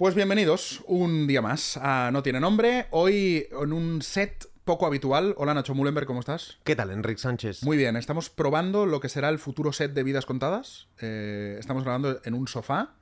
Pues 0.00 0.14
bienvenidos 0.14 0.82
un 0.86 1.26
día 1.26 1.42
más 1.42 1.76
a 1.76 2.10
No 2.10 2.22
Tiene 2.22 2.40
Nombre. 2.40 2.86
Hoy 2.90 3.46
en 3.50 3.74
un 3.74 4.00
set 4.00 4.50
poco 4.64 4.86
habitual. 4.86 5.34
Hola 5.36 5.52
Nacho 5.52 5.74
Mullenberg, 5.74 6.06
¿cómo 6.06 6.20
estás? 6.20 6.56
¿Qué 6.64 6.74
tal, 6.74 6.90
Enrique 6.90 7.20
Sánchez? 7.20 7.62
Muy 7.64 7.76
bien, 7.76 7.96
estamos 7.96 8.30
probando 8.30 8.86
lo 8.86 8.98
que 9.00 9.10
será 9.10 9.28
el 9.28 9.38
futuro 9.38 9.74
set 9.74 9.92
de 9.92 10.02
Vidas 10.02 10.24
Contadas. 10.24 10.88
Eh, 11.02 11.58
estamos 11.60 11.82
grabando 11.82 12.18
en 12.24 12.32
un 12.32 12.48
sofá 12.48 12.94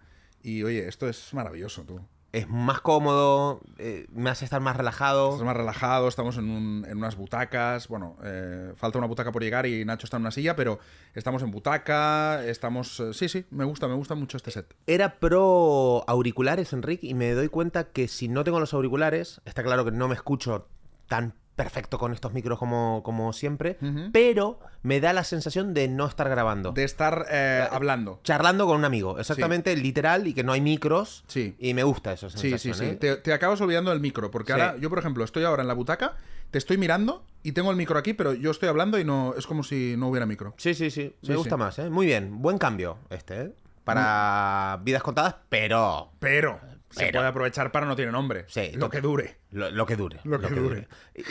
y 0.42 0.64
oye, 0.64 0.88
esto 0.88 1.08
es 1.08 1.32
maravilloso, 1.34 1.84
tú. 1.84 2.00
Es 2.31 2.47
más 2.47 2.83
cómodo, 2.83 3.60
eh, 3.79 4.06
me 4.13 4.28
hace 4.28 4.45
estar 4.45 4.60
más 4.60 4.77
relajado. 4.77 5.31
Estás 5.31 5.47
más 5.47 5.56
relajado, 5.56 6.08
estamos 6.08 6.37
en, 6.37 6.51
un- 6.51 6.85
en 6.87 6.99
unas 6.99 7.17
butacas. 7.17 7.88
Bueno, 7.88 8.17
eh, 8.22 8.72
falta 8.77 8.99
una 8.99 9.06
butaca 9.06 9.33
por 9.33 9.42
llegar 9.42 9.65
y 9.65 9.83
Nacho 9.87 10.04
está 10.06 10.19
en 10.19 10.24
una 10.24 10.31
silla, 10.31 10.54
pero 10.54 10.78
estamos 11.14 11.42
en 11.42 11.51
butaca, 11.51 12.45
estamos... 12.45 13.01
eh, 13.01 13.14
sí, 13.14 13.31
sí, 13.31 13.46
me 13.51 13.64
gusta, 13.64 13.88
me 13.88 13.95
gusta 13.95 14.14
mucho 14.14 14.37
este 14.37 14.51
set. 14.51 14.74
Era 14.87 15.19
pro 15.21 16.05
auriculares, 16.06 16.74
Enrique, 16.74 17.06
y 17.06 17.14
me 17.14 17.33
doy 17.33 17.48
cuenta 17.48 17.84
que 17.84 18.09
si 18.09 18.29
no 18.29 18.45
tengo 18.45 18.60
los 18.60 18.74
auriculares, 18.74 19.40
está 19.46 19.62
claro 19.62 19.87
que 19.87 19.90
no 19.92 20.06
me 20.06 20.15
escucho 20.15 20.68
tan 21.09 21.32
perfecto 21.58 21.98
con 21.98 22.12
estos 22.12 22.32
micros 22.32 22.56
como, 22.56 23.02
como 23.04 23.32
siempre, 23.32 23.78
pero 24.12 24.60
me 24.82 25.00
da 25.00 25.12
la 25.12 25.24
sensación 25.24 25.74
de 25.74 25.88
no 25.88 26.06
estar 26.06 26.28
grabando. 26.28 26.70
De 26.70 26.84
estar 26.84 27.26
eh, 27.32 27.66
hablando. 27.68 28.20
Charlando 28.22 28.64
con 28.64 28.78
un 28.78 28.84
amigo, 28.84 29.18
exactamente 29.18 29.74
literal, 29.76 30.28
y 30.28 30.34
que 30.34 30.44
no 30.44 30.52
hay 30.52 30.60
micros. 30.60 31.24
Sí. 31.26 31.56
Y 31.58 31.74
me 31.74 31.82
gusta 31.82 32.12
esa 32.12 32.30
Sí, 32.30 32.56
sí, 32.58 32.72
sí. 32.72 32.84
¿eh? 32.84 32.94
Te, 32.94 33.16
te 33.16 33.32
acabas 33.32 33.60
olvidando 33.60 33.90
del 33.90 33.98
micro, 33.98 34.30
porque 34.30 34.52
Sí. 34.54 34.60
ahora, 34.60 34.76
yo 34.78 34.88
por 34.88 35.00
ejemplo, 35.00 35.24
estoy 35.24 35.42
ahora 35.42 35.62
en 35.62 35.68
la 35.68 35.74
butaca, 35.74 36.14
te 36.52 36.58
estoy 36.58 36.78
mirando 36.78 37.24
y 37.42 37.50
tengo 37.50 37.72
el 37.72 37.76
micro 37.76 37.98
aquí, 37.98 38.14
pero 38.14 38.34
yo 38.34 38.52
estoy 38.52 38.68
hablando 38.68 38.96
y 39.00 39.04
no 39.04 39.34
es 39.36 39.45
como 39.48 39.64
si 39.64 39.96
no 39.98 40.09
hubiera 40.09 40.26
micro. 40.26 40.54
Sí, 40.59 40.74
sí, 40.74 40.92
sí. 40.92 41.12
Sí, 41.22 41.30
Me 41.30 41.36
gusta 41.36 41.56
más, 41.56 41.76
¿eh? 41.80 41.90
Muy 41.90 42.06
bien. 42.06 42.40
Buen 42.40 42.59
cambio 42.59 42.98
este, 43.10 43.42
¿eh? 43.42 43.52
Para 43.84 44.78
vidas 44.84 45.02
contadas, 45.02 45.34
pero 45.48 46.12
Pero, 46.20 46.60
se 46.91 47.01
Pero. 47.01 47.19
puede 47.19 47.28
aprovechar 47.28 47.70
para 47.73 47.87
no 47.87 47.95
tiene 47.97 48.12
nombre. 48.12 48.45
Sí, 48.48 48.73
lo 48.74 48.88
que 48.91 49.01
dure. 49.01 49.38
Lo, 49.51 49.70
lo 49.70 49.84
que 49.87 49.96
dure. 49.96 50.20
Lo 50.24 50.40
que 50.40 50.49
dure. 50.49 50.88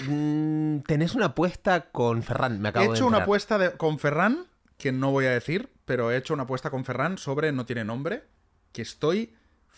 Mm, 0.08 0.80
tenés 0.82 1.16
una 1.16 1.28
apuesta 1.28 1.90
con 1.92 2.24
Ferran, 2.24 2.62
me 2.62 2.70
acabo 2.70 2.86
He 2.86 2.90
de 2.90 2.96
hecho 2.96 3.08
una 3.08 3.20
apuesta 3.20 3.58
de- 3.58 3.72
con 3.72 3.98
Ferran, 4.00 4.46
que 4.78 4.92
no 4.92 5.12
voy 5.12 5.26
a 5.26 5.32
decir, 5.32 5.72
pero 5.86 6.12
he 6.12 6.18
hecho 6.18 6.34
una 6.34 6.44
apuesta 6.44 6.70
con 6.70 6.86
Ferran 6.86 7.18
sobre 7.18 7.52
no 7.52 7.66
tiene 7.66 7.84
nombre, 7.84 8.24
que 8.72 8.82
estoy 8.84 9.34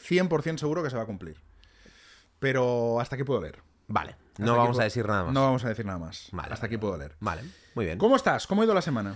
100% 0.07 0.57
seguro 0.57 0.83
que 0.83 0.89
se 0.89 0.97
va 0.97 1.03
a 1.03 1.05
cumplir. 1.05 1.37
Pero 2.39 2.99
hasta 2.99 3.15
aquí 3.15 3.23
puedo 3.23 3.41
leer. 3.41 3.59
Vale, 3.87 4.11
Hasta 4.33 4.43
no 4.45 4.51
vamos 4.55 4.69
puedo- 4.71 4.81
a 4.81 4.83
decir 4.83 5.07
nada 5.07 5.23
más. 5.25 5.33
No 5.33 5.41
vamos 5.41 5.65
a 5.65 5.69
decir 5.69 5.85
nada 5.85 5.97
más. 5.99 6.27
Vale, 6.31 6.53
hasta 6.53 6.65
aquí 6.67 6.77
puedo 6.77 6.97
leer. 6.97 7.15
Vale, 7.19 7.41
muy 7.75 7.85
bien. 7.85 7.97
¿Cómo 7.97 8.15
estás? 8.15 8.45
¿Cómo 8.47 8.61
ha 8.61 8.65
ido 8.65 8.73
la 8.73 8.81
semana? 8.81 9.15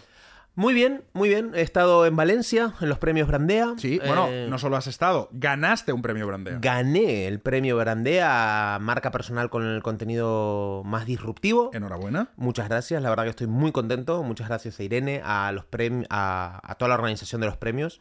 Muy 0.55 0.75
bien, 0.75 1.03
muy 1.13 1.29
bien. 1.29 1.51
He 1.55 1.61
estado 1.61 2.05
en 2.05 2.15
Valencia, 2.15 2.73
en 2.79 2.87
los 2.89 2.99
premios 2.99 3.27
Brandea. 3.27 3.73
Sí, 3.77 3.99
bueno, 4.05 4.27
Eh, 4.29 4.45
no 4.49 4.59
solo 4.59 4.77
has 4.77 4.85
estado, 4.85 5.29
ganaste 5.31 5.93
un 5.93 6.03
premio 6.03 6.27
Brandea. 6.27 6.59
Gané 6.61 7.27
el 7.27 7.39
premio 7.39 7.75
Brandea 7.75 8.77
marca 8.79 9.09
personal 9.09 9.49
con 9.49 9.63
el 9.65 9.81
contenido 9.81 10.83
más 10.85 11.07
disruptivo. 11.07 11.71
Enhorabuena. 11.73 12.29
Muchas 12.37 12.69
gracias, 12.69 13.01
la 13.01 13.09
verdad 13.09 13.23
que 13.23 13.31
estoy 13.31 13.47
muy 13.47 13.71
contento. 13.71 14.21
Muchas 14.21 14.47
gracias 14.47 14.79
a 14.79 14.83
Irene, 14.83 15.21
a 15.25 15.51
los 15.51 15.65
premi- 15.65 16.05
a, 16.11 16.59
a 16.63 16.75
toda 16.75 16.89
la 16.89 16.95
organización 16.95 17.41
de 17.41 17.47
los 17.47 17.57
premios. 17.57 17.99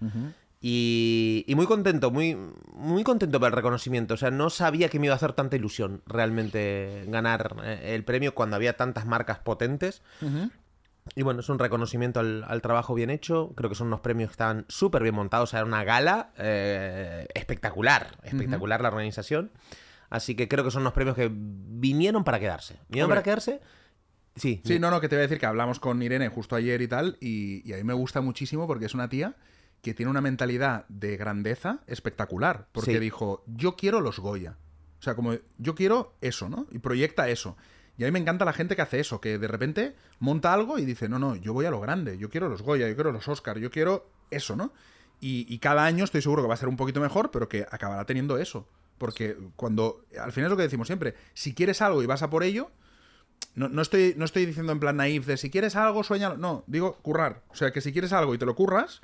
y, 0.64 1.44
y 1.48 1.54
muy 1.56 1.66
contento, 1.66 2.10
muy, 2.12 2.36
muy 2.74 3.02
contento 3.02 3.40
por 3.40 3.48
el 3.48 3.52
reconocimiento. 3.52 4.14
O 4.14 4.16
sea, 4.16 4.30
no 4.30 4.48
sabía 4.50 4.88
que 4.88 4.98
me 5.00 5.06
iba 5.06 5.14
a 5.14 5.16
hacer 5.16 5.32
tanta 5.32 5.56
ilusión 5.56 6.02
realmente 6.06 7.04
ganar 7.08 7.56
eh, 7.64 7.94
el 7.96 8.04
premio 8.04 8.32
cuando 8.34 8.54
había 8.56 8.76
tantas 8.76 9.04
marcas 9.06 9.38
potentes. 9.40 10.02
Y 11.16 11.22
bueno, 11.22 11.40
es 11.40 11.48
un 11.48 11.58
reconocimiento 11.58 12.20
al, 12.20 12.44
al 12.46 12.62
trabajo 12.62 12.94
bien 12.94 13.10
hecho. 13.10 13.52
Creo 13.56 13.68
que 13.68 13.74
son 13.76 13.88
unos 13.88 14.00
premios 14.00 14.30
que 14.30 14.34
estaban 14.34 14.64
súper 14.68 15.02
bien 15.02 15.14
montados. 15.14 15.48
O 15.48 15.50
sea, 15.50 15.60
era 15.60 15.66
una 15.66 15.84
gala 15.84 16.32
eh, 16.38 17.26
espectacular. 17.34 18.18
Espectacular 18.22 18.80
la 18.80 18.88
organización. 18.88 19.50
Así 20.10 20.34
que 20.34 20.46
creo 20.48 20.64
que 20.64 20.70
son 20.70 20.82
unos 20.82 20.92
premios 20.92 21.16
que 21.16 21.30
vinieron 21.32 22.22
para 22.24 22.38
quedarse. 22.38 22.74
¿Vinieron 22.88 23.06
Hombre. 23.10 23.16
para 23.16 23.24
quedarse? 23.24 23.60
Sí. 24.36 24.62
Sí, 24.64 24.78
no, 24.78 24.90
no, 24.90 25.00
que 25.00 25.08
te 25.08 25.16
voy 25.16 25.20
a 25.20 25.22
decir 25.22 25.38
que 25.38 25.46
hablamos 25.46 25.80
con 25.80 26.00
Irene 26.02 26.28
justo 26.28 26.56
ayer 26.56 26.80
y 26.80 26.88
tal, 26.88 27.18
y, 27.20 27.68
y 27.68 27.74
a 27.74 27.76
mí 27.76 27.84
me 27.84 27.92
gusta 27.92 28.20
muchísimo 28.22 28.66
porque 28.66 28.86
es 28.86 28.94
una 28.94 29.08
tía 29.08 29.34
que 29.82 29.92
tiene 29.94 30.08
una 30.10 30.20
mentalidad 30.22 30.86
de 30.88 31.16
grandeza 31.16 31.80
espectacular, 31.86 32.68
porque 32.72 32.92
Sí. 32.92 32.98
dijo, 32.98 33.42
yo 33.46 33.74
quiero 33.76 34.00
los 34.00 34.20
Goya. 34.20 34.56
O 34.98 35.02
sea, 35.02 35.14
como 35.16 35.34
yo 35.58 35.74
quiero 35.74 36.14
eso, 36.20 36.48
¿no? 36.48 36.66
Y 36.70 36.78
proyecta 36.78 37.28
eso. 37.28 37.56
Y 37.96 38.04
a 38.04 38.06
mí 38.06 38.12
me 38.12 38.18
encanta 38.18 38.44
la 38.44 38.52
gente 38.52 38.74
que 38.74 38.82
hace 38.82 39.00
eso, 39.00 39.20
que 39.20 39.38
de 39.38 39.48
repente 39.48 39.94
monta 40.18 40.52
algo 40.52 40.78
y 40.78 40.84
dice, 40.84 41.08
no, 41.08 41.18
no, 41.18 41.36
yo 41.36 41.52
voy 41.52 41.66
a 41.66 41.70
lo 41.70 41.80
grande, 41.80 42.16
yo 42.18 42.30
quiero 42.30 42.48
los 42.48 42.62
Goya, 42.62 42.88
yo 42.88 42.94
quiero 42.94 43.12
los 43.12 43.28
Oscar, 43.28 43.58
yo 43.58 43.70
quiero 43.70 44.10
eso, 44.30 44.56
¿no? 44.56 44.72
Y, 45.24 45.56
cada 45.60 45.84
año 45.84 46.02
estoy 46.02 46.20
seguro 46.20 46.42
que 46.42 46.48
va 46.48 46.54
a 46.54 46.56
ser 46.56 46.68
un 46.68 46.76
poquito 46.76 47.00
mejor, 47.00 47.30
pero 47.30 47.48
que 47.48 47.64
acabará 47.70 48.04
teniendo 48.04 48.38
eso. 48.38 48.66
Porque 48.98 49.36
cuando, 49.54 50.04
al 50.20 50.32
final 50.32 50.46
es 50.46 50.50
lo 50.50 50.56
que 50.56 50.64
decimos 50.64 50.88
siempre, 50.88 51.14
si 51.32 51.54
quieres 51.54 51.80
algo 51.80 52.02
y 52.02 52.06
vas 52.06 52.22
a 52.22 52.30
por 52.30 52.42
ello, 52.42 52.72
no, 53.54 53.68
no 53.68 53.82
estoy, 53.82 54.14
no 54.16 54.24
estoy 54.24 54.46
diciendo 54.46 54.72
en 54.72 54.80
plan 54.80 54.96
naif 54.96 55.24
de 55.26 55.36
si 55.36 55.48
quieres 55.48 55.76
algo, 55.76 56.02
sueña. 56.02 56.34
No, 56.34 56.64
digo 56.66 56.98
currar. 57.02 57.42
O 57.50 57.54
sea, 57.54 57.70
que 57.70 57.80
si 57.80 57.92
quieres 57.92 58.12
algo 58.12 58.34
y 58.34 58.38
te 58.38 58.46
lo 58.46 58.56
curras, 58.56 59.00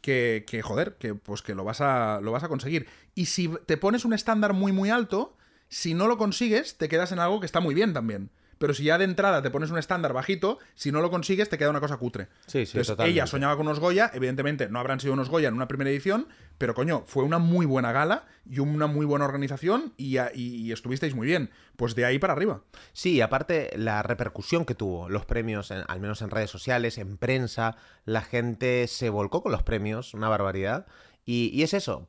que, 0.00 0.44
que 0.44 0.60
joder, 0.60 0.96
que 0.98 1.14
pues 1.14 1.40
que 1.40 1.54
lo 1.54 1.62
vas 1.62 1.80
a, 1.80 2.20
lo 2.20 2.32
vas 2.32 2.42
a 2.42 2.48
conseguir. 2.48 2.88
Y 3.14 3.26
si 3.26 3.48
te 3.66 3.76
pones 3.76 4.04
un 4.04 4.12
estándar 4.12 4.54
muy, 4.54 4.72
muy 4.72 4.90
alto, 4.90 5.36
si 5.70 5.94
no 5.94 6.06
lo 6.06 6.18
consigues, 6.18 6.76
te 6.76 6.88
quedas 6.90 7.12
en 7.12 7.18
algo 7.20 7.40
que 7.40 7.46
está 7.46 7.60
muy 7.60 7.74
bien 7.74 7.94
también. 7.94 8.28
Pero 8.58 8.74
si 8.74 8.84
ya 8.84 8.98
de 8.98 9.04
entrada 9.04 9.40
te 9.40 9.48
pones 9.50 9.70
un 9.70 9.78
estándar 9.78 10.12
bajito, 10.12 10.58
si 10.74 10.92
no 10.92 11.00
lo 11.00 11.10
consigues, 11.10 11.48
te 11.48 11.56
queda 11.56 11.70
una 11.70 11.80
cosa 11.80 11.96
cutre. 11.96 12.26
Sí, 12.46 12.66
sí, 12.66 12.72
Entonces, 12.72 12.88
totalmente. 12.88 13.14
ella 13.18 13.26
soñaba 13.26 13.56
con 13.56 13.66
unos 13.66 13.80
Goya, 13.80 14.10
evidentemente 14.12 14.68
no 14.68 14.78
habrán 14.78 15.00
sido 15.00 15.14
unos 15.14 15.30
Goya 15.30 15.48
en 15.48 15.54
una 15.54 15.66
primera 15.66 15.88
edición, 15.88 16.28
pero 16.58 16.74
coño, 16.74 17.04
fue 17.06 17.24
una 17.24 17.38
muy 17.38 17.64
buena 17.64 17.90
gala 17.92 18.26
y 18.44 18.58
una 18.58 18.86
muy 18.86 19.06
buena 19.06 19.24
organización 19.24 19.94
y, 19.96 20.18
a- 20.18 20.30
y- 20.34 20.56
y 20.56 20.72
estuvisteis 20.72 21.14
muy 21.14 21.26
bien. 21.26 21.48
Pues 21.76 21.94
de 21.94 22.04
ahí 22.04 22.18
para 22.18 22.34
arriba. 22.34 22.60
Sí, 22.92 23.14
y 23.14 23.20
aparte 23.22 23.70
la 23.78 24.02
repercusión 24.02 24.66
que 24.66 24.74
tuvo 24.74 25.08
los 25.08 25.24
premios, 25.24 25.70
en- 25.70 25.84
al 25.88 26.00
menos 26.00 26.20
en 26.20 26.28
redes 26.28 26.50
sociales, 26.50 26.98
en 26.98 27.16
prensa, 27.16 27.76
la 28.04 28.20
gente 28.20 28.88
se 28.88 29.08
volcó 29.08 29.42
con 29.42 29.52
los 29.52 29.62
premios, 29.62 30.12
una 30.12 30.28
barbaridad. 30.28 30.86
Y, 31.24 31.48
y 31.54 31.62
es 31.62 31.72
eso. 31.72 32.08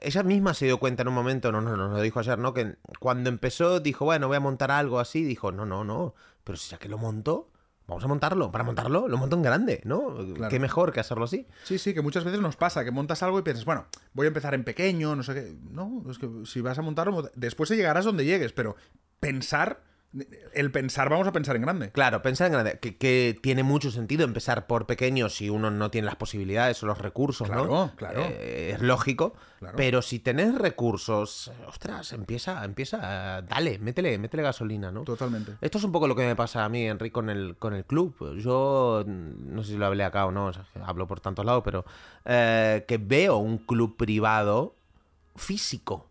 Ella 0.00 0.22
misma 0.22 0.54
se 0.54 0.66
dio 0.66 0.78
cuenta 0.78 1.02
en 1.02 1.08
un 1.08 1.14
momento, 1.14 1.52
no, 1.52 1.60
no, 1.60 1.76
no, 1.76 1.88
nos 1.88 1.96
lo 1.96 2.02
dijo 2.02 2.20
ayer, 2.20 2.38
¿no? 2.38 2.54
Que 2.54 2.76
cuando 2.98 3.28
empezó 3.28 3.80
dijo, 3.80 4.04
bueno, 4.04 4.28
voy 4.28 4.36
a 4.36 4.40
montar 4.40 4.70
algo 4.70 4.98
así, 4.98 5.22
dijo, 5.22 5.52
no, 5.52 5.66
no, 5.66 5.84
no, 5.84 6.14
pero 6.44 6.56
si 6.58 6.70
ya 6.70 6.78
que 6.78 6.88
lo 6.88 6.98
montó, 6.98 7.50
vamos 7.86 8.04
a 8.04 8.08
montarlo. 8.08 8.50
Para 8.50 8.64
montarlo, 8.64 9.08
lo 9.08 9.18
monto 9.18 9.36
en 9.36 9.42
grande, 9.42 9.80
¿no? 9.84 10.16
Claro. 10.34 10.48
Qué 10.48 10.58
mejor 10.58 10.92
que 10.92 11.00
hacerlo 11.00 11.24
así. 11.24 11.46
Sí, 11.64 11.78
sí, 11.78 11.92
que 11.92 12.02
muchas 12.02 12.24
veces 12.24 12.40
nos 12.40 12.56
pasa 12.56 12.84
que 12.84 12.90
montas 12.90 13.22
algo 13.22 13.38
y 13.38 13.42
piensas, 13.42 13.64
bueno, 13.64 13.86
voy 14.12 14.26
a 14.26 14.28
empezar 14.28 14.54
en 14.54 14.64
pequeño, 14.64 15.14
no 15.14 15.22
sé 15.22 15.34
qué. 15.34 15.56
No, 15.70 16.04
es 16.10 16.18
que 16.18 16.28
si 16.44 16.60
vas 16.60 16.78
a 16.78 16.82
montarlo, 16.82 17.30
después 17.34 17.68
se 17.68 17.76
llegarás 17.76 18.04
donde 18.04 18.24
llegues, 18.24 18.52
pero 18.52 18.76
pensar, 19.18 19.82
el 20.54 20.72
pensar, 20.72 21.08
vamos 21.08 21.28
a 21.28 21.32
pensar 21.32 21.54
en 21.54 21.62
grande. 21.62 21.90
Claro, 21.92 22.20
pensar 22.20 22.48
en 22.48 22.54
grande, 22.54 22.78
que, 22.80 22.96
que 22.96 23.38
tiene 23.40 23.62
mucho 23.62 23.92
sentido 23.92 24.24
empezar 24.24 24.66
por 24.66 24.86
pequeño 24.86 25.28
si 25.28 25.50
uno 25.50 25.70
no 25.70 25.90
tiene 25.90 26.06
las 26.06 26.16
posibilidades 26.16 26.82
o 26.82 26.86
los 26.86 26.98
recursos, 26.98 27.48
¿no? 27.48 27.64
Claro, 27.64 27.92
claro. 27.96 28.22
Eh, 28.22 28.72
es 28.74 28.80
lógico. 28.80 29.34
Claro. 29.60 29.76
Pero 29.76 30.02
si 30.02 30.18
tenés 30.18 30.54
recursos, 30.54 31.52
ostras, 31.68 32.12
empieza, 32.12 32.64
empieza, 32.64 33.42
dale, 33.42 33.78
métele, 33.78 34.18
métele 34.18 34.42
gasolina, 34.42 34.90
¿no? 34.90 35.04
Totalmente. 35.04 35.56
Esto 35.60 35.78
es 35.78 35.84
un 35.84 35.92
poco 35.92 36.08
lo 36.08 36.16
que 36.16 36.26
me 36.26 36.34
pasa 36.34 36.64
a 36.64 36.68
mí, 36.68 36.86
Enrique, 36.86 37.12
con 37.12 37.28
el, 37.30 37.56
con 37.56 37.74
el 37.74 37.84
club. 37.84 38.36
Yo 38.38 39.04
mm, 39.06 39.54
no 39.54 39.62
sé 39.62 39.72
si 39.72 39.76
lo 39.76 39.86
hablé 39.86 40.02
acá 40.02 40.26
o 40.26 40.32
no, 40.32 40.46
o 40.46 40.52
sea, 40.52 40.64
hablo 40.82 41.06
por 41.06 41.20
tantos 41.20 41.44
lados, 41.44 41.62
pero 41.64 41.84
eh, 42.24 42.84
que 42.88 42.98
veo 42.98 43.36
un 43.36 43.58
club 43.58 43.96
privado 43.96 44.74
físico. 45.36 46.08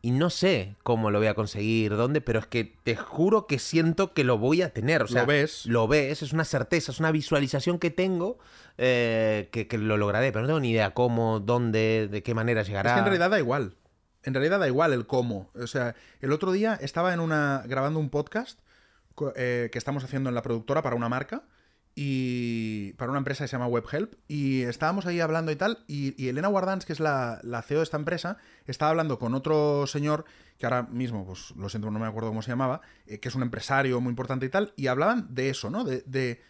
Y 0.00 0.12
no 0.12 0.30
sé 0.30 0.76
cómo 0.84 1.10
lo 1.10 1.18
voy 1.18 1.26
a 1.26 1.34
conseguir, 1.34 1.96
dónde, 1.96 2.20
pero 2.20 2.38
es 2.38 2.46
que 2.46 2.64
te 2.64 2.94
juro 2.94 3.46
que 3.46 3.58
siento 3.58 4.12
que 4.12 4.22
lo 4.22 4.38
voy 4.38 4.62
a 4.62 4.72
tener. 4.72 5.02
O 5.02 5.08
sea, 5.08 5.22
Lo 5.22 5.26
ves. 5.26 5.66
Lo 5.66 5.88
ves, 5.88 6.22
es 6.22 6.32
una 6.32 6.44
certeza, 6.44 6.92
es 6.92 7.00
una 7.00 7.10
visualización 7.10 7.78
que 7.78 7.90
tengo 7.90 8.38
eh, 8.76 9.48
que, 9.50 9.66
que 9.66 9.76
lo 9.76 9.96
lograré, 9.96 10.30
pero 10.30 10.42
no 10.42 10.48
tengo 10.48 10.60
ni 10.60 10.70
idea 10.70 10.94
cómo, 10.94 11.40
dónde, 11.40 12.08
de 12.08 12.22
qué 12.22 12.32
manera 12.34 12.62
llegará. 12.62 12.90
Es 12.90 12.94
que 12.94 13.00
en 13.00 13.06
realidad 13.06 13.30
da 13.30 13.38
igual. 13.40 13.74
En 14.22 14.34
realidad 14.34 14.60
da 14.60 14.68
igual 14.68 14.92
el 14.92 15.06
cómo. 15.06 15.50
O 15.54 15.66
sea, 15.66 15.96
el 16.20 16.32
otro 16.32 16.52
día 16.52 16.78
estaba 16.80 17.12
en 17.12 17.20
una 17.20 17.64
grabando 17.66 17.98
un 17.98 18.10
podcast 18.10 18.60
eh, 19.34 19.68
que 19.72 19.78
estamos 19.78 20.04
haciendo 20.04 20.28
en 20.28 20.34
la 20.34 20.42
productora 20.42 20.82
para 20.82 20.94
una 20.94 21.08
marca 21.08 21.42
y 22.00 22.92
para 22.92 23.10
una 23.10 23.18
empresa 23.18 23.42
que 23.42 23.48
se 23.48 23.56
llama 23.56 23.66
WebHelp 23.66 24.14
y 24.28 24.62
estábamos 24.62 25.06
ahí 25.06 25.18
hablando 25.18 25.50
y 25.50 25.56
tal 25.56 25.84
y, 25.88 26.14
y 26.22 26.28
Elena 26.28 26.46
Guardans, 26.46 26.86
que 26.86 26.92
es 26.92 27.00
la, 27.00 27.40
la 27.42 27.60
CEO 27.60 27.78
de 27.78 27.82
esta 27.82 27.96
empresa, 27.96 28.36
estaba 28.68 28.92
hablando 28.92 29.18
con 29.18 29.34
otro 29.34 29.84
señor 29.88 30.24
que 30.58 30.66
ahora 30.66 30.84
mismo, 30.84 31.26
pues 31.26 31.50
lo 31.56 31.68
siento, 31.68 31.90
no 31.90 31.98
me 31.98 32.06
acuerdo 32.06 32.28
cómo 32.28 32.40
se 32.40 32.52
llamaba, 32.52 32.82
eh, 33.08 33.18
que 33.18 33.28
es 33.28 33.34
un 33.34 33.42
empresario 33.42 34.00
muy 34.00 34.10
importante 34.10 34.46
y 34.46 34.48
tal, 34.48 34.72
y 34.76 34.86
hablaban 34.86 35.34
de 35.34 35.50
eso, 35.50 35.70
¿no? 35.70 35.82
De, 35.82 36.04
de, 36.06 36.40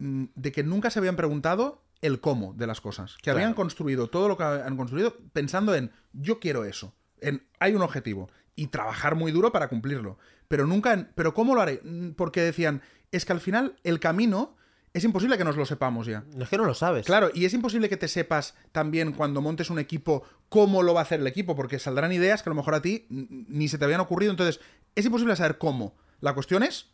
mm, 0.00 0.24
de 0.34 0.50
que 0.50 0.64
nunca 0.64 0.90
se 0.90 0.98
habían 0.98 1.14
preguntado 1.14 1.84
el 2.02 2.20
cómo 2.20 2.52
de 2.54 2.66
las 2.66 2.80
cosas, 2.80 3.18
que 3.22 3.30
habían 3.30 3.54
construido 3.54 4.08
todo 4.08 4.26
lo 4.26 4.36
que 4.36 4.42
han 4.42 4.76
construido 4.76 5.16
pensando 5.32 5.76
en 5.76 5.92
yo 6.12 6.40
quiero 6.40 6.64
eso, 6.64 6.92
en 7.20 7.46
hay 7.60 7.72
un 7.72 7.82
objetivo 7.82 8.30
y 8.56 8.66
trabajar 8.66 9.14
muy 9.14 9.30
duro 9.30 9.52
para 9.52 9.68
cumplirlo, 9.68 10.18
pero 10.48 10.66
nunca 10.66 10.92
en 10.92 11.12
pero 11.14 11.34
cómo 11.34 11.54
lo 11.54 11.60
haré, 11.60 11.80
Mm, 11.84 12.14
porque 12.14 12.40
decían, 12.40 12.82
es 13.12 13.24
que 13.24 13.32
al 13.32 13.40
final 13.40 13.76
el 13.84 14.00
camino 14.00 14.57
es 14.92 15.04
imposible 15.04 15.38
que 15.38 15.44
nos 15.44 15.56
lo 15.56 15.66
sepamos 15.66 16.06
ya. 16.06 16.24
No 16.34 16.44
es 16.44 16.50
que 16.50 16.56
no 16.56 16.64
lo 16.64 16.74
sabes. 16.74 17.06
Claro, 17.06 17.30
y 17.34 17.44
es 17.44 17.54
imposible 17.54 17.88
que 17.88 17.96
te 17.96 18.08
sepas 18.08 18.54
también 18.72 19.12
cuando 19.12 19.40
montes 19.40 19.70
un 19.70 19.78
equipo 19.78 20.24
cómo 20.48 20.82
lo 20.82 20.94
va 20.94 21.00
a 21.00 21.02
hacer 21.02 21.20
el 21.20 21.26
equipo, 21.26 21.54
porque 21.54 21.78
saldrán 21.78 22.12
ideas 22.12 22.42
que 22.42 22.48
a 22.48 22.52
lo 22.52 22.56
mejor 22.56 22.74
a 22.74 22.82
ti 22.82 23.06
ni 23.10 23.68
se 23.68 23.78
te 23.78 23.84
habían 23.84 24.00
ocurrido. 24.00 24.30
Entonces, 24.30 24.60
es 24.94 25.04
imposible 25.04 25.36
saber 25.36 25.58
cómo. 25.58 25.94
La 26.20 26.34
cuestión 26.34 26.62
es 26.62 26.86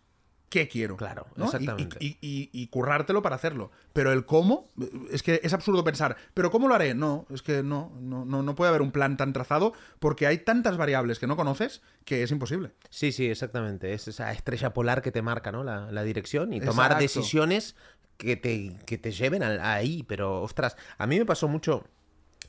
qué 0.49 0.69
quiero. 0.69 0.96
Claro, 0.96 1.26
exactamente. 1.37 1.96
Y, 2.00 2.17
y- 2.20 2.50
y 2.52 2.67
currártelo 2.69 3.23
para 3.23 3.35
hacerlo. 3.37 3.70
Pero 3.93 4.12
el 4.12 4.25
cómo, 4.25 4.70
es 5.11 5.23
que 5.23 5.41
es 5.43 5.52
absurdo 5.52 5.82
pensar, 5.82 6.17
¿pero 6.32 6.50
cómo 6.50 6.69
lo 6.69 6.75
haré? 6.75 6.94
No, 6.94 7.26
es 7.31 7.43
que 7.43 7.62
no, 7.62 7.93
no, 8.00 8.25
no, 8.25 8.43
no 8.43 8.55
puede 8.55 8.69
haber 8.69 8.82
un 8.82 8.93
plan 8.93 9.17
tan 9.17 9.32
trazado 9.32 9.73
porque 9.99 10.26
hay 10.29 10.38
tantas 10.38 10.76
variables 10.76 11.19
que 11.19 11.26
no 11.26 11.37
conoces 11.37 11.82
que 12.05 12.23
es 12.23 12.31
imposible. 12.31 12.70
Sí, 12.91 13.11
sí, 13.11 13.26
exactamente. 13.29 13.93
Es 13.94 14.06
esa 14.06 14.31
estrella 14.32 14.73
polar 14.73 15.02
que 15.02 15.11
te 15.11 15.23
marca, 15.23 15.50
¿no? 15.50 15.64
La, 15.64 15.91
la 15.91 16.02
dirección 16.05 16.52
y 16.52 16.61
tomar 16.61 16.93
Exacto. 16.93 17.02
decisiones 17.02 17.75
que 18.17 18.37
te, 18.37 18.76
que 18.87 18.97
te 18.99 19.11
lleven 19.11 19.43
ahí. 19.43 20.05
Pero, 20.06 20.40
ostras, 20.43 20.76
a 20.99 21.06
mí 21.08 21.19
me 21.19 21.26
pasó 21.26 21.49
mucho 21.49 21.85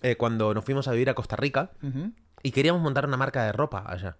eh, 0.03 0.15
cuando 0.15 0.53
nos 0.53 0.63
fuimos 0.63 0.87
a 0.87 0.91
vivir 0.91 1.09
a 1.09 1.15
Costa 1.15 1.35
Rica 1.35 1.71
y 2.43 2.51
queríamos 2.51 2.81
montar 2.83 3.07
una 3.07 3.17
marca 3.17 3.43
de 3.45 3.51
ropa 3.51 3.83
allá. 3.87 4.17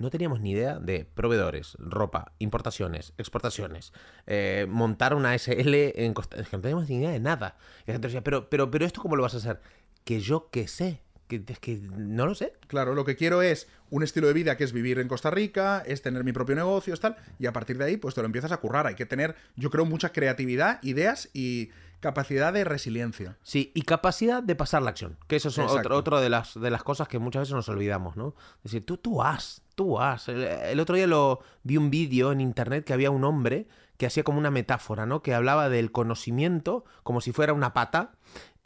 No 0.00 0.08
teníamos 0.08 0.40
ni 0.40 0.52
idea 0.52 0.78
de 0.78 1.04
proveedores, 1.04 1.76
ropa, 1.78 2.32
importaciones, 2.38 3.12
exportaciones, 3.18 3.92
eh, 4.26 4.66
montar 4.66 5.14
una 5.14 5.34
SL 5.34 5.74
en 5.94 6.14
Costa 6.14 6.40
Es 6.40 6.48
que 6.48 6.56
no 6.56 6.62
teníamos 6.62 6.88
ni 6.88 6.96
idea 6.96 7.10
de 7.10 7.20
nada. 7.20 7.58
Y 7.84 7.88
la 7.88 7.92
gente 7.92 8.08
decía, 8.08 8.24
pero, 8.24 8.48
pero, 8.48 8.70
pero 8.70 8.86
esto 8.86 9.02
cómo 9.02 9.14
lo 9.14 9.22
vas 9.22 9.34
a 9.34 9.36
hacer? 9.36 9.60
Que 10.04 10.20
yo 10.20 10.48
qué 10.50 10.68
sé. 10.68 11.02
Que, 11.30 11.42
es 11.46 11.58
que 11.60 11.78
no 11.80 12.26
lo 12.26 12.34
sé. 12.34 12.54
Claro, 12.66 12.94
lo 12.94 13.04
que 13.04 13.14
quiero 13.14 13.40
es 13.40 13.68
un 13.88 14.02
estilo 14.02 14.26
de 14.26 14.32
vida 14.32 14.56
que 14.56 14.64
es 14.64 14.72
vivir 14.72 14.98
en 14.98 15.06
Costa 15.06 15.30
Rica, 15.30 15.82
es 15.86 16.02
tener 16.02 16.24
mi 16.24 16.32
propio 16.32 16.56
negocio, 16.56 16.96
tal, 16.96 17.16
y 17.38 17.46
a 17.46 17.52
partir 17.52 17.78
de 17.78 17.84
ahí, 17.84 17.96
pues 17.96 18.16
te 18.16 18.20
lo 18.20 18.26
empiezas 18.26 18.50
a 18.50 18.56
currar. 18.56 18.88
Hay 18.88 18.96
que 18.96 19.06
tener, 19.06 19.36
yo 19.54 19.70
creo, 19.70 19.84
mucha 19.84 20.12
creatividad, 20.12 20.82
ideas 20.82 21.30
y 21.32 21.70
capacidad 22.00 22.52
de 22.52 22.64
resiliencia. 22.64 23.36
Sí, 23.42 23.70
y 23.74 23.82
capacidad 23.82 24.42
de 24.42 24.56
pasar 24.56 24.82
la 24.82 24.90
acción. 24.90 25.18
Que 25.28 25.36
eso 25.36 25.50
es 25.50 25.58
Exacto. 25.58 25.94
otro, 25.94 26.20
de, 26.20 26.30
las, 26.30 26.58
de 26.58 26.70
las 26.70 26.82
cosas 26.82 27.06
que 27.06 27.20
muchas 27.20 27.42
veces 27.42 27.54
nos 27.54 27.68
olvidamos, 27.68 28.16
¿no? 28.16 28.34
Es 28.58 28.72
decir, 28.72 28.84
tú, 28.84 28.96
tú 28.96 29.22
haz, 29.22 29.62
tú 29.76 30.00
haz. 30.00 30.28
El, 30.28 30.42
el 30.42 30.80
otro 30.80 30.96
día 30.96 31.06
lo 31.06 31.40
vi 31.62 31.76
un 31.76 31.90
vídeo 31.90 32.32
en 32.32 32.40
internet 32.40 32.84
que 32.84 32.92
había 32.92 33.10
un 33.10 33.22
hombre 33.24 33.68
que 34.00 34.06
hacía 34.06 34.24
como 34.24 34.38
una 34.38 34.50
metáfora, 34.50 35.04
¿no? 35.04 35.22
Que 35.22 35.34
hablaba 35.34 35.68
del 35.68 35.92
conocimiento 35.92 36.86
como 37.02 37.20
si 37.20 37.32
fuera 37.32 37.52
una 37.52 37.74
pata 37.74 38.12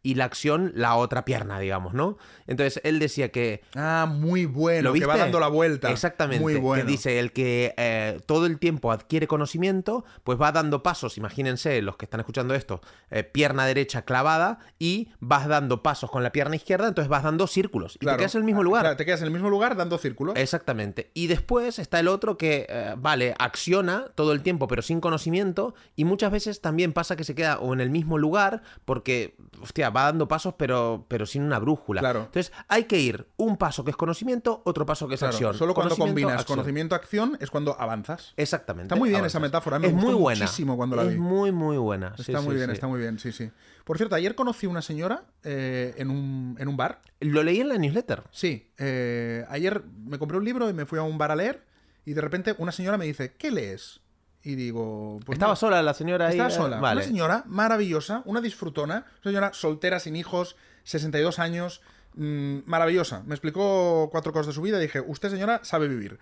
y 0.05 0.15
la 0.15 0.27
acción 0.27 0.71
la 0.77 0.95
otra 0.95 1.25
pierna, 1.25 1.59
digamos, 1.59 1.95
¿no? 1.95 2.17
Entonces 2.47 2.81
él 2.85 3.01
decía 3.01 3.33
que 3.33 3.63
Ah, 3.75 4.07
muy 4.09 4.45
bueno, 4.47 4.91
¿Lo 4.91 4.95
que 4.95 5.07
va 5.07 5.17
dando 5.17 5.41
la 5.41 5.49
vuelta. 5.49 5.91
Exactamente. 5.91 6.41
Muy 6.43 6.55
bueno. 6.57 6.85
Que 6.85 6.91
dice 6.93 7.19
el 7.19 7.33
que 7.33 7.75
eh, 7.77 8.21
todo 8.27 8.47
el 8.47 8.59
tiempo 8.59 8.93
adquiere 8.93 9.27
conocimiento, 9.27 10.05
pues 10.23 10.41
va 10.41 10.53
dando 10.53 10.83
pasos. 10.83 11.17
Imagínense, 11.19 11.81
los 11.83 11.97
que 11.97 12.05
están 12.05 12.21
escuchando 12.21 12.55
esto, 12.55 12.81
eh, 13.11 13.25
pierna 13.25 13.65
derecha 13.67 14.03
clavada 14.03 14.59
y 14.79 15.09
vas 15.21 15.49
dando 15.49 15.83
pasos 15.83 16.11
con 16.11 16.23
la 16.23 16.31
pierna 16.33 16.57
izquierda, 16.57 16.87
entonces 16.87 17.09
vas 17.09 17.23
dando 17.23 17.47
círculos. 17.47 17.97
Y 17.97 18.01
Claro. 18.01 18.19
te 18.19 18.21
quedas 18.23 18.35
en 18.35 18.41
el 18.41 18.45
mismo 18.45 18.61
Ah, 18.61 18.65
lugar. 18.65 18.83
claro, 18.83 18.97
te 18.97 19.05
quedas 19.07 19.21
en 19.21 19.27
el 19.29 19.33
mismo 19.33 19.49
lugar 19.49 19.75
dando 19.75 19.97
círculos. 19.97 20.37
Exactamente. 20.37 21.11
Y 21.15 21.29
después 21.29 21.79
está 21.79 21.99
el 21.99 22.09
otro 22.09 22.37
que, 22.37 22.67
eh, 22.69 22.95
vale, 22.99 23.35
acciona 23.39 24.09
todo 24.15 24.33
el 24.33 24.43
tiempo, 24.43 24.69
pero 24.69 24.83
sin 24.83 25.01
conocimiento. 25.01 25.75
Y 25.97 26.05
muchas 26.05 26.31
veces 26.31 26.61
también 26.61 26.93
pasa 26.93 27.17
que 27.17 27.25
se 27.25 27.35
queda 27.35 27.59
o 27.59 27.73
en 27.73 27.81
el 27.81 27.89
mismo 27.89 28.19
lugar 28.19 28.63
porque, 28.85 29.35
hostia, 29.63 29.91
va 29.95 30.05
dando 30.05 30.27
pasos, 30.29 30.55
pero, 30.59 31.05
pero 31.09 31.27
sin 31.27 31.43
una 31.43 31.59
brújula. 31.59 32.01
Claro. 32.01 32.21
Entonces 32.27 32.53
hay 32.69 32.85
que 32.85 32.99
ir 32.99 33.29
un 33.37 33.57
paso 33.57 33.85
que 33.85 33.91
es 33.91 33.97
conocimiento, 33.97 34.63
otro 34.65 34.85
paso 34.87 35.07
que 35.09 35.15
es 35.15 35.21
Claro, 35.21 35.33
acción. 35.33 35.55
Solo 35.55 35.75
cuando 35.75 35.95
Conocimiento, 35.95 36.15
combinas 36.23 36.41
acción. 36.41 36.57
conocimiento-acción 36.57 37.37
es 37.41 37.51
cuando 37.51 37.79
avanzas. 37.81 38.35
Exactamente. 38.37 38.87
Está 38.87 38.97
muy 38.97 39.09
bien 39.11 39.21
avanzas. 39.21 39.33
esa 39.33 39.41
metáfora, 39.41 39.79
me 39.79 39.87
es 39.89 39.93
gustó 39.93 40.07
muy 40.09 40.15
buena. 40.15 40.45
muchísimo 40.45 40.77
cuando 40.77 40.97
la 40.97 41.03
es 41.05 41.09
vi. 41.11 41.17
muy, 41.19 41.53
muy 41.53 41.77
buena. 41.77 42.15
Sí, 42.17 42.23
Está 42.33 42.41
sí, 42.41 42.45
muy 42.47 42.55
bien, 42.57 42.67
sí. 42.69 42.73
está 42.75 42.87
muy 42.87 43.01
bien, 43.01 43.19
sí, 43.19 43.33
sí. 43.33 43.51
Por 43.85 43.97
cierto, 43.99 44.15
ayer 44.15 44.35
conocí 44.35 44.67
una 44.67 44.81
señora 44.83 45.25
eh, 45.43 45.95
en, 45.99 46.11
un, 46.11 46.57
en 46.59 46.69
un 46.69 46.77
bar. 46.77 47.03
Lo 47.21 47.43
leí 47.43 47.61
en 47.61 47.69
la 47.69 47.77
newsletter. 47.77 48.25
Sí, 48.31 48.71
eh, 48.79 49.45
ayer 49.49 49.83
me 50.07 50.19
compré 50.19 50.39
un 50.39 50.45
libro 50.45 50.69
y 50.69 50.73
me 50.73 50.87
fui 50.87 50.99
a 50.99 51.03
un 51.03 51.19
bar 51.19 51.31
a 51.31 51.37
leer 51.37 51.65
y 52.07 52.13
de 52.15 52.21
repente 52.21 52.55
una 52.59 52.73
señora 52.73 52.97
me 52.99 53.05
dice, 53.05 53.35
¿qué 53.37 53.51
lees? 53.51 54.01
Y 54.45 54.57
digo, 54.57 55.19
pues 55.25 55.37
Estaba 55.37 55.53
no, 55.53 55.57
sola 55.57 55.83
la 55.83 55.95
señora 55.95 56.27
ahí. 56.27 56.33
estaba 56.33 56.51
eh, 56.51 56.53
sola. 56.53 56.79
Vale. 56.79 57.01
Una 57.01 57.07
señora 57.07 57.45
maravillosa, 57.47 58.23
una 58.27 58.43
disfrutona, 58.43 59.07
una 59.23 59.31
señora 59.31 59.53
soltera, 59.55 59.99
sin 59.99 60.17
hijos, 60.17 60.57
62 60.85 61.39
años, 61.39 61.81
mm, 62.15 62.59
maravillosa. 62.67 63.23
Me 63.27 63.35
explicó 63.35 64.11
cuatro 64.13 64.33
cosas 64.33 64.49
de 64.49 64.53
su 64.53 64.61
vida 64.63 64.79
y 64.79 64.83
dije, 64.83 65.01
usted 65.01 65.31
señora 65.31 65.61
sabe 65.65 65.89
vivir. 65.89 66.19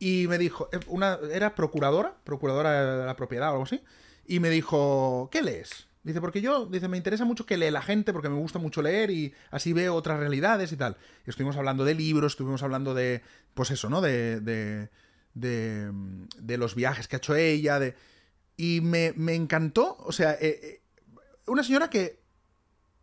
Y 0.00 0.26
me 0.28 0.38
dijo, 0.38 0.68
eh, 0.72 0.80
una, 0.88 1.18
era 1.32 1.54
procuradora, 1.54 2.16
procuradora 2.24 2.96
de 2.96 3.06
la 3.06 3.14
propiedad 3.16 3.50
o 3.50 3.52
algo 3.52 3.64
así, 3.64 3.80
y 4.26 4.40
me 4.40 4.50
dijo, 4.50 5.28
¿qué 5.30 5.42
lees? 5.42 5.86
Dice, 6.02 6.20
porque 6.20 6.40
yo, 6.40 6.66
dice, 6.66 6.88
me 6.88 6.96
interesa 6.96 7.24
mucho 7.26 7.44
que 7.44 7.58
lee 7.58 7.70
la 7.70 7.82
gente, 7.82 8.12
porque 8.12 8.30
me 8.30 8.36
gusta 8.36 8.58
mucho 8.58 8.80
leer 8.80 9.10
y 9.10 9.34
así 9.50 9.74
veo 9.74 9.94
otras 9.94 10.18
realidades 10.18 10.72
y 10.72 10.76
tal. 10.76 10.96
Y 11.26 11.30
estuvimos 11.30 11.56
hablando 11.56 11.84
de 11.84 11.94
libros, 11.94 12.32
estuvimos 12.32 12.62
hablando 12.62 12.94
de, 12.94 13.22
pues 13.52 13.70
eso, 13.70 13.90
¿no? 13.90 14.00
De, 14.00 14.40
de, 14.40 14.88
de, 15.34 15.90
de 16.38 16.58
los 16.58 16.74
viajes 16.74 17.08
que 17.08 17.16
ha 17.16 17.18
hecho 17.18 17.34
ella, 17.34 17.78
de... 17.78 17.94
Y 18.56 18.80
me, 18.82 19.14
me 19.16 19.34
encantó, 19.34 19.96
o 19.98 20.12
sea, 20.12 20.32
eh, 20.32 20.60
eh, 20.62 20.82
una 21.46 21.62
señora 21.62 21.88
que 21.88 22.20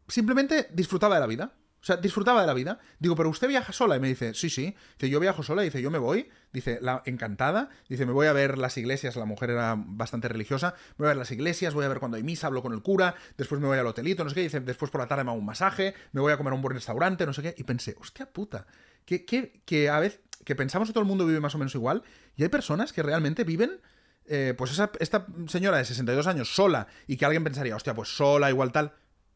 simplemente 0.08 0.68
disfrutaba 0.72 1.16
de 1.16 1.22
la 1.22 1.28
vida. 1.28 1.54
O 1.80 1.86
sea, 1.88 1.96
disfrutaba 1.98 2.42
de 2.42 2.48
la 2.48 2.54
vida. 2.54 2.80
Digo, 3.00 3.16
pero 3.16 3.30
usted 3.30 3.48
viaja 3.48 3.72
sola. 3.72 3.96
Y 3.96 4.00
me 4.00 4.08
dice, 4.08 4.34
sí, 4.34 4.50
sí. 4.50 4.76
Dice, 4.98 5.10
yo 5.10 5.20
viajo 5.20 5.44
sola. 5.44 5.62
Dice, 5.62 5.82
yo 5.82 5.92
me 5.92 6.00
voy. 6.00 6.30
Dice, 6.52 6.80
la 6.82 7.02
encantada. 7.06 7.70
Dice, 7.88 8.06
me 8.06 8.12
voy 8.12 8.28
a 8.28 8.34
ver 8.34 8.58
las 8.58 8.78
iglesias. 8.78 9.16
La 9.16 9.26
mujer 9.26 9.52
era 9.52 9.76
bastante 9.78 10.28
religiosa. 10.28 10.74
Me 10.98 11.04
voy 11.04 11.06
a 11.06 11.10
ver 11.10 11.18
las 11.18 11.32
iglesias, 11.32 11.74
voy 11.74 11.86
a 11.86 11.88
ver 11.88 12.00
cuando 12.00 12.18
hay 12.18 12.24
misa, 12.24 12.48
hablo 12.48 12.62
con 12.62 12.74
el 12.74 12.82
cura. 12.82 13.16
Después 13.38 13.62
me 13.62 13.68
voy 13.68 13.78
al 13.78 13.88
hotelito, 13.88 14.24
no 14.24 14.30
sé 14.30 14.36
qué. 14.36 14.42
Dice, 14.42 14.60
después 14.60 14.92
por 14.92 15.02
la 15.02 15.08
tarde 15.08 15.24
me 15.24 15.30
hago 15.30 15.40
un 15.40 15.46
masaje. 15.46 15.94
Me 16.12 16.20
voy 16.20 16.34
a 16.34 16.38
comer 16.38 16.52
a 16.52 16.56
un 16.56 16.62
buen 16.62 16.74
restaurante, 16.74 17.26
no 17.26 17.34
sé 17.34 17.42
qué. 17.42 17.56
Y 17.58 17.64
pensé, 17.64 17.96
hostia 18.00 18.26
puta. 18.26 18.66
Que, 19.06 19.24
que, 19.24 19.62
que 19.64 19.90
a 19.90 20.00
veces, 20.00 20.20
que 20.48 20.56
pensamos 20.56 20.88
que 20.88 20.94
todo 20.94 21.02
el 21.02 21.10
mundo 21.10 21.26
vive 21.26 21.42
más 21.42 21.56
o 21.56 21.58
menos 21.58 21.76
igual. 21.76 22.04
Y 22.38 22.44
hay 22.44 22.48
personas 22.48 22.94
que 22.94 23.04
realmente 23.04 23.44
viven 23.44 23.82
eh, 24.28 24.54
pues 24.58 24.72
esa, 24.72 24.92
esta 25.02 25.28
señora 25.50 25.76
de 25.76 25.84
62 25.84 26.26
años 26.26 26.56
sola 26.56 26.88
y 27.06 27.18
que 27.18 27.26
alguien 27.26 27.44
pensaría, 27.44 27.76
hostia, 27.76 27.94
pues 27.94 28.16
sola, 28.16 28.50
igual 28.50 28.72
tal. 28.72 28.94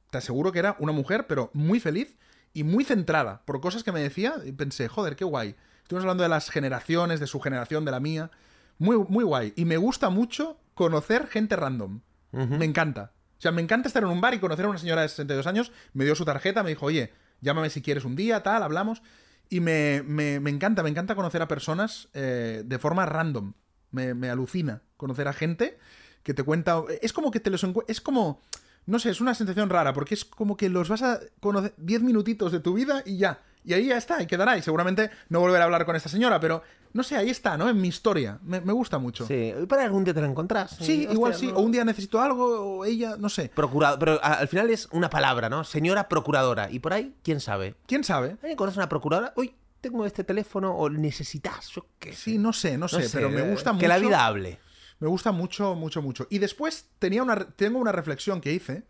Te 0.09 0.19
aseguro 0.19 0.53
que 0.53 0.59
era 0.59 0.77
una 0.79 0.93
mujer, 0.93 1.27
pero 1.27 1.51
muy 1.53 1.81
feliz 1.81 2.17
y 2.53 2.63
muy 2.63 2.85
centrada 2.85 3.41
por 3.43 3.59
cosas 3.59 3.83
que 3.83 3.91
me 3.91 3.99
decía 3.99 4.35
y 4.45 4.53
pensé, 4.53 4.87
joder, 4.87 5.17
qué 5.17 5.25
guay. 5.25 5.57
Estuvimos 5.81 6.05
hablando 6.05 6.23
de 6.23 6.29
las 6.29 6.49
generaciones, 6.49 7.19
de 7.19 7.27
su 7.27 7.41
generación, 7.41 7.83
de 7.83 7.91
la 7.91 7.99
mía. 7.99 8.31
Muy, 8.77 8.95
muy 9.09 9.25
guay. 9.25 9.51
Y 9.57 9.65
me 9.65 9.75
gusta 9.75 10.09
mucho 10.09 10.61
conocer 10.75 11.27
gente 11.27 11.57
random. 11.57 11.99
Me 12.31 12.63
encanta. 12.63 13.11
O 13.37 13.41
sea, 13.41 13.51
me 13.51 13.61
encanta 13.61 13.89
estar 13.89 14.03
en 14.03 14.09
un 14.09 14.21
bar 14.21 14.33
y 14.33 14.39
conocer 14.39 14.63
a 14.63 14.69
una 14.69 14.79
señora 14.79 15.01
de 15.01 15.09
62 15.09 15.45
años. 15.45 15.73
Me 15.91 16.05
dio 16.05 16.15
su 16.15 16.23
tarjeta, 16.23 16.63
me 16.63 16.69
dijo, 16.69 16.85
oye, 16.85 17.11
llámame 17.41 17.69
si 17.69 17.81
quieres 17.81 18.05
un 18.05 18.15
día, 18.15 18.43
tal, 18.43 18.63
hablamos. 18.63 19.01
Y 19.51 19.59
me, 19.59 20.01
me- 20.07 20.39
me 20.39 20.49
encanta, 20.49 20.81
me 20.81 20.89
encanta 20.89 21.13
conocer 21.13 21.41
a 21.43 21.47
personas 21.47 22.09
eh, 22.13 22.63
de 22.65 22.79
forma 22.79 23.05
random. 23.05 23.53
Me, 23.91 24.13
me 24.15 24.29
alucina 24.29 24.81
conocer 24.97 25.27
a 25.27 25.33
gente 25.33 25.77
que 26.23 26.33
te 26.33 26.41
cuenta. 26.43 26.81
Es 27.01 27.13
como 27.13 27.29
que 27.31 27.39
te 27.41 27.51
los 27.51 27.63
Es 27.87 28.01
como. 28.01 28.41
No 28.87 28.97
sé, 28.97 29.11
es 29.11 29.21
una 29.21 29.35
sensación 29.35 29.69
rara, 29.69 29.93
porque 29.93 30.15
es 30.15 30.25
como 30.25 30.57
que 30.57 30.69
los 30.69 30.89
vas 30.89 31.03
a 31.03 31.19
conocer 31.39 31.73
10 31.77 32.01
minutitos 32.01 32.51
de 32.51 32.61
tu 32.61 32.73
vida 32.73 33.03
y 33.05 33.17
ya. 33.17 33.41
Y 33.63 33.73
ahí 33.73 33.87
ya 33.87 33.97
está, 33.97 34.21
y 34.21 34.27
quedará. 34.27 34.57
Y 34.57 34.61
seguramente 34.61 35.11
no 35.29 35.39
volveré 35.39 35.61
a 35.61 35.65
hablar 35.65 35.85
con 35.85 35.95
esta 35.95 36.09
señora, 36.09 36.39
pero 36.39 36.63
no 36.93 37.03
sé, 37.03 37.15
ahí 37.15 37.29
está, 37.29 37.57
¿no? 37.57 37.69
En 37.69 37.79
mi 37.79 37.87
historia. 37.87 38.39
Me, 38.43 38.59
me 38.61 38.73
gusta 38.73 38.97
mucho. 38.97 39.25
Sí, 39.27 39.53
Sí, 39.55 39.63
y 39.63 39.65
para 39.65 39.83
algún 39.83 40.03
día 40.03 40.13
te 40.13 40.21
la 40.21 40.27
encontrás. 40.27 40.77
igual 40.89 41.31
Hostia, 41.33 41.47
sí. 41.49 41.53
no- 41.53 41.59
O 41.59 41.61
un 41.61 41.71
día 41.71 41.85
necesito 41.85 42.19
algo, 42.19 42.77
o 42.79 42.85
ella, 42.85 43.15
no 43.17 43.29
sé. 43.29 43.49
Procurado, 43.53 43.97
pero 43.99 44.19
al 44.23 44.47
final 44.47 44.69
es 44.71 44.87
una 44.91 45.09
palabra, 45.09 45.47
¿no? 45.49 45.63
Señora 45.63 46.09
procuradora. 46.09 46.69
Y 46.71 46.79
por 46.79 46.93
ahí, 46.93 47.15
quién 47.23 47.39
sabe. 47.39 47.75
¿Quién 47.85 48.03
sabe? 48.03 48.31
¿Alguien 48.41 48.55
conoce 48.55 48.79
una 48.79 48.89
procuradora? 48.89 49.33
Uy, 49.37 49.53
tengo 49.79 50.05
este 50.05 50.23
teléfono 50.23 50.75
o 50.75 50.89
necesitas, 50.89 51.69
yo 51.69 51.85
qué 51.99 52.13
sé. 52.13 52.17
Sí, 52.17 52.37
no 52.37 52.51
sé, 52.53 52.77
no 52.77 52.87
sé, 52.87 52.97
No 52.97 53.01
sé, 53.03 53.09
pero 53.17 53.29
me 53.29 53.41
gusta 53.43 53.69
eh, 53.69 53.73
mucho. 53.73 53.81
Que 53.81 53.87
la 53.87 53.97
vida 53.97 54.25
hable. 54.25 54.59
Me 54.99 55.07
gusta 55.07 55.31
mucho, 55.31 55.73
mucho, 55.75 56.01
mucho. 56.01 56.27
Y 56.29 56.37
después 56.39 56.87
tenía 56.99 57.23
una, 57.23 57.37
tengo 57.51 57.79
una 57.79 57.91
reflexión 57.91 58.41
que 58.41 58.53
hice 58.53 58.83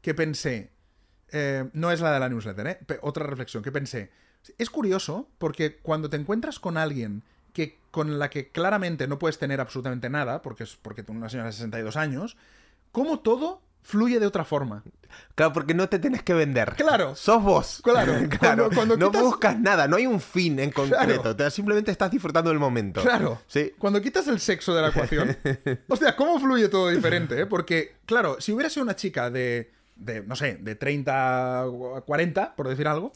que 0.00 0.14
pensé. 0.14 0.70
Eh, 1.32 1.68
no 1.72 1.90
es 1.90 2.00
la 2.00 2.12
de 2.12 2.20
la 2.20 2.28
newsletter, 2.28 2.66
¿eh? 2.66 2.78
Otra 3.02 3.26
reflexión 3.26 3.62
que 3.62 3.72
pensé. 3.72 4.10
Es 4.58 4.70
curioso 4.70 5.28
porque 5.38 5.76
cuando 5.82 6.08
te 6.10 6.16
encuentras 6.16 6.58
con 6.58 6.76
alguien 6.76 7.22
que, 7.52 7.78
con 7.90 8.18
la 8.18 8.30
que 8.30 8.48
claramente 8.50 9.06
no 9.06 9.18
puedes 9.18 9.38
tener 9.38 9.60
absolutamente 9.60 10.08
nada, 10.10 10.42
porque 10.42 10.64
es 10.64 10.76
porque 10.80 11.02
tú 11.02 11.12
una 11.12 11.28
señora 11.28 11.46
de 11.48 11.52
62 11.52 11.96
años, 11.96 12.36
cómo 12.92 13.20
todo 13.20 13.60
fluye 13.82 14.20
de 14.20 14.26
otra 14.26 14.44
forma. 14.44 14.84
Claro, 15.34 15.52
porque 15.52 15.74
no 15.74 15.88
te 15.88 15.98
tienes 15.98 16.22
que 16.22 16.34
vender. 16.34 16.74
Claro. 16.76 17.14
Sos 17.16 17.42
vos. 17.42 17.80
Claro. 17.84 18.12
claro. 18.40 18.64
Cuando- 18.68 18.74
cuando 18.76 18.96
no 18.96 19.10
quitas- 19.10 19.22
buscas 19.22 19.58
nada, 19.60 19.86
no 19.88 19.96
hay 19.96 20.06
un 20.06 20.20
fin 20.20 20.58
en 20.60 20.70
concreto. 20.70 21.20
Claro. 21.22 21.36
te- 21.36 21.50
simplemente 21.50 21.90
estás 21.90 22.10
disfrutando 22.10 22.50
del 22.50 22.58
momento. 22.60 23.02
Claro. 23.02 23.42
Sí. 23.48 23.72
Cuando 23.78 24.00
quitas 24.00 24.26
el 24.28 24.38
sexo 24.40 24.72
de 24.74 24.82
la 24.82 24.88
ecuación, 24.88 25.36
hostia, 25.88 26.14
¿cómo 26.16 26.38
fluye 26.40 26.68
todo 26.68 26.88
diferente? 26.90 27.40
eh? 27.40 27.46
Porque, 27.46 27.96
claro, 28.06 28.40
si 28.40 28.52
hubiera 28.52 28.70
sido 28.70 28.84
una 28.84 28.94
chica 28.96 29.30
de, 29.30 29.72
de, 30.04 30.22
no 30.22 30.36
sé, 30.36 30.56
de 30.56 30.74
30 30.74 31.62
a 31.62 31.66
40, 32.04 32.54
por 32.54 32.68
decir 32.68 32.86
algo, 32.88 33.12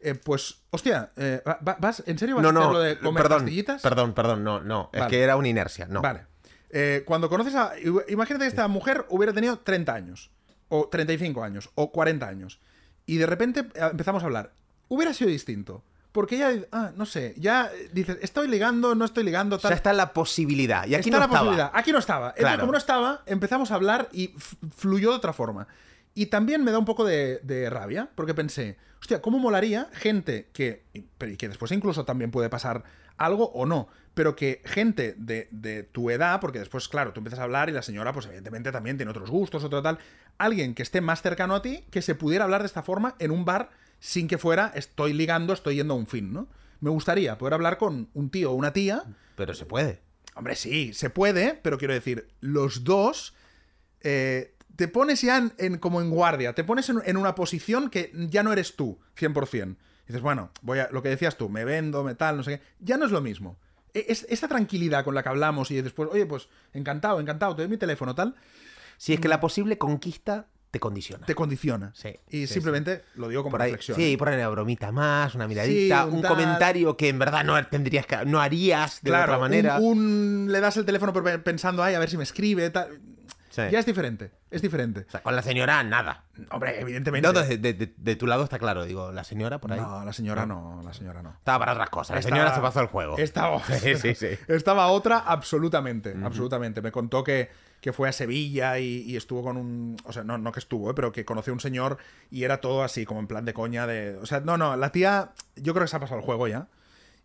eh, 0.00 0.14
pues, 0.14 0.56
hostia, 0.70 1.10
eh, 1.16 1.42
va- 1.46 1.76
vas, 1.78 2.02
¿en 2.06 2.18
serio 2.18 2.36
vas 2.36 2.42
No, 2.42 2.48
a 2.48 2.52
hacer 2.52 2.62
no, 2.66 2.72
lo 2.72 2.80
de 2.80 2.98
comer 2.98 3.22
perdón, 3.22 3.38
pastillitas? 3.40 3.82
perdón, 3.82 4.12
perdón, 4.14 4.44
no, 4.44 4.60
no, 4.60 4.90
es 4.92 5.02
que 5.06 5.22
era 5.22 5.36
una 5.36 5.48
inercia, 5.48 5.86
no. 5.86 6.02
Vale. 6.02 6.26
Eh, 6.70 7.02
cuando 7.06 7.28
conoces 7.28 7.54
a. 7.54 7.72
Imagínate 8.08 8.44
que 8.44 8.48
esta 8.48 8.66
mujer 8.68 9.06
hubiera 9.08 9.32
tenido 9.32 9.58
30 9.60 9.94
años, 9.94 10.30
o 10.68 10.88
35 10.88 11.42
años, 11.44 11.70
o 11.76 11.92
40 11.92 12.26
años. 12.28 12.60
Y 13.06 13.16
de 13.18 13.26
repente 13.26 13.60
eh, 13.60 13.88
empezamos 13.92 14.22
a 14.22 14.26
hablar. 14.26 14.52
Hubiera 14.88 15.14
sido 15.14 15.30
distinto. 15.30 15.84
Porque 16.10 16.36
ella, 16.36 16.66
ah, 16.70 16.92
no 16.94 17.06
sé, 17.06 17.34
ya 17.36 17.70
dices, 17.92 18.18
estoy 18.22 18.46
ligando, 18.46 18.94
no 18.94 19.04
estoy 19.04 19.24
ligando, 19.24 19.56
O 19.56 19.58
sea, 19.58 19.70
tal. 19.70 19.76
está 19.76 19.92
la 19.92 20.12
posibilidad. 20.12 20.86
Y 20.86 20.94
aquí 20.94 21.08
Está 21.08 21.16
no 21.16 21.18
la 21.18 21.24
estaba. 21.24 21.40
posibilidad. 21.40 21.70
Aquí 21.74 21.90
no 21.92 21.98
estaba. 21.98 22.26
Entonces, 22.28 22.42
Claro. 22.44 22.60
como 22.60 22.72
no 22.72 22.78
estaba, 22.78 23.22
empezamos 23.26 23.70
a 23.72 23.74
hablar 23.74 24.08
y 24.12 24.32
fluyó 24.76 25.10
de 25.10 25.16
otra 25.16 25.32
forma. 25.32 25.66
Y 26.14 26.26
también 26.26 26.62
me 26.64 26.70
da 26.70 26.78
un 26.78 26.84
poco 26.84 27.04
de, 27.04 27.40
de 27.42 27.68
rabia, 27.70 28.10
porque 28.14 28.34
pensé, 28.34 28.76
hostia, 29.00 29.20
¿cómo 29.20 29.38
molaría 29.38 29.88
gente 29.92 30.48
que, 30.52 30.84
y 30.94 31.36
que 31.36 31.48
después 31.48 31.72
incluso 31.72 32.04
también 32.04 32.30
puede 32.30 32.48
pasar 32.48 32.84
algo 33.16 33.50
o 33.52 33.66
no, 33.66 33.88
pero 34.14 34.36
que 34.36 34.62
gente 34.64 35.14
de, 35.18 35.48
de 35.50 35.82
tu 35.82 36.10
edad, 36.10 36.40
porque 36.40 36.58
después, 36.60 36.88
claro, 36.88 37.12
tú 37.12 37.20
empiezas 37.20 37.40
a 37.40 37.44
hablar 37.44 37.68
y 37.68 37.72
la 37.72 37.82
señora, 37.82 38.12
pues 38.12 38.26
evidentemente 38.26 38.72
también 38.72 38.96
tiene 38.96 39.10
otros 39.10 39.30
gustos, 39.30 39.64
otro 39.64 39.82
tal, 39.82 39.98
alguien 40.38 40.74
que 40.74 40.82
esté 40.82 41.00
más 41.00 41.22
cercano 41.22 41.54
a 41.54 41.62
ti, 41.62 41.84
que 41.90 42.02
se 42.02 42.14
pudiera 42.14 42.44
hablar 42.44 42.62
de 42.62 42.66
esta 42.66 42.82
forma 42.82 43.16
en 43.18 43.30
un 43.30 43.44
bar 43.44 43.70
sin 43.98 44.28
que 44.28 44.38
fuera, 44.38 44.72
estoy 44.74 45.12
ligando, 45.12 45.52
estoy 45.52 45.76
yendo 45.76 45.94
a 45.94 45.96
un 45.96 46.06
fin, 46.06 46.32
¿no? 46.32 46.48
Me 46.80 46.90
gustaría 46.90 47.38
poder 47.38 47.54
hablar 47.54 47.78
con 47.78 48.08
un 48.14 48.30
tío 48.30 48.52
o 48.52 48.54
una 48.54 48.72
tía 48.72 49.04
Pero 49.36 49.54
se 49.54 49.64
puede. 49.64 50.00
Hombre, 50.34 50.56
sí, 50.56 50.92
se 50.92 51.10
puede, 51.10 51.58
pero 51.62 51.78
quiero 51.78 51.94
decir, 51.94 52.28
los 52.40 52.84
dos 52.84 53.34
eh, 54.00 54.53
te 54.76 54.88
pones 54.88 55.20
ya 55.22 55.38
en, 55.38 55.52
en- 55.58 55.78
como 55.78 56.00
en 56.00 56.10
guardia, 56.10 56.52
te 56.54 56.64
pones 56.64 56.88
en, 56.88 57.00
en 57.04 57.16
una 57.16 57.34
posición 57.34 57.90
que 57.90 58.10
ya 58.14 58.42
no 58.42 58.52
eres 58.52 58.76
tú, 58.76 58.98
100%. 59.18 59.76
dices, 60.06 60.22
bueno, 60.22 60.50
voy 60.62 60.78
a, 60.80 60.88
lo 60.90 61.02
que 61.02 61.08
decías 61.08 61.36
tú, 61.36 61.48
me 61.48 61.64
vendo, 61.64 62.02
me 62.04 62.14
tal, 62.14 62.36
no 62.36 62.42
sé 62.42 62.58
qué, 62.58 62.64
ya 62.80 62.96
no 62.96 63.06
es 63.06 63.10
lo 63.12 63.20
mismo. 63.20 63.58
E- 63.94 64.06
Es, 64.08 64.26
esta 64.28 64.48
tranquilidad 64.48 65.04
con 65.04 65.14
la 65.14 65.22
que 65.22 65.28
hablamos 65.28 65.70
y 65.70 65.80
después, 65.80 66.08
oye, 66.12 66.26
pues 66.26 66.48
encantado, 66.72 67.20
encantado, 67.20 67.54
te 67.56 67.62
doy 67.62 67.70
mi 67.70 67.76
teléfono, 67.76 68.14
tal, 68.14 68.34
Si 68.96 69.12
es 69.12 69.20
que 69.20 69.28
la 69.28 69.40
posible 69.40 69.76
conquista 69.78 70.46
te 70.70 70.80
condiciona. 70.80 71.24
te 71.24 71.36
condiciona. 71.36 71.92
Sí, 71.94 72.08
y 72.28 72.46
sí, 72.48 72.54
simplemente 72.54 73.04
lo 73.14 73.28
digo 73.28 73.42
como 73.44 73.52
por 73.52 73.62
ahí, 73.62 73.70
reflexión. 73.70 73.96
sí, 73.96 74.02
¿eh? 74.02 74.06
ahí 74.06 74.16
una 74.20 74.48
bromita 74.48 74.90
más, 74.90 75.34
una 75.36 75.46
miradita, 75.46 76.02
Sí, 76.02 76.08
un 76.08 76.14
un, 76.16 76.22
tal. 76.22 76.30
comentario 76.32 76.96
que 76.96 77.08
en 77.08 77.18
verdad 77.20 77.44
no 77.44 77.64
tendrías 77.68 78.06
que, 78.06 78.24
no 78.26 78.40
harías 78.40 79.00
de 79.02 79.10
Claro, 79.10 79.34
otra 79.34 79.38
manera. 79.38 79.78
Un, 79.78 79.98
un- 80.46 80.52
le 80.52 80.58
das 80.60 80.76
el 80.76 80.84
teléfono 80.84 81.12
pensando, 81.44 81.82
ay, 81.84 81.94
a 81.94 82.00
ver 82.00 82.10
si 82.10 82.16
me 82.16 82.24
escribe, 82.24 82.68
tal. 82.70 83.00
Sí. 83.54 83.62
Ya 83.70 83.78
es 83.78 83.86
diferente, 83.86 84.32
es 84.50 84.62
diferente. 84.62 85.04
O 85.06 85.10
sea, 85.12 85.22
con 85.22 85.36
la 85.36 85.42
señora 85.42 85.80
nada. 85.84 86.24
Hombre, 86.50 86.80
evidentemente. 86.80 87.28
No, 87.28 87.32
de, 87.32 87.56
de- 87.56 87.94
de- 87.96 88.16
tu 88.16 88.26
lado 88.26 88.42
está 88.42 88.58
claro, 88.58 88.84
digo, 88.84 89.12
la 89.12 89.22
señora 89.22 89.60
por 89.60 89.72
ahí. 89.72 89.78
No, 89.78 90.04
la 90.04 90.12
señora 90.12 90.44
no, 90.44 90.82
la 90.84 90.92
señora 90.92 91.22
no. 91.22 91.30
Estaba 91.34 91.60
para 91.60 91.72
otras 91.74 91.88
cosas. 91.90 92.14
La 92.14 92.18
Estaba- 92.20 92.34
señora 92.36 92.54
se 92.56 92.60
pasó 92.60 92.80
el 92.80 92.88
juego. 92.88 93.16
Estaba, 93.16 93.62
Sí, 93.80 93.94
sí, 93.94 94.16
sí. 94.16 94.26
estaba 94.48 94.88
otra 94.88 95.18
absolutamente, 95.20 96.16
absolutamente. 96.24 96.82
Me 96.82 96.90
contó 96.90 97.22
que, 97.22 97.48
que 97.80 97.92
fue 97.92 98.08
a 98.08 98.12
Sevilla 98.12 98.80
y, 98.80 99.02
y 99.02 99.16
estuvo 99.16 99.44
con 99.44 99.56
un... 99.56 99.96
O 100.04 100.12
sea, 100.12 100.24
no, 100.24 100.36
no 100.36 100.50
que 100.50 100.58
estuvo, 100.58 100.90
¿eh? 100.90 100.94
pero 100.94 101.12
que 101.12 101.24
conoció 101.24 101.52
a 101.52 101.54
un 101.54 101.60
señor 101.60 101.98
y 102.32 102.42
era 102.42 102.60
todo 102.60 102.82
así, 102.82 103.04
como 103.04 103.20
en 103.20 103.28
plan 103.28 103.44
de 103.44 103.54
coña 103.54 103.86
de... 103.86 104.16
O 104.20 104.26
sea, 104.26 104.40
no, 104.40 104.56
no, 104.58 104.74
la 104.76 104.90
tía 104.90 105.30
yo 105.54 105.74
creo 105.74 105.84
que 105.84 105.88
se 105.90 105.96
ha 105.96 106.00
pasado 106.00 106.18
el 106.18 106.24
juego 106.26 106.48
ya. 106.48 106.66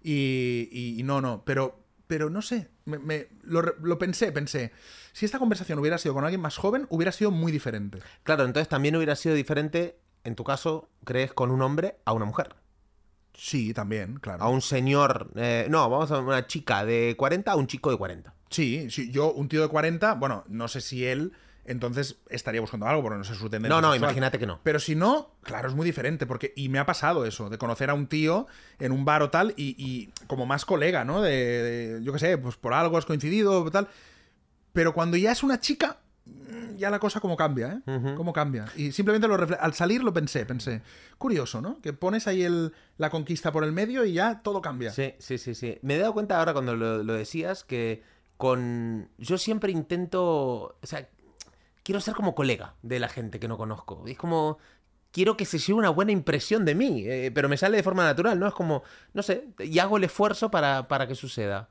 Y, 0.03 0.69
y- 0.71 0.99
y 0.99 1.03
no, 1.03 1.21
no, 1.21 1.43
pero, 1.43 1.79
pero 2.07 2.29
no 2.29 2.41
sé, 2.43 2.69
me, 2.85 2.99
me- 2.99 3.27
lo, 3.41 3.61
lo 3.61 3.97
pensé, 3.97 4.31
pensé. 4.31 4.71
Si 5.13 5.25
esta 5.25 5.39
conversación 5.39 5.79
hubiera 5.79 5.97
sido 5.97 6.13
con 6.13 6.23
alguien 6.23 6.41
más 6.41 6.57
joven, 6.57 6.85
hubiera 6.89 7.11
sido 7.11 7.31
muy 7.31 7.51
diferente. 7.51 7.99
Claro, 8.23 8.45
entonces 8.45 8.67
también 8.69 8.95
hubiera 8.95 9.15
sido 9.15 9.35
diferente, 9.35 9.97
en 10.23 10.35
tu 10.35 10.43
caso, 10.43 10.89
crees, 11.05 11.33
con 11.33 11.51
un 11.51 11.61
hombre 11.61 11.97
a 12.05 12.13
una 12.13 12.25
mujer. 12.25 12.55
Sí, 13.33 13.73
también, 13.73 14.15
claro. 14.19 14.43
A 14.43 14.49
un 14.49 14.61
señor. 14.61 15.31
eh, 15.35 15.67
no, 15.69 15.89
vamos 15.89 16.11
a 16.11 16.19
una 16.19 16.45
chica 16.47 16.83
de 16.85 17.15
40 17.17 17.51
a 17.51 17.55
un 17.55 17.67
chico 17.67 17.89
de 17.91 17.97
40. 17.97 18.33
Sí, 18.49 18.89
sí, 18.89 19.11
yo, 19.11 19.31
un 19.31 19.47
tío 19.47 19.61
de 19.61 19.67
40, 19.67 20.15
bueno, 20.15 20.43
no 20.47 20.67
sé 20.67 20.81
si 20.81 21.05
él 21.05 21.31
entonces 21.65 22.17
estaría 22.29 22.59
buscando 22.61 22.87
algo, 22.87 23.03
porque 23.03 23.19
no 23.19 23.23
sé 23.23 23.35
su 23.35 23.47
tendencia. 23.49 23.69
No, 23.75 23.79
no, 23.81 23.91
sexual. 23.93 24.09
imagínate 24.09 24.39
que 24.39 24.47
no. 24.47 24.59
Pero 24.63 24.79
si 24.79 24.95
no, 24.95 25.35
claro, 25.43 25.69
es 25.69 25.75
muy 25.75 25.85
diferente, 25.85 26.25
porque, 26.25 26.51
y 26.55 26.67
me 26.67 26.79
ha 26.79 26.85
pasado 26.87 27.25
eso, 27.25 27.49
de 27.51 27.59
conocer 27.59 27.91
a 27.91 27.93
un 27.93 28.07
tío 28.07 28.47
en 28.79 28.91
un 28.91 29.05
bar 29.05 29.21
o 29.21 29.29
tal, 29.29 29.53
y, 29.55 29.75
y 29.77 30.11
como 30.25 30.47
más 30.47 30.65
colega, 30.65 31.05
¿no? 31.05 31.21
De, 31.21 31.31
de- 31.31 32.03
yo 32.03 32.11
qué 32.11 32.19
sé, 32.19 32.37
pues 32.39 32.55
por 32.57 32.73
algo 32.73 32.97
has 32.97 33.05
coincidido, 33.05 33.69
tal. 33.69 33.87
Pero 34.73 34.93
cuando 34.93 35.17
ya 35.17 35.31
es 35.31 35.43
una 35.43 35.59
chica, 35.59 35.99
mm, 36.25 36.77
ya 36.77 36.89
la 36.89 36.99
cosa 36.99 37.19
como 37.19 37.35
cambia, 37.35 37.81
¿eh? 37.85 37.91
Ujú. 37.91 38.15
Cómo 38.15 38.33
cambia. 38.33 38.65
Y 38.75 38.91
simplemente 38.91 39.27
lo 39.27 39.35
al 39.59 39.73
salir 39.73 40.03
lo 40.03 40.13
pensé, 40.13 40.45
pensé, 40.45 40.81
curioso, 41.17 41.61
¿no? 41.61 41.79
Que 41.81 41.93
pones 41.93 42.27
ahí 42.27 42.43
el, 42.43 42.73
la 42.97 43.09
conquista 43.09 43.51
por 43.51 43.63
el 43.63 43.71
medio 43.71 44.05
y 44.05 44.13
ya 44.13 44.41
todo 44.41 44.61
cambia. 44.61 44.91
Sí, 44.91 45.13
sí, 45.19 45.37
sí, 45.37 45.55
sí. 45.55 45.79
Me 45.81 45.95
he 45.95 45.99
dado 45.99 46.13
cuenta 46.13 46.39
ahora 46.39 46.53
cuando 46.53 46.75
lo, 46.75 47.03
lo 47.03 47.13
decías 47.13 47.63
que 47.63 48.03
con. 48.39 49.09
Yo 49.17 49.37
siempre 49.37 49.73
intento. 49.73 50.77
O 50.81 50.87
sea, 50.87 51.09
quiero 51.83 51.99
ser 51.99 52.13
como 52.13 52.35
colega 52.35 52.75
de 52.81 52.99
la 52.99 53.09
gente 53.09 53.37
que 53.37 53.49
no 53.49 53.57
conozco. 53.57 54.05
Es 54.07 54.17
como. 54.17 54.57
Quiero 55.11 55.35
que 55.35 55.45
se 55.45 55.57
lleve 55.57 55.79
una 55.79 55.89
buena 55.89 56.11
impresión 56.11 56.63
de 56.65 56.75
mí, 56.75 57.03
eh, 57.05 57.31
pero 57.33 57.49
me 57.49 57.57
sale 57.57 57.75
de 57.77 57.83
forma 57.83 58.03
natural, 58.03 58.39
¿no? 58.39 58.47
Es 58.47 58.53
como, 58.53 58.83
no 59.13 59.23
sé, 59.23 59.49
y 59.57 59.79
hago 59.79 59.97
el 59.97 60.03
esfuerzo 60.03 60.51
para, 60.51 60.87
para 60.87 61.07
que 61.07 61.15
suceda. 61.15 61.69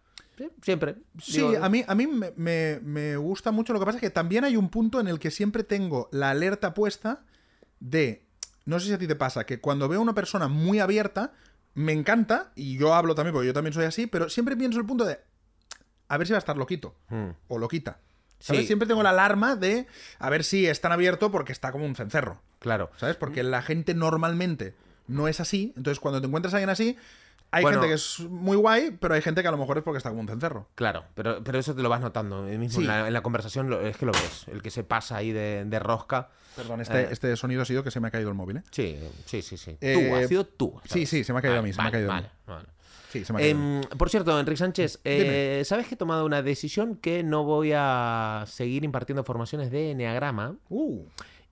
Siempre. 0.62 0.96
Sí, 1.20 1.38
Digo, 1.38 1.62
a 1.62 1.68
mí, 1.68 1.84
a 1.86 1.94
mí 1.94 2.06
me, 2.06 2.32
me- 2.36 2.80
me 2.82 3.16
gusta 3.16 3.50
mucho. 3.52 3.72
Lo 3.72 3.78
que 3.80 3.86
pasa 3.86 3.98
es 3.98 4.02
que 4.02 4.10
también 4.10 4.44
hay 4.44 4.56
un 4.56 4.68
punto 4.68 5.00
en 5.00 5.08
el 5.08 5.18
que 5.18 5.30
siempre 5.30 5.62
tengo 5.64 6.08
la 6.12 6.30
alerta 6.30 6.74
puesta 6.74 7.24
de. 7.80 8.24
No 8.64 8.78
sé 8.80 8.86
si 8.88 8.92
a 8.92 8.98
ti 8.98 9.06
te 9.06 9.16
pasa, 9.16 9.46
que 9.46 9.60
cuando 9.60 9.88
veo 9.88 9.98
a 10.00 10.02
una 10.02 10.14
persona 10.14 10.48
muy 10.48 10.78
abierta, 10.78 11.32
me 11.74 11.92
encanta, 11.92 12.52
y 12.54 12.76
yo 12.78 12.94
hablo 12.94 13.14
también, 13.14 13.32
porque 13.32 13.46
yo 13.46 13.54
también 13.54 13.72
soy 13.72 13.84
así, 13.86 14.06
pero 14.06 14.28
siempre 14.28 14.56
pienso 14.56 14.78
el 14.78 14.86
punto 14.86 15.04
de. 15.04 15.18
A 16.08 16.16
ver 16.18 16.26
si 16.26 16.32
va 16.32 16.38
a 16.38 16.40
estar 16.40 16.56
loquito. 16.56 16.94
Mm. 17.08 17.28
O 17.48 17.58
loquita. 17.58 17.98
¿Sabes? 18.40 18.62
Sí. 18.62 18.66
Siempre 18.68 18.86
tengo 18.86 19.02
la 19.02 19.10
alarma 19.10 19.56
de. 19.56 19.86
A 20.18 20.30
ver 20.30 20.44
si 20.44 20.66
es 20.66 20.80
tan 20.80 20.92
abierto 20.92 21.30
porque 21.30 21.52
está 21.52 21.72
como 21.72 21.84
un 21.86 21.94
cencerro. 21.96 22.40
Claro. 22.60 22.90
¿Sabes? 22.96 23.16
Porque 23.16 23.42
la 23.42 23.62
gente 23.62 23.94
normalmente 23.94 24.74
no 25.06 25.28
es 25.28 25.40
así. 25.40 25.72
Entonces, 25.76 25.98
cuando 26.00 26.20
te 26.20 26.26
encuentras 26.26 26.52
a 26.54 26.58
alguien 26.58 26.70
así, 26.70 26.96
hay 27.50 27.62
Bueno. 27.62 27.78
gente 27.80 27.88
que 27.88 27.94
es 27.94 28.20
muy 28.20 28.56
guay, 28.56 28.90
pero 29.00 29.14
hay 29.14 29.22
gente 29.22 29.42
que 29.42 29.48
a 29.48 29.50
lo 29.50 29.56
mejor 29.58 29.78
es 29.78 29.84
porque 29.84 29.98
está 29.98 30.10
como 30.10 30.20
un 30.22 30.28
cencerro. 30.28 30.68
Claro, 30.74 31.04
pero, 31.14 31.42
pero 31.42 31.58
eso 31.58 31.74
te 31.74 31.82
lo 31.82 31.88
vas 31.88 32.00
notando. 32.00 32.46
eh, 32.48 32.58
mismo 32.58 32.76
Sí. 32.80 32.82
en, 32.82 32.88
la, 32.88 33.06
en 33.06 33.12
la 33.12 33.22
conversación 33.22 33.70
lo- 33.70 33.80
es 33.80 33.96
que 33.96 34.06
lo 34.06 34.12
ves. 34.12 34.46
El 34.48 34.62
que 34.62 34.70
se 34.70 34.84
pasa 34.84 35.16
ahí 35.16 35.32
de, 35.32 35.64
de 35.64 35.78
rosca. 35.78 36.28
Perdón, 36.56 36.80
este, 36.80 37.02
Eh. 37.02 37.08
este 37.10 37.36
sonido 37.36 37.62
ha 37.62 37.64
sido 37.64 37.82
que 37.84 37.90
se 37.90 38.00
me 38.00 38.08
ha 38.08 38.10
caído 38.10 38.28
el 38.28 38.34
móvil, 38.34 38.58
¿eh? 38.58 38.62
Sí, 38.70 38.98
sí, 39.26 39.42
sí, 39.42 39.56
sí. 39.56 39.76
Eh, 39.80 40.08
tú, 40.10 40.14
ha 40.16 40.26
sido 40.28 40.44
tú. 40.44 40.80
sí, 40.84 41.06
sí, 41.06 41.22
se 41.24 41.32
me 41.32 41.38
ha 41.38 41.42
caído 41.42 41.58
a 41.58 41.62
mí, 41.62 41.72
se 41.72 41.80
me 41.80 41.88
ha 41.88 41.90
caído 41.90 42.10
a 42.12 42.16
mí. 42.16 42.22
vale, 42.22 42.30
vale. 42.46 42.68
Sí, 43.10 43.24
se 43.24 43.32
me 43.32 43.38
ha 43.38 43.40
caído. 43.42 43.58
Em, 43.58 43.80
por 43.96 44.10
cierto, 44.10 44.38
Enrique 44.38 44.58
Sánchez, 44.58 45.00
eh, 45.04 45.62
¿sabes 45.64 45.86
que 45.86 45.94
he 45.94 45.96
tomado 45.96 46.26
una 46.26 46.42
decisión 46.42 46.96
que 46.96 47.22
no 47.22 47.44
voy 47.44 47.72
a 47.74 48.44
seguir 48.46 48.84
impartiendo 48.84 49.24
formaciones 49.24 49.70
de 49.70 49.92
Enneagrama? 49.92 50.56
Uh, 50.68 51.04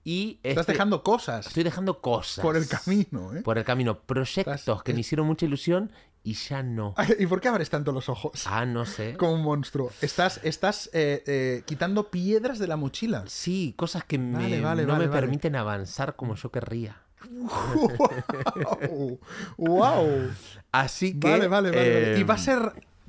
Y 0.07 0.39
estás 0.41 0.61
este- 0.61 0.71
dejando 0.71 1.03
cosas 1.03 1.47
estoy 1.47 1.63
dejando 1.63 1.99
cosas. 1.99 2.41
por 2.41 2.55
el 2.55 2.65
camino, 2.67 3.35
¿eh? 3.35 3.41
Por 3.41 3.57
el 3.57 3.65
camino. 3.65 3.99
Proyectos 3.99 4.55
Estás- 4.61 4.83
que 4.83 4.93
me 4.93 5.01
hicieron 5.01 5.27
mucha 5.27 5.45
ilusión 5.45 5.91
y 6.23 6.33
ya 6.33 6.63
no. 6.63 6.95
¿Y 7.19 7.25
por 7.25 7.41
qué 7.41 7.49
abres 7.49 7.69
tanto 7.69 7.91
los 7.91 8.07
ojos? 8.07 8.47
Ah, 8.47 8.65
no 8.65 8.85
sé. 8.85 9.15
Como 9.17 9.33
un 9.33 9.41
monstruo. 9.41 9.91
Estás, 10.01 10.39
estás 10.43 10.89
eh, 10.93 11.23
eh, 11.27 11.63
quitando 11.65 12.09
piedras 12.09 12.57
de 12.57 12.67
la 12.67 12.77
mochila. 12.77 13.25
Sí, 13.27 13.73
cosas 13.75 14.05
que 14.05 14.17
me- 14.17 14.37
Vale, 14.43 14.61
vale, 14.61 14.85
no 14.85 14.93
vale, 14.93 15.07
me 15.07 15.11
permiten 15.11 15.57
avanzar 15.57 16.15
como 16.15 16.35
yo 16.35 16.51
querría. 16.53 17.01
¡Wow! 17.29 19.19
¡Wow! 19.57 20.31
Así 20.71 21.19
que. 21.19 21.29
Vale, 21.29 21.47
vale, 21.47 21.71
vale. 21.71 21.93
vale. 21.93 22.19
¿Y 22.19 22.23
va 22.23 22.35
a 22.35 22.37
em, 22.37 22.43
ser. 22.43 22.59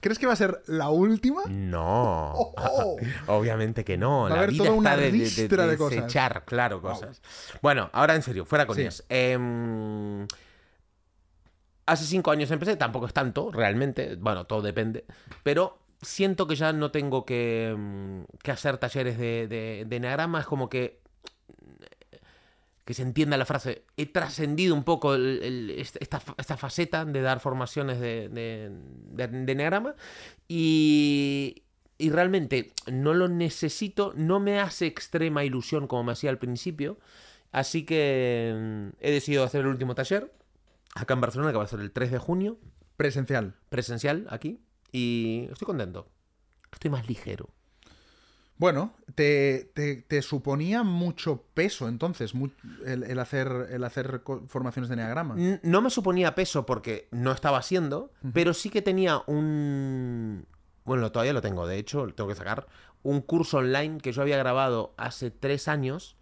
¿Crees 0.01 0.19
que 0.19 0.27
va 0.27 0.33
a 0.33 0.37
ser 0.37 0.63
la 0.67 0.91
última? 0.91 1.43
No. 1.49 2.33
Oh, 2.35 2.55
oh. 2.57 2.97
Obviamente 3.39 3.85
que 3.85 3.97
no. 3.99 4.23
Va 4.23 4.27
a 4.27 4.31
la 4.31 4.37
haber 4.37 4.51
vida 4.51 4.65
toda 4.65 4.77
una 4.77 4.91
está 4.91 5.01
de, 5.03 5.11
de- 5.13 5.19
de- 5.19 5.49
de 5.49 5.67
de 5.71 5.77
cosas. 5.77 5.97
desechar, 5.97 6.45
claro, 6.45 6.81
cosas. 6.81 7.21
Bueno, 7.63 7.91
ahora 7.93 8.15
en 8.15 8.23
serio, 8.23 8.45
fuera 8.45 8.65
Sí. 8.65 8.69
coñas. 8.69 9.05
Em, 9.09 10.27
hace 11.87 12.05
cinco 12.05 12.31
años 12.31 12.51
empecé, 12.51 12.77
tampoco 12.77 13.07
es 13.07 13.13
tanto, 13.13 13.51
realmente. 13.51 14.17
Bueno, 14.17 14.45
todo 14.45 14.63
depende. 14.63 15.05
Pero 15.43 15.79
siento 16.03 16.47
que 16.47 16.55
ya 16.55 16.73
no 16.73 16.91
tengo 16.91 17.25
que, 17.25 17.69
em, 17.71 18.25
que 18.43 18.51
hacer 18.53 18.79
talleres 18.79 19.19
de, 19.19 19.49
de, 19.49 19.85
de 19.87 19.97
enneagrama. 19.97 20.41
Es 20.41 20.47
como 20.47 20.69
que 20.69 21.01
que 22.89 22.95
se 22.95 23.03
entienda 23.03 23.37
la 23.37 23.45
frase, 23.45 23.85
he 23.99 24.07
trascendido 24.07 24.75
un 24.75 24.83
poco 24.83 25.15
el- 25.15 25.43
el- 25.43 25.71
esta, 25.73 25.99
esta 26.01 26.21
fa- 26.21 26.35
esta 26.39 26.57
faceta 26.57 27.05
de 27.05 27.21
dar 27.21 27.39
formaciones 27.39 28.01
de, 28.01 28.31
de, 28.31 28.71
de- 29.13 29.27
de 29.45 29.53
enneagrama 29.53 29.95
y, 30.49 31.65
y 31.99 32.09
realmente 32.09 32.73
no 32.91 33.13
lo 33.13 33.29
necesito, 33.29 34.15
no 34.17 34.41
me 34.41 34.59
hace 34.59 34.87
extrema 34.87 35.45
ilusión 35.45 35.87
como 35.87 36.05
me 36.05 36.13
hacía 36.13 36.31
al 36.31 36.39
principio, 36.39 36.99
así 37.53 37.85
que 37.85 38.55
mm, 38.57 38.97
he 39.01 39.11
decidido 39.11 39.45
hacer 39.45 39.61
el 39.61 39.67
último 39.67 39.95
taller 39.95 40.33
acá 40.95 41.13
en 41.13 41.21
Barcelona, 41.21 41.53
que 41.53 41.59
va 41.59 41.65
a 41.65 41.69
ser 41.69 41.81
el 41.81 41.93
3 41.93 42.11
de 42.11 42.19
junio, 42.19 42.59
Presencial. 42.97 43.55
presencial 43.69 44.27
aquí, 44.31 44.61
y 44.93 45.47
estoy 45.53 45.67
contento, 45.67 46.09
estoy 46.73 46.91
más 46.91 47.07
ligero. 47.07 47.51
Bueno, 48.57 48.95
te, 49.19 49.73
te- 49.75 49.97
te 49.97 50.23
suponía 50.23 50.85
mucho 50.85 51.43
peso 51.53 51.89
entonces 51.89 52.33
el, 52.87 53.03
el 53.03 53.19
hacer, 53.19 53.67
el 53.71 53.83
hacer 53.83 54.23
formaciones 54.47 54.89
de 54.89 54.95
Enneagrama. 54.95 55.35
N- 55.37 55.59
No 55.65 55.83
me 55.83 55.91
suponía 55.91 56.37
peso 56.37 56.65
porque 56.65 57.09
no 57.11 57.33
estaba 57.33 57.59
haciendo, 57.59 58.13
pero 58.33 58.55
sí 58.55 58.71
que 58.71 58.81
tenía 58.81 59.21
un, 59.27 60.47
bueno, 60.85 61.11
todavía 61.11 61.33
lo 61.33 61.41
tengo, 61.43 61.67
de 61.67 61.79
hecho, 61.79 62.07
tengo 62.15 62.29
que 62.29 62.37
sacar 62.37 62.69
un 63.03 63.21
curso 63.21 63.59
online 63.59 63.99
que 63.99 64.13
yo 64.13 64.23
había 64.23 64.37
grabado 64.39 64.95
hace 64.97 65.33
tres 65.33 65.67
años 65.67 66.17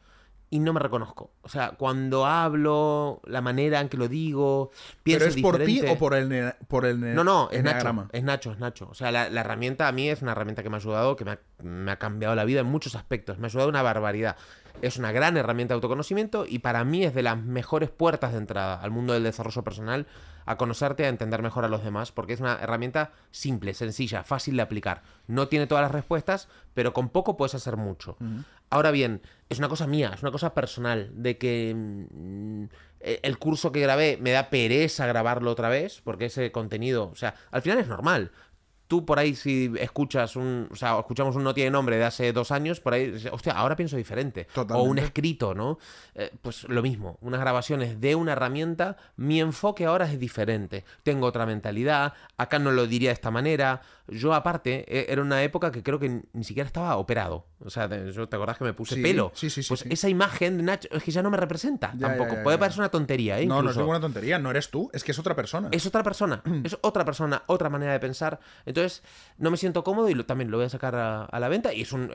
y 0.48 0.60
no 0.60 0.72
me 0.72 0.80
reconozco. 0.80 1.30
O 1.42 1.48
sea, 1.48 1.72
cuando 1.72 2.24
hablo, 2.24 3.20
la 3.24 3.40
manera 3.40 3.80
en 3.80 3.88
que 3.88 3.96
lo 3.96 4.08
digo, 4.08 4.70
pienso 5.02 5.26
¿Pero 5.26 5.36
es 5.36 5.42
por 5.42 5.58
ti 5.58 5.66
diferente. 5.66 5.96
o 5.96 5.98
por 5.98 6.14
el, 6.14 6.52
por 6.68 6.84
el 6.86 7.14
No, 7.14 7.24
no, 7.24 7.48
es 7.50 7.62
Nacho. 7.62 8.08
Es 8.12 8.22
Nacho, 8.22 8.52
es 8.52 8.58
Nacho. 8.58 8.88
O 8.90 8.94
sea, 8.94 9.10
la, 9.10 9.28
la 9.28 9.40
herramienta 9.40 9.88
a 9.88 9.92
mí 9.92 10.08
es 10.08 10.22
una 10.22 10.32
herramienta 10.32 10.62
que 10.62 10.70
me 10.70 10.76
ha 10.76 10.78
ayudado, 10.78 11.16
que 11.16 11.24
me 11.24 11.32
ha, 11.32 11.40
me 11.62 11.90
ha 11.90 11.98
cambiado 11.98 12.34
la 12.34 12.44
vida 12.44 12.60
en 12.60 12.66
muchos 12.66 12.94
aspectos. 12.94 13.38
Me 13.38 13.46
ha 13.46 13.48
ayudado 13.48 13.68
una 13.68 13.82
barbaridad. 13.82 14.36
Es 14.82 14.98
una 14.98 15.10
gran 15.10 15.36
herramienta 15.36 15.72
de 15.72 15.76
autoconocimiento 15.76 16.44
y 16.46 16.58
para 16.58 16.84
mí 16.84 17.04
es 17.04 17.14
de 17.14 17.22
las 17.22 17.38
mejores 17.42 17.90
puertas 17.90 18.32
de 18.32 18.38
entrada 18.38 18.80
al 18.80 18.90
mundo 18.90 19.14
del 19.14 19.24
desarrollo 19.24 19.62
personal, 19.62 20.06
a 20.44 20.56
conocerte, 20.56 21.04
a 21.04 21.08
entender 21.08 21.42
mejor 21.42 21.64
a 21.64 21.68
los 21.68 21.82
demás, 21.82 22.12
porque 22.12 22.34
es 22.34 22.40
una 22.40 22.58
herramienta 22.60 23.12
simple, 23.30 23.74
sencilla, 23.74 24.22
fácil 24.22 24.56
de 24.56 24.62
aplicar. 24.62 25.02
No 25.26 25.48
tiene 25.48 25.66
todas 25.66 25.82
las 25.82 25.90
respuestas, 25.90 26.48
pero 26.72 26.92
con 26.92 27.08
poco 27.08 27.36
puedes 27.36 27.54
hacer 27.54 27.76
mucho. 27.76 28.16
Ahora 28.70 28.90
bien, 28.90 29.22
es 29.48 29.58
una 29.58 29.68
cosa 29.68 29.86
mía, 29.86 30.12
es 30.14 30.22
una 30.22 30.30
cosa 30.30 30.54
personal, 30.54 31.10
de 31.14 31.38
que 31.38 31.74
mm, 31.74 32.64
eh, 33.00 33.20
el 33.22 33.38
curso 33.38 33.72
que 33.72 33.80
grabé 33.80 34.18
me 34.20 34.30
da 34.30 34.50
pereza 34.50 35.06
grabarlo 35.06 35.50
otra 35.50 35.68
vez, 35.68 36.00
porque 36.04 36.26
ese 36.26 36.52
contenido, 36.52 37.10
o 37.10 37.16
sea, 37.16 37.34
al 37.50 37.62
final 37.62 37.78
es 37.78 37.88
normal. 37.88 38.30
Tú 38.88 39.04
por 39.04 39.18
ahí 39.18 39.34
si 39.34 39.72
escuchas 39.80 40.36
un, 40.36 40.68
o 40.70 40.76
sea, 40.76 40.98
escuchamos 40.98 41.34
un 41.36 41.42
no 41.44 41.54
tiene 41.54 41.70
nombre 41.70 41.96
de 41.96 42.04
hace 42.04 42.32
dos 42.32 42.50
años, 42.52 42.80
por 42.80 42.94
ahí, 42.94 43.10
dices, 43.10 43.30
hostia, 43.32 43.52
ahora 43.54 43.74
pienso 43.76 43.96
diferente. 43.96 44.46
O 44.70 44.82
un 44.82 44.98
escrito, 44.98 45.54
¿no? 45.54 45.78
Eh, 46.14 46.30
pues 46.42 46.64
lo 46.68 46.82
mismo, 46.82 47.18
unas 47.20 47.40
grabaciones 47.40 48.00
de 48.00 48.14
una 48.14 48.32
herramienta, 48.32 48.96
mi 49.16 49.40
enfoque 49.40 49.86
ahora 49.86 50.10
es 50.10 50.18
diferente. 50.20 50.84
Tengo 51.02 51.26
otra 51.26 51.46
mentalidad, 51.46 52.14
acá 52.36 52.58
no 52.58 52.70
lo 52.70 52.86
diría 52.86 53.10
de 53.10 53.14
esta 53.14 53.30
manera. 53.30 53.80
Yo 54.08 54.34
aparte, 54.34 54.84
eh, 54.86 55.06
era 55.08 55.20
una 55.20 55.42
época 55.42 55.72
que 55.72 55.82
creo 55.82 55.98
que 55.98 56.22
ni 56.32 56.44
siquiera 56.44 56.66
estaba 56.68 56.96
operado. 56.96 57.46
O 57.64 57.70
sea, 57.70 57.88
yo- 58.12 58.28
¿te 58.28 58.36
acordás 58.36 58.56
que 58.58 58.64
me 58.64 58.72
puse 58.72 58.94
Sí, 58.94 59.02
pelo? 59.02 59.32
sí, 59.34 59.50
sí, 59.50 59.62
sí, 59.64 59.68
Pues 59.68 59.80
sí. 59.80 59.88
esa 59.90 60.08
imagen 60.08 60.58
de 60.58 60.62
Nacho 60.62 60.88
es 60.92 61.02
que 61.02 61.10
ya 61.10 61.22
no 61.22 61.30
me 61.30 61.36
representa 61.36 61.92
Ya, 61.96 62.06
tampoco. 62.08 62.30
ya, 62.30 62.36
ya, 62.36 62.42
Puede 62.44 62.58
parecer 62.58 62.80
una 62.80 62.88
tontería, 62.90 63.40
¿eh? 63.40 63.46
No, 63.46 63.62
no 63.62 63.70
es 63.70 63.76
ninguna 63.76 63.98
tontería, 64.00 64.38
no 64.38 64.50
eres 64.50 64.70
tú, 64.70 64.88
es 64.92 65.02
que 65.02 65.10
es 65.10 65.18
otra 65.18 65.34
persona. 65.34 65.68
Es 65.72 65.84
otra 65.86 66.04
persona, 66.04 66.40
es 66.62 66.78
otra 66.82 67.04
persona, 67.04 67.42
otra 67.46 67.68
manera 67.68 67.92
de 67.92 67.98
pensar. 67.98 68.38
Entonces, 68.64 68.75
no 69.38 69.50
me 69.50 69.56
siento 69.56 69.84
cómodo 69.84 70.08
y 70.08 70.24
también 70.24 70.50
lo 70.50 70.56
voy 70.58 70.66
a 70.66 70.70
sacar 70.70 70.94
a, 70.94 71.38
la 71.40 71.48
venta. 71.48 71.72
Y 71.72 71.82
es 71.82 71.92
un. 71.92 72.10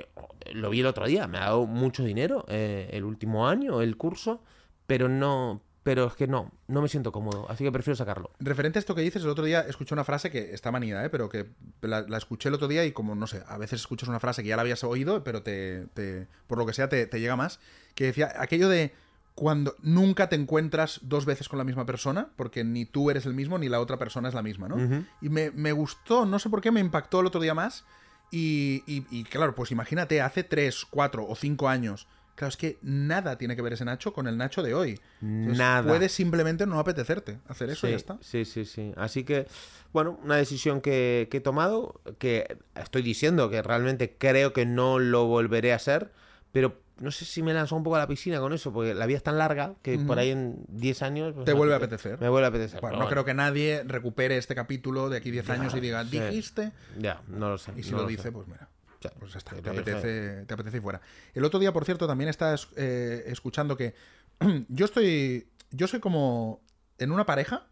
Lo 0.53 0.69
vi 0.69 0.79
el 0.81 0.85
otro 0.85 1.05
día, 1.05 1.27
me 1.27 1.37
ha 1.37 1.41
dado 1.41 1.65
mucho 1.65 2.03
dinero 2.03 2.45
eh, 2.47 2.89
el 2.93 3.03
último 3.03 3.47
año, 3.47 3.81
el 3.81 3.97
curso, 3.97 4.41
pero 4.87 5.09
no. 5.09 5.61
Pero 5.83 6.05
es 6.05 6.13
que 6.13 6.27
no, 6.27 6.51
no 6.67 6.79
me 6.83 6.87
siento 6.87 7.11
cómodo, 7.11 7.47
así 7.49 7.63
que 7.63 7.71
prefiero 7.71 7.95
sacarlo. 7.95 8.29
Referente 8.39 8.77
a 8.77 8.81
esto 8.81 8.93
que 8.93 9.01
dices, 9.01 9.23
el 9.23 9.29
otro 9.29 9.43
día 9.45 9.61
escuché 9.61 9.95
una 9.95 10.03
frase 10.03 10.29
que 10.29 10.53
está 10.53 10.71
manida, 10.71 11.03
¿eh? 11.03 11.09
pero 11.09 11.27
que 11.27 11.47
la, 11.81 12.01
la 12.01 12.17
escuché 12.17 12.49
el 12.49 12.53
otro 12.55 12.67
día 12.67 12.85
y 12.85 12.91
como, 12.91 13.15
no 13.15 13.25
sé, 13.25 13.41
a 13.47 13.57
veces 13.57 13.79
escuchas 13.81 14.07
una 14.07 14.19
frase 14.19 14.43
que 14.43 14.49
ya 14.49 14.55
la 14.57 14.61
habías 14.61 14.83
oído, 14.83 15.23
pero 15.23 15.41
te, 15.41 15.87
te- 15.95 16.27
por 16.45 16.59
lo 16.59 16.67
que 16.67 16.73
sea 16.73 16.87
te, 16.87 17.07
te 17.07 17.19
llega 17.19 17.35
más, 17.35 17.59
que 17.95 18.03
decía 18.03 18.31
aquello 18.37 18.69
de 18.69 18.93
cuando 19.35 19.75
nunca 19.81 20.29
te 20.29 20.35
encuentras 20.35 20.99
dos 21.03 21.25
veces 21.25 21.47
con 21.49 21.57
la 21.57 21.63
misma 21.63 21.85
persona, 21.85 22.29
porque 22.35 22.63
ni 22.63 22.85
tú 22.85 23.09
eres 23.09 23.25
el 23.25 23.33
mismo 23.33 23.57
ni 23.57 23.69
la 23.69 23.79
otra 23.79 23.97
persona 23.97 24.27
es 24.27 24.33
la 24.35 24.43
misma, 24.43 24.67
¿no? 24.67 24.75
Y 25.21 25.29
me, 25.29 25.51
me 25.51 25.71
gustó, 25.71 26.25
no 26.25 26.37
sé 26.39 26.49
por 26.49 26.61
qué, 26.61 26.71
me 26.71 26.79
impactó 26.81 27.21
el 27.21 27.27
otro 27.27 27.41
día 27.41 27.53
más. 27.53 27.85
Y, 28.29 28.83
y- 28.87 29.05
y, 29.09 29.23
claro, 29.25 29.55
pues 29.55 29.71
imagínate, 29.71 30.21
hace 30.21 30.43
tres, 30.43 30.85
cuatro 30.89 31.25
o 31.27 31.35
cinco 31.35 31.67
años. 31.69 32.07
Claro, 32.35 32.49
es 32.49 32.57
que 32.57 32.79
nada 32.81 33.37
tiene 33.37 33.55
que 33.57 33.61
ver 33.61 33.73
ese 33.73 33.83
Nacho 33.83 34.13
con 34.13 34.25
el 34.27 34.37
Nacho 34.37 34.63
de 34.63 34.73
hoy. 34.73 34.99
Entonces, 35.21 35.57
Nada. 35.57 35.87
Puede 35.87 36.07
simplemente 36.07 36.65
no 36.65 36.79
apetecerte 36.79 37.39
hacer 37.47 37.69
eso 37.69 37.87
y 37.87 37.91
ya 37.91 37.97
está. 37.97 38.17
Sí, 38.21 38.45
sí, 38.45 38.63
sí. 38.65 38.93
Así 38.95 39.23
que, 39.25 39.47
bueno, 39.91 40.17
una 40.23 40.37
decisión 40.37 40.79
que, 40.81 41.27
que 41.29 41.37
he 41.37 41.41
tomado, 41.41 41.99
que 42.19 42.57
estoy 42.75 43.01
diciendo 43.01 43.49
que 43.49 43.61
realmente 43.61 44.15
creo 44.17 44.53
que 44.53 44.65
no 44.65 44.97
lo 44.97 45.25
volveré 45.25 45.73
a 45.73 45.75
hacer, 45.75 46.11
pero 46.53 46.79
no 47.01 47.11
sé 47.11 47.25
si 47.25 47.43
me 47.43 47.53
lanzó 47.53 47.75
un 47.75 47.83
poco 47.83 47.97
a 47.97 47.99
la 47.99 48.07
piscina 48.07 48.39
con 48.39 48.53
eso, 48.53 48.71
porque 48.71 48.93
la 48.93 49.05
vida 49.05 49.17
es 49.17 49.23
tan 49.23 49.37
larga 49.37 49.75
que 49.81 49.97
por 49.99 50.17
ahí 50.19 50.29
en 50.29 50.63
10 50.69 51.01
años... 51.01 51.33
pues, 51.33 51.45
Te 51.45 51.53
vuelve 51.53 51.73
a 51.73 51.77
apetece- 51.77 51.83
apetecer. 52.13 52.21
Me 52.21 52.29
vuelve 52.29 52.45
a 52.45 52.49
apetecer. 52.49 52.79
Bueno, 52.81 52.99
no 52.99 53.07
creo 53.09 53.25
que 53.25 53.33
nadie 53.33 53.83
recupere 53.85 54.37
este 54.37 54.55
capítulo 54.55 55.09
de 55.09 55.17
aquí 55.17 55.31
10 55.31 55.45
Ya, 55.47 55.53
años 55.53 55.75
y 55.75 55.79
diga, 55.79 56.03
sí. 56.05 56.19
dijiste. 56.19 56.71
Ya, 56.97 57.21
no 57.27 57.49
lo 57.49 57.57
sé. 57.57 57.73
Y 57.75 57.83
si 57.83 57.91
no 57.91 57.97
lo 58.03 58.07
dice, 58.07 58.31
pues 58.31 58.47
mira. 58.47 58.69
Pues 59.19 59.31
ya 59.33 59.39
está, 59.39 59.55
te 59.55 59.67
apetece, 59.69 60.45
te 60.45 60.53
apetece 60.53 60.77
y 60.77 60.79
fuera. 60.79 61.01
El 61.33 61.43
otro 61.43 61.59
día, 61.59 61.73
por 61.73 61.85
cierto, 61.85 62.05
también 62.05 62.29
estás 62.29 62.67
eh, 62.75 63.23
escuchando 63.25 63.75
que 63.75 63.95
yo 64.69 64.85
estoy. 64.85 65.47
Yo 65.71 65.87
soy 65.87 65.99
como. 65.99 66.61
En 66.99 67.11
una 67.11 67.25
pareja, 67.25 67.65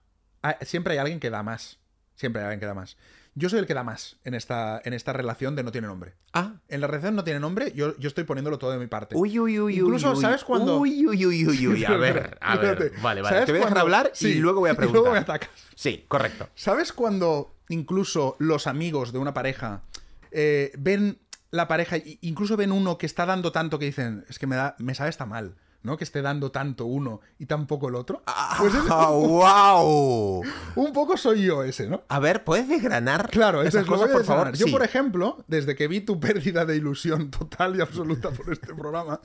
siempre 0.61 0.93
hay 0.93 0.99
alguien 0.99 1.19
que 1.19 1.29
da 1.29 1.43
más. 1.43 1.77
Siempre 2.15 2.41
hay 2.41 2.45
alguien 2.47 2.59
que 2.59 2.65
da 2.65 2.73
más. 2.73 2.97
Yo 3.39 3.47
soy 3.47 3.59
el 3.59 3.65
que 3.67 3.73
da 3.73 3.83
más 3.83 4.17
en 4.25 4.33
esta, 4.33 4.81
en 4.83 4.91
esta 4.93 5.13
relación 5.13 5.55
de 5.55 5.63
no 5.63 5.71
tiene 5.71 5.87
nombre. 5.87 6.13
Ah, 6.33 6.55
En 6.67 6.81
la 6.81 6.87
relación 6.87 7.15
no 7.15 7.23
tiene 7.23 7.39
nombre, 7.39 7.71
yo, 7.73 7.97
yo 7.97 8.09
estoy 8.09 8.25
poniéndolo 8.25 8.59
todo 8.59 8.71
de 8.71 8.77
mi 8.79 8.87
parte. 8.87 9.15
Uy, 9.15 9.39
uy, 9.39 9.57
uy, 9.61 9.79
Incluso, 9.79 10.09
uy, 10.11 10.15
uy. 10.17 10.21
¿sabes 10.21 10.43
cuándo? 10.43 10.77
Uy, 10.77 11.07
uy, 11.07 11.25
uy, 11.25 11.47
uy, 11.47 11.67
uy. 11.67 11.85
A 11.85 11.91
ver, 11.97 12.37
a 12.41 12.57
ver. 12.57 12.91
Vale, 13.01 13.21
vale. 13.21 13.33
¿sabes 13.35 13.45
Te 13.45 13.51
voy 13.53 13.61
a 13.61 13.63
dejar 13.63 13.77
hablar 13.79 14.11
Sí, 14.13 14.27
y 14.31 14.35
luego 14.35 14.59
voy 14.59 14.69
a 14.69 14.73
y 14.73 14.75
luego 14.75 14.91
preguntar. 14.91 15.13
me 15.13 15.19
atacas. 15.19 15.49
Sí, 15.73 16.03
correcto. 16.09 16.49
¿Sabes 16.55 16.91
cuando 16.91 17.55
incluso 17.69 18.35
los 18.39 18.67
amigos 18.67 19.13
de 19.13 19.19
una 19.19 19.33
pareja 19.33 19.83
eh, 20.31 20.73
ven 20.77 21.19
la 21.51 21.67
pareja, 21.69 21.95
incluso 22.21 22.57
ven 22.57 22.71
uno 22.73 22.97
que 22.97 23.05
está 23.05 23.25
dando 23.25 23.51
tanto 23.53 23.79
que 23.79 23.85
dicen, 23.85 24.25
es 24.29 24.37
que 24.37 24.47
me, 24.47 24.55
da, 24.57 24.75
me 24.79 24.93
sabe 24.95 25.09
está 25.09 25.25
mal, 25.25 25.55
¿no? 25.83 25.97
Que 25.97 26.03
esté 26.03 26.21
dando 26.21 26.51
tanto 26.51 26.85
uno 26.85 27.21
y 27.37 27.45
tan 27.45 27.65
poco 27.67 27.87
el 27.89 27.95
otro. 27.95 28.21
Pues 28.57 28.73
es- 28.73 28.81
Ah, 28.89 29.09
wow. 29.11 30.43
un 30.75 30.93
poco 30.93 31.17
soy 31.17 31.43
yo 31.43 31.63
ese, 31.63 31.87
¿no? 31.87 32.03
A 32.09 32.19
ver, 32.19 32.43
¿puedes 32.43 32.67
desgranar 32.67 33.29
Claro, 33.29 33.61
esas 33.63 33.85
cosas, 33.85 34.07
voy 34.07 34.09
a 34.09 34.13
por 34.13 34.25
favor? 34.25 34.51
desgranar. 34.51 34.55
Yo, 34.59 34.65
Sí. 34.67 34.71
por 34.71 34.83
ejemplo, 34.83 35.43
desde 35.47 35.75
que 35.75 35.87
vi 35.87 36.01
tu 36.01 36.19
pérdida 36.19 36.65
de 36.65 36.75
ilusión 36.75 37.31
total 37.31 37.75
y 37.77 37.81
absoluta 37.81 38.31
por 38.31 38.51
este 38.51 38.73
programa, 38.75 39.21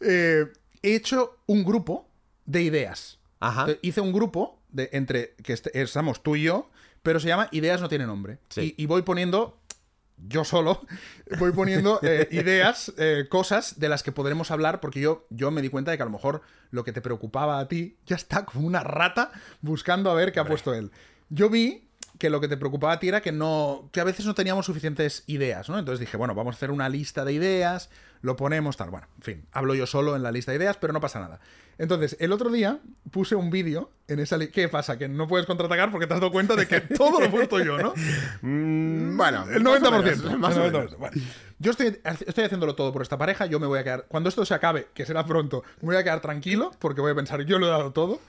eh, 0.00 0.46
he 0.82 0.94
hecho 0.94 1.36
un 1.46 1.64
grupo 1.64 2.08
de 2.46 2.62
ideas. 2.62 3.18
Ajá. 3.40 3.66
Hice 3.82 4.00
un 4.00 4.12
grupo 4.12 4.58
de, 4.70 4.88
entre 4.92 5.34
que 5.42 5.52
est- 5.52 5.68
estamos 5.74 6.22
tú 6.22 6.36
y 6.36 6.42
yo, 6.44 6.70
pero 7.02 7.20
se 7.20 7.28
llama 7.28 7.48
Ideas 7.52 7.80
no 7.80 7.88
tiene 7.88 8.06
nombre. 8.06 8.38
Sí. 8.48 8.74
Y, 8.76 8.82
y 8.82 8.86
voy 8.86 9.02
poniendo, 9.02 9.57
yo 10.26 10.44
solo, 10.44 10.86
voy 11.38 11.52
poniendo 11.52 12.00
eh, 12.02 12.28
ideas, 12.32 12.92
eh, 12.98 13.26
cosas 13.28 13.78
de 13.78 13.88
las 13.88 14.02
que 14.02 14.12
podremos 14.12 14.50
hablar, 14.50 14.80
porque 14.80 15.00
yo, 15.00 15.26
yo 15.30 15.50
me 15.50 15.62
di 15.62 15.68
cuenta 15.68 15.90
de 15.90 15.96
que 15.96 16.02
a 16.02 16.06
lo 16.06 16.12
mejor 16.12 16.42
lo 16.70 16.84
que 16.84 16.92
te 16.92 17.00
preocupaba 17.00 17.58
a 17.58 17.68
ti 17.68 17.96
ya 18.06 18.16
está 18.16 18.44
como 18.44 18.66
una 18.66 18.82
rata 18.82 19.30
buscando 19.60 20.10
a 20.10 20.14
ver 20.14 20.32
qué 20.32 20.40
ha 20.40 20.44
puesto 20.44 20.74
él. 20.74 20.90
Yo 21.30 21.48
vi 21.48 21.88
que 22.18 22.30
lo 22.30 22.40
que 22.40 22.48
te 22.48 22.56
preocupaba 22.56 22.94
a 22.94 22.98
ti 22.98 23.08
era 23.08 23.20
que 23.20 23.32
no 23.32 23.90
que 23.92 24.00
a 24.00 24.04
veces 24.04 24.26
no 24.26 24.34
teníamos 24.34 24.66
suficientes 24.66 25.22
ideas, 25.26 25.68
¿no? 25.68 25.78
Entonces 25.78 26.00
dije, 26.00 26.16
bueno, 26.16 26.34
vamos 26.34 26.54
a 26.54 26.56
hacer 26.56 26.70
una 26.70 26.88
lista 26.88 27.24
de 27.24 27.32
ideas, 27.32 27.90
lo 28.22 28.36
ponemos 28.36 28.76
tal, 28.76 28.90
bueno, 28.90 29.06
en 29.16 29.22
fin, 29.22 29.46
hablo 29.52 29.74
yo 29.74 29.86
solo 29.86 30.16
en 30.16 30.22
la 30.22 30.32
lista 30.32 30.52
de 30.52 30.58
ideas, 30.58 30.76
pero 30.76 30.92
no 30.92 31.00
pasa 31.00 31.20
nada. 31.20 31.40
Entonces, 31.78 32.16
el 32.18 32.32
otro 32.32 32.50
día 32.50 32.80
puse 33.12 33.36
un 33.36 33.50
vídeo 33.50 33.92
en 34.08 34.18
esa 34.18 34.36
li- 34.36 34.48
¿Qué 34.48 34.68
pasa? 34.68 34.98
Que 34.98 35.06
no 35.08 35.28
puedes 35.28 35.46
contraatacar 35.46 35.92
porque 35.92 36.08
te 36.08 36.14
has 36.14 36.20
dado 36.20 36.32
cuenta 36.32 36.56
de 36.56 36.66
que 36.66 36.80
todo 36.80 37.20
lo 37.20 37.26
he 37.26 37.28
puesto 37.28 37.60
yo, 37.62 37.78
¿no? 37.78 37.94
Mm, 38.42 39.16
bueno, 39.16 39.44
El 39.50 39.62
más 39.62 39.82
o 39.82 39.86
90%. 39.86 40.02
menos, 40.02 40.38
más 40.38 40.56
el 40.56 40.62
o 40.62 40.66
90%. 40.66 40.72
menos. 40.72 40.98
Bueno, 40.98 41.22
yo 41.60 41.70
estoy, 41.70 41.98
estoy 42.26 42.44
haciéndolo 42.44 42.74
todo 42.74 42.92
por 42.92 43.02
esta 43.02 43.16
pareja, 43.18 43.46
yo 43.46 43.60
me 43.60 43.66
voy 43.66 43.78
a 43.78 43.84
quedar... 43.84 44.06
Cuando 44.08 44.28
esto 44.28 44.44
se 44.44 44.54
acabe, 44.54 44.88
que 44.94 45.06
será 45.06 45.24
pronto, 45.24 45.62
me 45.80 45.86
voy 45.86 45.96
a 45.96 46.02
quedar 46.04 46.20
tranquilo 46.20 46.72
porque 46.80 47.00
voy 47.00 47.12
a 47.12 47.14
pensar, 47.14 47.42
yo 47.42 47.58
lo 47.60 47.66
he 47.66 47.70
dado 47.70 47.92
todo. 47.92 48.20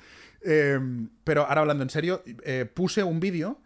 Eh, 0.46 0.80
pero 1.24 1.46
ahora 1.48 1.62
hablando 1.62 1.84
en 1.84 1.90
serio, 1.90 2.22
eh, 2.44 2.66
puse 2.72 3.04
un 3.04 3.20
vídeo 3.20 3.58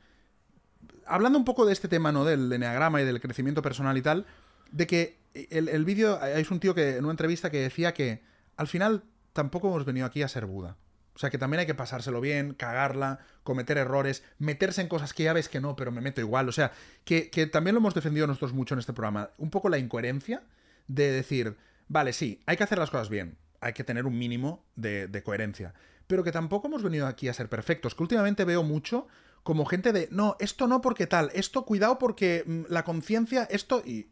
hablando 1.05 1.37
un 1.37 1.45
poco 1.45 1.65
de 1.65 1.73
este 1.73 1.87
tema, 1.87 2.11
¿no? 2.11 2.23
Del 2.25 2.51
eneagrama 2.51 3.01
y 3.01 3.05
del 3.05 3.19
crecimiento 3.19 3.61
personal 3.61 3.97
y 3.97 4.01
tal, 4.01 4.25
de 4.71 4.87
que 4.87 5.17
el, 5.33 5.69
el 5.69 5.85
vídeo, 5.85 6.19
hay 6.21 6.45
un 6.49 6.59
tío 6.59 6.75
que 6.75 6.97
en 6.97 7.03
una 7.03 7.11
entrevista 7.11 7.49
que 7.49 7.59
decía 7.59 7.93
que 7.93 8.21
al 8.55 8.67
final 8.67 9.03
tampoco 9.33 9.67
hemos 9.67 9.85
venido 9.85 10.05
aquí 10.05 10.21
a 10.21 10.27
ser 10.27 10.45
Buda. 10.45 10.77
O 11.15 11.19
sea, 11.19 11.29
que 11.29 11.37
también 11.37 11.59
hay 11.59 11.65
que 11.67 11.75
pasárselo 11.75 12.21
bien, 12.21 12.53
cagarla, 12.53 13.19
cometer 13.43 13.77
errores, 13.77 14.23
meterse 14.39 14.81
en 14.81 14.87
cosas 14.87 15.13
que 15.13 15.23
ya 15.23 15.33
ves 15.33 15.47
que 15.47 15.61
no, 15.61 15.75
pero 15.75 15.91
me 15.91 16.01
meto 16.01 16.21
igual. 16.21 16.49
O 16.49 16.51
sea, 16.51 16.71
que, 17.05 17.29
que 17.29 17.45
también 17.45 17.75
lo 17.75 17.79
hemos 17.79 17.93
defendido 17.93 18.25
nosotros 18.25 18.53
mucho 18.53 18.73
en 18.73 18.79
este 18.79 18.93
programa. 18.93 19.29
Un 19.37 19.51
poco 19.51 19.69
la 19.69 19.77
incoherencia 19.77 20.41
de 20.87 21.11
decir, 21.11 21.55
vale, 21.87 22.13
sí, 22.13 22.41
hay 22.47 22.57
que 22.57 22.63
hacer 22.63 22.79
las 22.79 22.89
cosas 22.89 23.09
bien, 23.09 23.37
hay 23.61 23.73
que 23.73 23.83
tener 23.83 24.07
un 24.07 24.17
mínimo 24.17 24.65
de, 24.75 25.07
de 25.07 25.23
coherencia. 25.23 25.75
Pero 26.07 26.23
que 26.23 26.31
tampoco 26.31 26.67
hemos 26.67 26.81
venido 26.81 27.05
aquí 27.05 27.27
a 27.27 27.33
ser 27.33 27.47
perfectos. 27.47 27.93
Que 27.93 28.03
últimamente 28.03 28.43
veo 28.43 28.63
mucho 28.63 29.07
como 29.43 29.65
gente 29.65 29.93
de, 29.93 30.07
no, 30.09 30.35
esto 30.39 30.67
no 30.67 30.81
porque 30.81 31.05
tal, 31.05 31.29
esto 31.33 31.63
cuidado 31.63 31.99
porque 31.99 32.43
mm, 32.45 32.63
la 32.69 32.83
conciencia, 32.83 33.43
esto 33.43 33.83
y... 33.85 34.07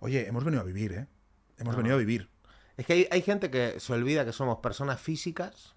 Oye, 0.00 0.26
hemos 0.28 0.44
venido 0.44 0.62
a 0.62 0.64
vivir, 0.64 0.92
¿eh? 0.92 1.06
Hemos 1.58 1.72
No. 1.74 1.78
venido 1.78 1.96
a 1.96 1.98
vivir. 1.98 2.28
Es 2.76 2.86
que 2.86 2.92
hay, 2.92 3.08
hay 3.10 3.22
gente 3.22 3.50
que 3.50 3.80
se 3.80 3.92
olvida 3.92 4.24
que 4.24 4.32
somos 4.32 4.58
personas 4.58 5.00
físicas 5.00 5.74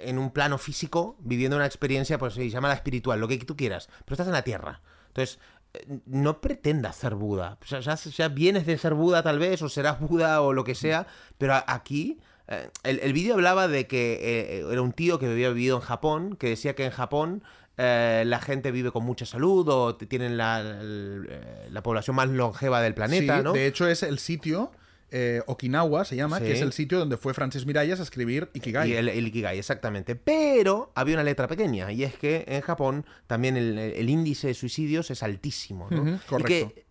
en 0.00 0.18
un 0.18 0.30
plano 0.30 0.58
físico, 0.58 1.16
viviendo 1.20 1.56
una 1.56 1.66
experiencia, 1.66 2.18
pues 2.18 2.34
sí, 2.34 2.50
llámala 2.50 2.74
espiritual, 2.74 3.20
lo 3.20 3.28
que 3.28 3.38
tú 3.38 3.56
quieras, 3.56 3.88
pero 4.04 4.14
estás 4.14 4.26
en 4.26 4.32
la 4.32 4.42
Tierra. 4.42 4.82
Entonces, 5.08 5.38
eh, 5.74 6.00
no 6.06 6.40
pretendas 6.40 6.96
ser 6.96 7.14
Buda. 7.14 7.58
O 7.62 7.66
sea, 7.66 7.80
ya, 7.80 7.94
ya 7.94 8.28
vienes 8.28 8.66
de 8.66 8.78
ser 8.78 8.94
Buda 8.94 9.22
tal 9.22 9.38
vez, 9.38 9.62
o 9.62 9.68
serás 9.68 10.00
Buda 10.00 10.40
o 10.42 10.52
lo 10.52 10.64
que 10.64 10.74
sea, 10.74 11.06
pero 11.38 11.54
aquí... 11.66 12.18
eh, 12.48 12.70
el, 12.84 13.00
el 13.00 13.12
vídeo 13.12 13.34
hablaba 13.34 13.68
de 13.68 13.86
que 13.86 14.18
eh, 14.60 14.64
era 14.70 14.82
un 14.82 14.92
tío 14.92 15.18
que 15.18 15.26
había 15.26 15.48
vivido 15.50 15.76
en 15.76 15.82
Japón, 15.82 16.36
que 16.36 16.48
decía 16.50 16.74
que 16.74 16.84
en 16.86 16.92
Japón 16.92 17.42
eh, 17.78 18.24
la 18.26 18.40
gente 18.40 18.70
vive 18.70 18.90
con 18.90 19.04
mucha 19.04 19.26
salud 19.26 19.68
o 19.68 19.96
tienen 19.96 20.36
la, 20.36 20.62
eh, 20.64 21.68
la 21.70 21.82
población 21.82 22.16
más 22.16 22.28
longeva 22.28 22.80
del 22.80 22.94
planeta, 22.94 23.38
Sí, 23.38 23.44
¿no? 23.44 23.52
De 23.52 23.66
hecho, 23.66 23.86
es 23.86 24.02
el 24.02 24.18
sitio, 24.18 24.72
eh, 25.10 25.42
Okinawa 25.46 26.04
se 26.04 26.16
llama, 26.16 26.40
que 26.40 26.52
es 26.52 26.62
el 26.62 26.72
sitio 26.72 26.98
donde 26.98 27.16
fue 27.16 27.34
Francis 27.34 27.66
Miralles 27.66 28.00
a 28.00 28.02
escribir 28.02 28.50
Ikigai. 28.54 28.90
Y 28.90 28.94
el, 28.94 29.08
el 29.08 29.26
Ikigai, 29.26 29.58
exactamente. 29.58 30.16
Pero 30.16 30.90
había 30.94 31.16
una 31.16 31.24
letra 31.24 31.48
pequeña, 31.48 31.92
y 31.92 32.02
es 32.02 32.14
que 32.14 32.44
en 32.48 32.62
Japón 32.62 33.04
también 33.26 33.56
el, 33.56 33.78
el 33.78 34.08
índice 34.08 34.48
de 34.48 34.54
suicidios 34.54 35.10
es 35.10 35.22
altísimo. 35.22 35.88
¿no? 35.90 36.14
Y 36.14 36.18
correcto. 36.20 36.72
que 36.72 36.85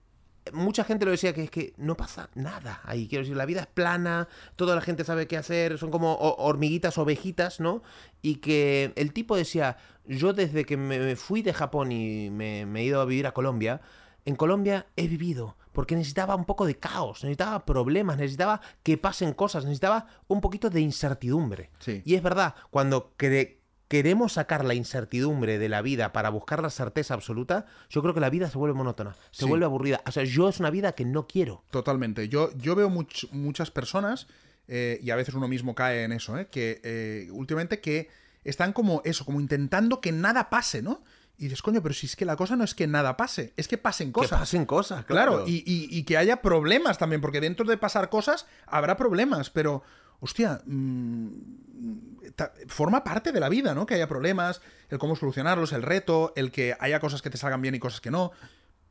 mucha 0.54 0.84
gente 0.84 1.06
lo 1.06 1.12
decía 1.12 1.34
que 1.34 1.44
es 1.44 1.50
que 1.52 1.74
no 1.78 1.96
pasa 1.98 2.30
nada 2.36 2.82
ahí. 2.84 3.08
Quiero 3.08 3.24
decir, 3.24 3.36
la 3.38 3.46
vida 3.46 3.62
es 3.62 3.68
plana, 3.68 4.28
toda 4.56 4.76
la 4.76 4.82
gente 4.82 5.04
sabe 5.04 5.28
qué 5.28 5.38
hacer, 5.38 5.78
son 5.78 5.92
como 5.92 6.14
ho- 6.14 6.36
hormiguitas, 6.38 6.98
ovejitas, 6.98 7.60
¿no? 7.60 7.82
Y 8.22 8.36
que 8.38 8.94
el 8.96 9.14
tipo 9.14 9.36
decía, 9.36 9.78
yo 10.06 10.34
desde 10.34 10.66
que 10.66 10.78
me 10.78 11.16
fui 11.16 11.42
de 11.42 11.54
Japón 11.54 11.92
y 11.92 12.30
me, 12.30 12.66
me 12.66 12.82
he 12.82 12.84
ido 12.86 13.02
a 13.02 13.06
vivir 13.06 13.28
a 13.28 13.34
Colombia, 13.34 13.82
en 14.26 14.36
Colombia 14.36 14.88
he 14.96 15.08
vivido, 15.08 15.56
porque 15.72 15.96
necesitaba 15.96 16.36
un 16.36 16.46
poco 16.46 16.66
de 16.66 16.76
caos, 16.78 17.24
necesitaba 17.24 17.66
problemas, 17.66 18.18
necesitaba 18.18 18.62
que 18.82 18.98
pasen 18.98 19.34
cosas, 19.34 19.66
necesitaba 19.66 20.08
un 20.28 20.42
poquito 20.42 20.70
de 20.70 20.82
incertidumbre. 20.82 21.70
Sí. 21.80 22.02
Y 22.06 22.16
es 22.16 22.24
verdad, 22.24 22.56
cuando 22.72 23.14
cre- 23.18 23.58
queremos 23.88 24.34
sacar 24.34 24.66
la 24.66 24.74
incertidumbre 24.74 25.58
de 25.60 25.70
la 25.70 25.82
vida 25.82 26.12
para 26.14 26.30
buscar 26.30 26.62
la 26.62 26.70
certeza 26.70 27.14
absoluta, 27.14 27.66
yo 27.90 28.02
creo 28.02 28.14
que 28.14 28.20
la 28.20 28.30
vida 28.30 28.50
se 28.50 28.58
vuelve 28.58 28.76
monótona, 28.76 29.16
se 29.32 29.44
Sí. 29.44 29.46
vuelve 29.46 29.66
aburrida. 29.66 30.02
O 30.08 30.12
sea, 30.12 30.24
yo 30.24 30.50
es 30.50 30.60
una 30.60 30.70
vida 30.72 30.94
que 30.94 31.06
no 31.06 31.28
quiero. 31.28 31.64
Totalmente. 31.72 32.28
Yo, 32.28 32.50
yo 32.58 32.76
veo 32.76 32.90
much- 32.90 33.30
muchas 33.32 33.70
personas, 33.72 34.28
eh, 34.68 35.00
y 35.04 35.12
a 35.12 35.16
veces 35.16 35.36
uno 35.36 35.48
mismo 35.48 35.76
cae 35.76 36.04
en 36.04 36.12
eso, 36.14 36.38
¿eh? 36.38 36.48
que 36.50 36.82
eh, 36.84 37.30
últimamente 37.32 37.80
que 37.80 38.10
están 38.44 38.74
como 38.74 39.02
eso, 39.06 39.24
como 39.26 39.40
intentando 39.40 40.02
que 40.02 40.12
nada 40.12 40.50
pase, 40.50 40.82
¿no? 40.82 41.04
Y 41.38 41.44
dices, 41.44 41.62
coño, 41.62 41.82
pero 41.84 41.94
si 41.94 42.06
es 42.06 42.16
que 42.16 42.24
la 42.26 42.38
cosa 42.38 42.56
no 42.56 42.64
es 42.64 42.74
que 42.74 42.88
nada 42.88 43.18
pase, 43.18 43.54
es 43.58 43.68
que 43.68 43.78
pasen 43.78 44.12
cosas. 44.14 44.30
Que 44.32 44.36
pasen 44.38 44.66
cosas, 44.66 45.04
Claro, 45.06 45.32
claro. 45.34 45.48
y, 45.48 45.64
y- 45.66 45.90
y 45.96 46.04
que 46.04 46.16
haya 46.18 46.42
problemas 46.42 46.98
también, 46.98 47.20
porque 47.22 47.42
dentro 47.42 47.66
de 47.66 47.78
pasar 47.78 48.10
cosas 48.10 48.48
habrá 48.66 48.96
problemas, 48.98 49.50
pero, 49.50 49.84
hostia, 50.20 50.62
mm, 50.66 51.30
forma 52.68 53.04
parte 53.04 53.32
de 53.32 53.40
la 53.40 53.50
vida, 53.50 53.74
¿no? 53.74 53.86
Que 53.86 53.96
haya 53.96 54.08
problemas, 54.08 54.62
el 54.90 54.98
cómo 54.98 55.16
solucionarlos, 55.16 55.74
el 55.74 55.84
reto, 55.84 56.34
el 56.36 56.52
que 56.52 56.76
haya 56.80 57.00
cosas 57.00 57.22
que 57.22 57.30
te 57.30 57.38
salgan 57.38 57.62
bien 57.62 57.76
y 57.76 57.80
cosas 57.80 58.02
que 58.02 58.12
no. 58.12 58.32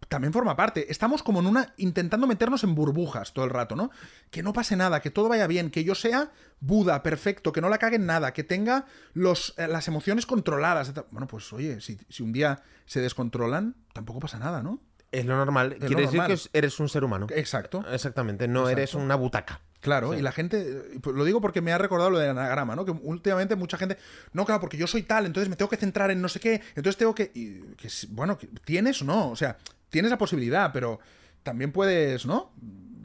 También 0.08 0.32
forma 0.32 0.54
parte. 0.54 0.90
Estamos 0.90 1.22
como 1.22 1.40
en 1.40 1.46
una. 1.46 1.72
intentando 1.76 2.26
meternos 2.26 2.62
en 2.64 2.74
burbujas 2.74 3.32
todo 3.32 3.44
el 3.44 3.50
rato, 3.50 3.74
¿no? 3.74 3.90
Que 4.30 4.42
no 4.42 4.52
pase 4.52 4.76
nada, 4.76 5.00
que 5.00 5.10
todo 5.10 5.28
vaya 5.28 5.46
bien, 5.46 5.70
que 5.70 5.84
yo 5.84 5.94
sea 5.94 6.30
Buda, 6.60 7.02
perfecto, 7.02 7.52
que 7.52 7.60
no 7.60 7.68
la 7.68 7.78
cague 7.78 7.96
en 7.96 8.06
nada, 8.06 8.32
que 8.32 8.44
tenga 8.44 8.86
los, 9.12 9.54
eh, 9.56 9.66
las 9.66 9.88
emociones 9.88 10.26
controladas. 10.26 10.92
Bueno, 11.10 11.26
pues 11.26 11.52
oye, 11.52 11.80
si, 11.80 11.98
si 12.08 12.22
un 12.22 12.32
día 12.32 12.62
se 12.86 13.00
descontrolan, 13.00 13.76
tampoco 13.92 14.20
pasa 14.20 14.38
nada, 14.38 14.62
¿no? 14.62 14.80
Es 15.18 15.26
lo 15.26 15.36
normal. 15.36 15.76
lo 15.80 15.86
Quiere 15.86 16.02
decir 16.02 16.18
normal. 16.18 16.26
que 16.28 16.32
es- 16.34 16.50
eres 16.52 16.78
un 16.80 16.88
ser 16.88 17.04
humano. 17.04 17.26
Exacto. 17.30 17.84
Exactamente, 17.92 18.48
no 18.48 18.60
Exacto. 18.62 18.78
eres 18.80 18.94
una 18.94 19.14
butaca. 19.14 19.60
Claro, 19.80 20.12
Sí. 20.12 20.18
y 20.18 20.22
la 20.22 20.32
gente, 20.32 20.60
eh, 20.62 20.98
pues 21.02 21.14
lo 21.14 21.24
digo 21.24 21.40
porque 21.42 21.60
me 21.60 21.72
ha 21.72 21.78
recordado 21.78 22.08
lo 22.10 22.18
del 22.18 22.30
anagrama, 22.30 22.74
¿no? 22.74 22.84
Que 22.86 22.90
últimamente 22.90 23.54
mucha 23.54 23.76
gente, 23.76 23.98
no, 24.32 24.44
claro, 24.46 24.60
porque 24.60 24.76
yo 24.78 24.86
soy 24.86 25.02
tal, 25.02 25.26
entonces 25.26 25.48
me 25.50 25.56
tengo 25.56 25.68
que 25.68 25.76
centrar 25.76 26.10
en 26.10 26.22
no 26.22 26.28
sé 26.28 26.40
qué, 26.40 26.62
entonces 26.74 26.96
tengo 26.96 27.14
que, 27.14 27.30
y 27.34 27.60
que 27.76 27.90
sí, 27.90 28.08
bueno, 28.10 28.38
tienes 28.64 29.02
o 29.02 29.04
no, 29.04 29.30
o 29.30 29.36
sea, 29.36 29.58
tienes 29.90 30.10
la 30.10 30.16
posibilidad, 30.18 30.72
pero 30.72 31.00
también 31.42 31.70
puedes, 31.70 32.24
¿no? 32.24 32.50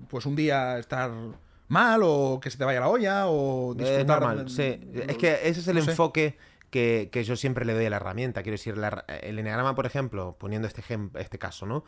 Pues 0.09 0.25
un 0.25 0.35
día 0.37 0.79
estar 0.79 1.11
mal 1.67 1.99
o 2.03 2.39
que 2.41 2.49
se 2.49 2.57
te 2.57 2.63
vaya 2.63 2.79
la 2.79 2.87
olla 2.87 3.27
o 3.27 3.73
Es 3.73 3.77
disfrutar. 3.79 4.21
normal, 4.21 4.49
sí. 4.49 4.79
Es 5.07 5.17
que 5.17 5.33
ese 5.43 5.59
es 5.59 5.67
el 5.67 5.75
no 5.75 5.81
sé. 5.83 5.91
Que, 6.69 7.09
yo 7.25 7.35
siempre 7.35 7.65
le 7.65 7.73
doy 7.73 7.85
a 7.85 7.89
la 7.89 7.97
herramienta. 7.97 8.43
Quiero 8.43 8.53
decir, 8.55 8.75
el 9.07 9.39
enneagrama, 9.39 9.75
por 9.75 9.85
ejemplo, 9.85 10.37
poniendo 10.39 10.67
este, 10.67 10.83
este 11.15 11.39
caso, 11.39 11.65
¿no? 11.65 11.83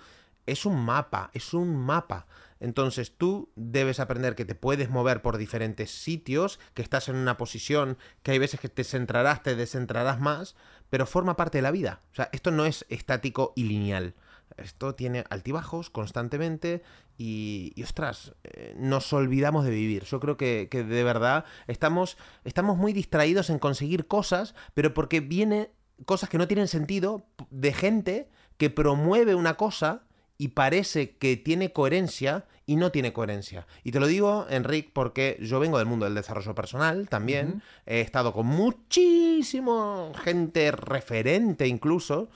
Es 0.45 0.65
un 0.65 0.83
mapa, 0.83 1.29
es 1.33 1.53
un 1.53 1.75
mapa. 1.75 2.25
Entonces 2.59 3.15
tú 3.17 3.51
debes 3.55 3.99
aprender 3.99 4.35
que 4.35 4.45
te 4.45 4.55
puedes 4.55 4.89
mover 4.89 5.21
por 5.21 5.37
diferentes 5.37 5.91
sitios, 5.91 6.59
que 6.73 6.81
estás 6.81 7.09
en 7.09 7.15
una 7.15 7.37
posición, 7.37 7.97
que 8.23 8.31
hay 8.31 8.39
veces 8.39 8.59
que 8.59 8.69
te 8.69 8.83
centrarás, 8.83 9.43
te 9.43 9.55
descentrarás 9.55 10.19
más, 10.19 10.55
pero 10.89 11.05
forma 11.05 11.35
parte 11.35 11.59
de 11.59 11.63
la 11.63 11.71
vida. 11.71 12.01
O 12.11 12.15
sea, 12.15 12.29
esto 12.33 12.51
no 12.51 12.65
es 12.65 12.85
estático 12.89 13.53
y 13.55 13.63
lineal. 13.63 14.15
Esto 14.57 14.95
tiene 14.95 15.23
altibajos 15.29 15.89
constantemente 15.89 16.83
y, 17.21 17.71
y, 17.75 17.83
ostras, 17.83 18.33
eh, 18.43 18.73
nos 18.79 19.13
olvidamos 19.13 19.63
de 19.63 19.69
vivir. 19.69 20.05
Yo 20.05 20.19
creo 20.19 20.37
que, 20.37 20.69
que 20.71 20.83
de 20.83 21.03
verdad 21.03 21.45
estamos, 21.67 22.17
estamos 22.45 22.77
muy 22.77 22.93
distraídos 22.93 23.51
en 23.51 23.59
conseguir 23.59 24.07
cosas, 24.07 24.55
pero 24.73 24.95
porque 24.95 25.19
viene 25.19 25.69
cosas 26.07 26.29
que 26.29 26.39
no 26.39 26.47
tienen 26.47 26.67
sentido 26.67 27.27
de 27.51 27.73
gente 27.73 28.29
que 28.57 28.71
promueve 28.71 29.35
una 29.35 29.53
cosa 29.55 30.01
y 30.39 30.47
parece 30.47 31.17
que 31.17 31.37
tiene 31.37 31.71
coherencia 31.71 32.47
y 32.65 32.75
no 32.75 32.91
tiene 32.91 33.13
coherencia. 33.13 33.67
Y 33.83 33.91
te 33.91 33.99
lo 33.99 34.07
digo, 34.07 34.47
Enric, 34.49 34.91
porque 34.91 35.37
yo 35.41 35.59
vengo 35.59 35.77
del 35.77 35.85
mundo 35.85 36.05
del 36.05 36.15
desarrollo 36.15 36.55
personal 36.55 37.07
también. 37.07 37.61
He 37.85 38.01
estado 38.01 38.33
con 38.33 38.47
muchísimo 38.47 40.11
gente 40.23 40.71
referente 40.71 41.67
incluso, 41.67 42.29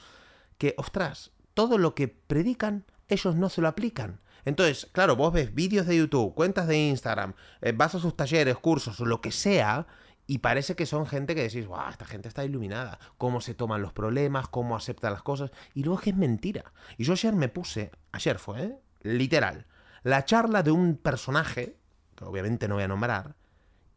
que, 0.59 0.75
ostras, 0.77 1.31
todo 1.55 1.79
lo 1.79 1.95
que 1.95 2.07
predican, 2.07 2.85
ellos 3.07 3.35
no 3.35 3.49
se 3.49 3.61
lo 3.61 3.67
aplican. 3.67 4.19
Entonces, 4.45 4.87
claro, 4.91 5.15
vos 5.15 5.33
ves 5.33 5.53
vídeos 5.53 5.87
de 5.87 5.97
YouTube, 5.97 6.35
cuentas 6.35 6.67
de 6.67 6.77
Instagram, 6.77 7.33
eh, 7.61 7.73
vas 7.75 7.95
a 7.95 7.99
sus 7.99 8.15
talleres, 8.15 8.57
cursos 8.57 8.99
lo 8.99 9.19
que 9.19 9.31
sea, 9.31 9.87
y 10.27 10.39
parece 10.39 10.75
que 10.75 10.85
son 10.85 11.05
gente 11.05 11.35
que 11.35 11.43
decís, 11.43 11.67
wow, 11.67 11.89
esta 11.89 12.05
gente 12.05 12.27
está 12.27 12.45
iluminada, 12.45 12.99
cómo 13.17 13.41
se 13.41 13.53
toman 13.53 13.81
los 13.81 13.93
problemas, 13.93 14.47
cómo 14.47 14.75
aceptan 14.75 15.13
las 15.13 15.23
cosas, 15.23 15.51
y 15.73 15.83
luego 15.83 15.99
es 15.99 16.03
que 16.03 16.09
es 16.11 16.15
mentira. 16.15 16.73
Y 16.97 17.03
yo 17.03 17.13
ayer 17.13 17.33
me 17.33 17.49
puse, 17.49 17.91
ayer 18.11 18.39
fue, 18.39 18.63
¿eh? 18.63 18.79
literal, 19.01 19.65
la 20.03 20.25
charla 20.25 20.63
de 20.63 20.71
un 20.71 20.97
personaje, 20.97 21.77
que 22.15 22.23
obviamente 22.23 22.67
no 22.67 22.75
voy 22.75 22.83
a 22.83 22.87
nombrar, 22.87 23.35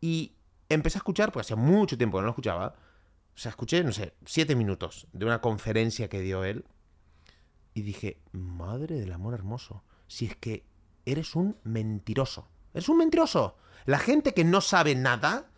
y 0.01 0.35
empecé 0.69 0.99
a 0.99 1.01
escuchar, 1.01 1.31
porque 1.31 1.47
hacía 1.47 1.57
mucho 1.57 1.97
tiempo 1.97 2.19
que 2.19 2.23
no 2.23 2.27
lo 2.27 2.33
escuchaba, 2.33 2.75
o 3.35 3.39
sea, 3.39 3.51
escuché, 3.51 3.85
no 3.85 3.93
sé, 3.93 4.15
siete 4.25 4.57
minutos 4.57 5.07
de 5.13 5.27
una 5.27 5.41
conferencia 5.41 6.09
que 6.09 6.21
dio 6.21 6.45
él, 6.45 6.65
y 7.75 7.83
dije, 7.83 8.21
madre 8.33 8.99
del 8.99 9.13
amor 9.13 9.35
hermoso, 9.35 9.83
si 10.09 10.27
es 10.27 10.37
que 10.37 10.65
eres 11.07 11.37
un 11.37 11.57
mentiroso. 11.63 12.49
Eres 12.75 12.89
un 12.89 12.99
mentiroso. 12.99 13.57
La 13.85 13.99
gente 13.99 14.35
que 14.35 14.45
no 14.45 14.61
sabe 14.61 14.95
nada 14.95 15.51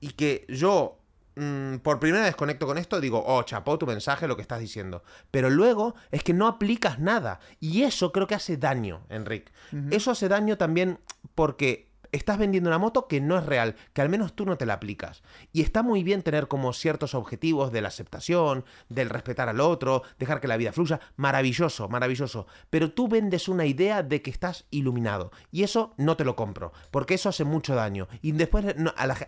y 0.00 0.10
que 0.10 0.44
yo 0.48 0.98
mm, 1.36 1.76
por 1.76 1.98
primera 1.98 2.24
vez 2.24 2.36
conecto 2.36 2.66
con 2.66 2.78
esto, 2.78 3.00
digo, 3.00 3.22
oh, 3.26 3.42
chapó 3.44 3.78
tu 3.78 3.86
mensaje, 3.86 4.28
lo 4.28 4.36
que 4.36 4.42
estás 4.42 4.60
diciendo. 4.60 5.02
Pero 5.30 5.48
luego 5.48 5.94
es 6.10 6.22
que 6.22 6.34
no 6.34 6.46
aplicas 6.46 6.98
nada. 6.98 7.40
Y 7.60 7.82
eso 7.82 8.12
creo 8.12 8.26
que 8.26 8.34
hace 8.34 8.56
daño, 8.56 9.06
Enric. 9.08 9.50
Eso 9.90 10.10
hace 10.10 10.28
daño 10.28 10.58
también 10.58 10.98
porque 11.34 11.91
estás 12.12 12.38
vendiendo 12.38 12.68
una 12.70 12.78
moto 12.78 13.08
que 13.08 13.20
no 13.20 13.38
es 13.38 13.46
real, 13.46 13.74
que 13.92 14.02
al 14.02 14.08
menos 14.08 14.34
tú 14.34 14.44
no 14.44 14.56
te 14.56 14.66
la 14.66 14.74
aplicas. 14.74 15.22
Y 15.52 15.62
está 15.62 15.82
muy 15.82 16.04
bien 16.04 16.22
tener 16.22 16.46
como 16.46 16.72
ciertos 16.72 17.14
objetivos 17.14 17.72
de 17.72 17.80
la 17.80 17.88
aceptación, 17.88 18.64
del 18.88 19.10
respetar 19.10 19.48
al 19.48 19.60
otro, 19.60 20.02
dejar 20.18 20.40
que 20.40 20.48
la 20.48 20.56
vida 20.58 20.72
fluya. 20.72 21.00
Maravilloso, 21.16 21.88
maravilloso. 21.88 22.46
Pero 22.70 22.92
tú 22.92 23.08
vendes 23.08 23.48
una 23.48 23.66
idea 23.66 24.02
de 24.02 24.22
que 24.22 24.30
estás 24.30 24.66
iluminado. 24.70 25.32
Y 25.50 25.62
eso 25.62 25.94
no 25.96 26.16
te 26.16 26.24
lo 26.24 26.36
compro, 26.36 26.72
porque 26.90 27.14
eso 27.14 27.28
hace 27.28 27.44
mucho 27.44 27.74
daño. 27.74 28.08
Y 28.20 28.32
después 28.32 28.66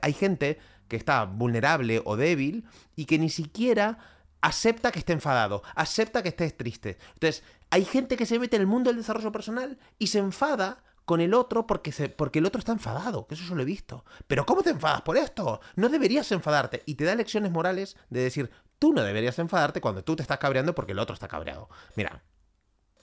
hay 0.00 0.12
gente 0.12 0.58
que 0.88 0.96
está 0.96 1.24
vulnerable 1.24 2.02
o 2.04 2.16
débil 2.16 2.66
y 2.94 3.06
que 3.06 3.18
ni 3.18 3.30
siquiera 3.30 3.98
acepta 4.42 4.92
que 4.92 4.98
esté 4.98 5.14
enfadado, 5.14 5.62
acepta 5.74 6.22
que 6.22 6.28
estés 6.28 6.54
triste. 6.54 6.98
Entonces, 7.14 7.42
hay 7.70 7.86
gente 7.86 8.18
que 8.18 8.26
se 8.26 8.38
mete 8.38 8.56
en 8.56 8.62
el 8.62 8.68
mundo 8.68 8.90
del 8.90 8.98
desarrollo 8.98 9.32
personal 9.32 9.78
y 9.98 10.08
se 10.08 10.18
enfada 10.18 10.84
con 11.04 11.20
el 11.20 11.34
otro 11.34 11.66
porque, 11.66 11.92
se, 11.92 12.08
porque 12.08 12.38
el 12.38 12.46
otro 12.46 12.58
está 12.58 12.72
enfadado, 12.72 13.26
que 13.26 13.34
eso 13.34 13.44
yo 13.44 13.54
lo 13.54 13.62
he 13.62 13.66
visto. 13.66 14.04
Pero 14.26 14.46
¿cómo 14.46 14.62
te 14.62 14.70
enfadas 14.70 15.02
por 15.02 15.16
esto? 15.16 15.60
No 15.76 15.88
deberías 15.88 16.30
enfadarte. 16.32 16.82
Y 16.86 16.94
te 16.94 17.04
da 17.04 17.14
lecciones 17.14 17.52
morales 17.52 17.96
de 18.10 18.22
decir, 18.22 18.50
tú 18.78 18.92
no 18.92 19.02
deberías 19.02 19.38
enfadarte 19.38 19.80
cuando 19.80 20.04
tú 20.04 20.16
te 20.16 20.22
estás 20.22 20.38
cabreando 20.38 20.74
porque 20.74 20.92
el 20.92 20.98
otro 20.98 21.14
está 21.14 21.28
cabreado. 21.28 21.68
Mira, 21.96 22.22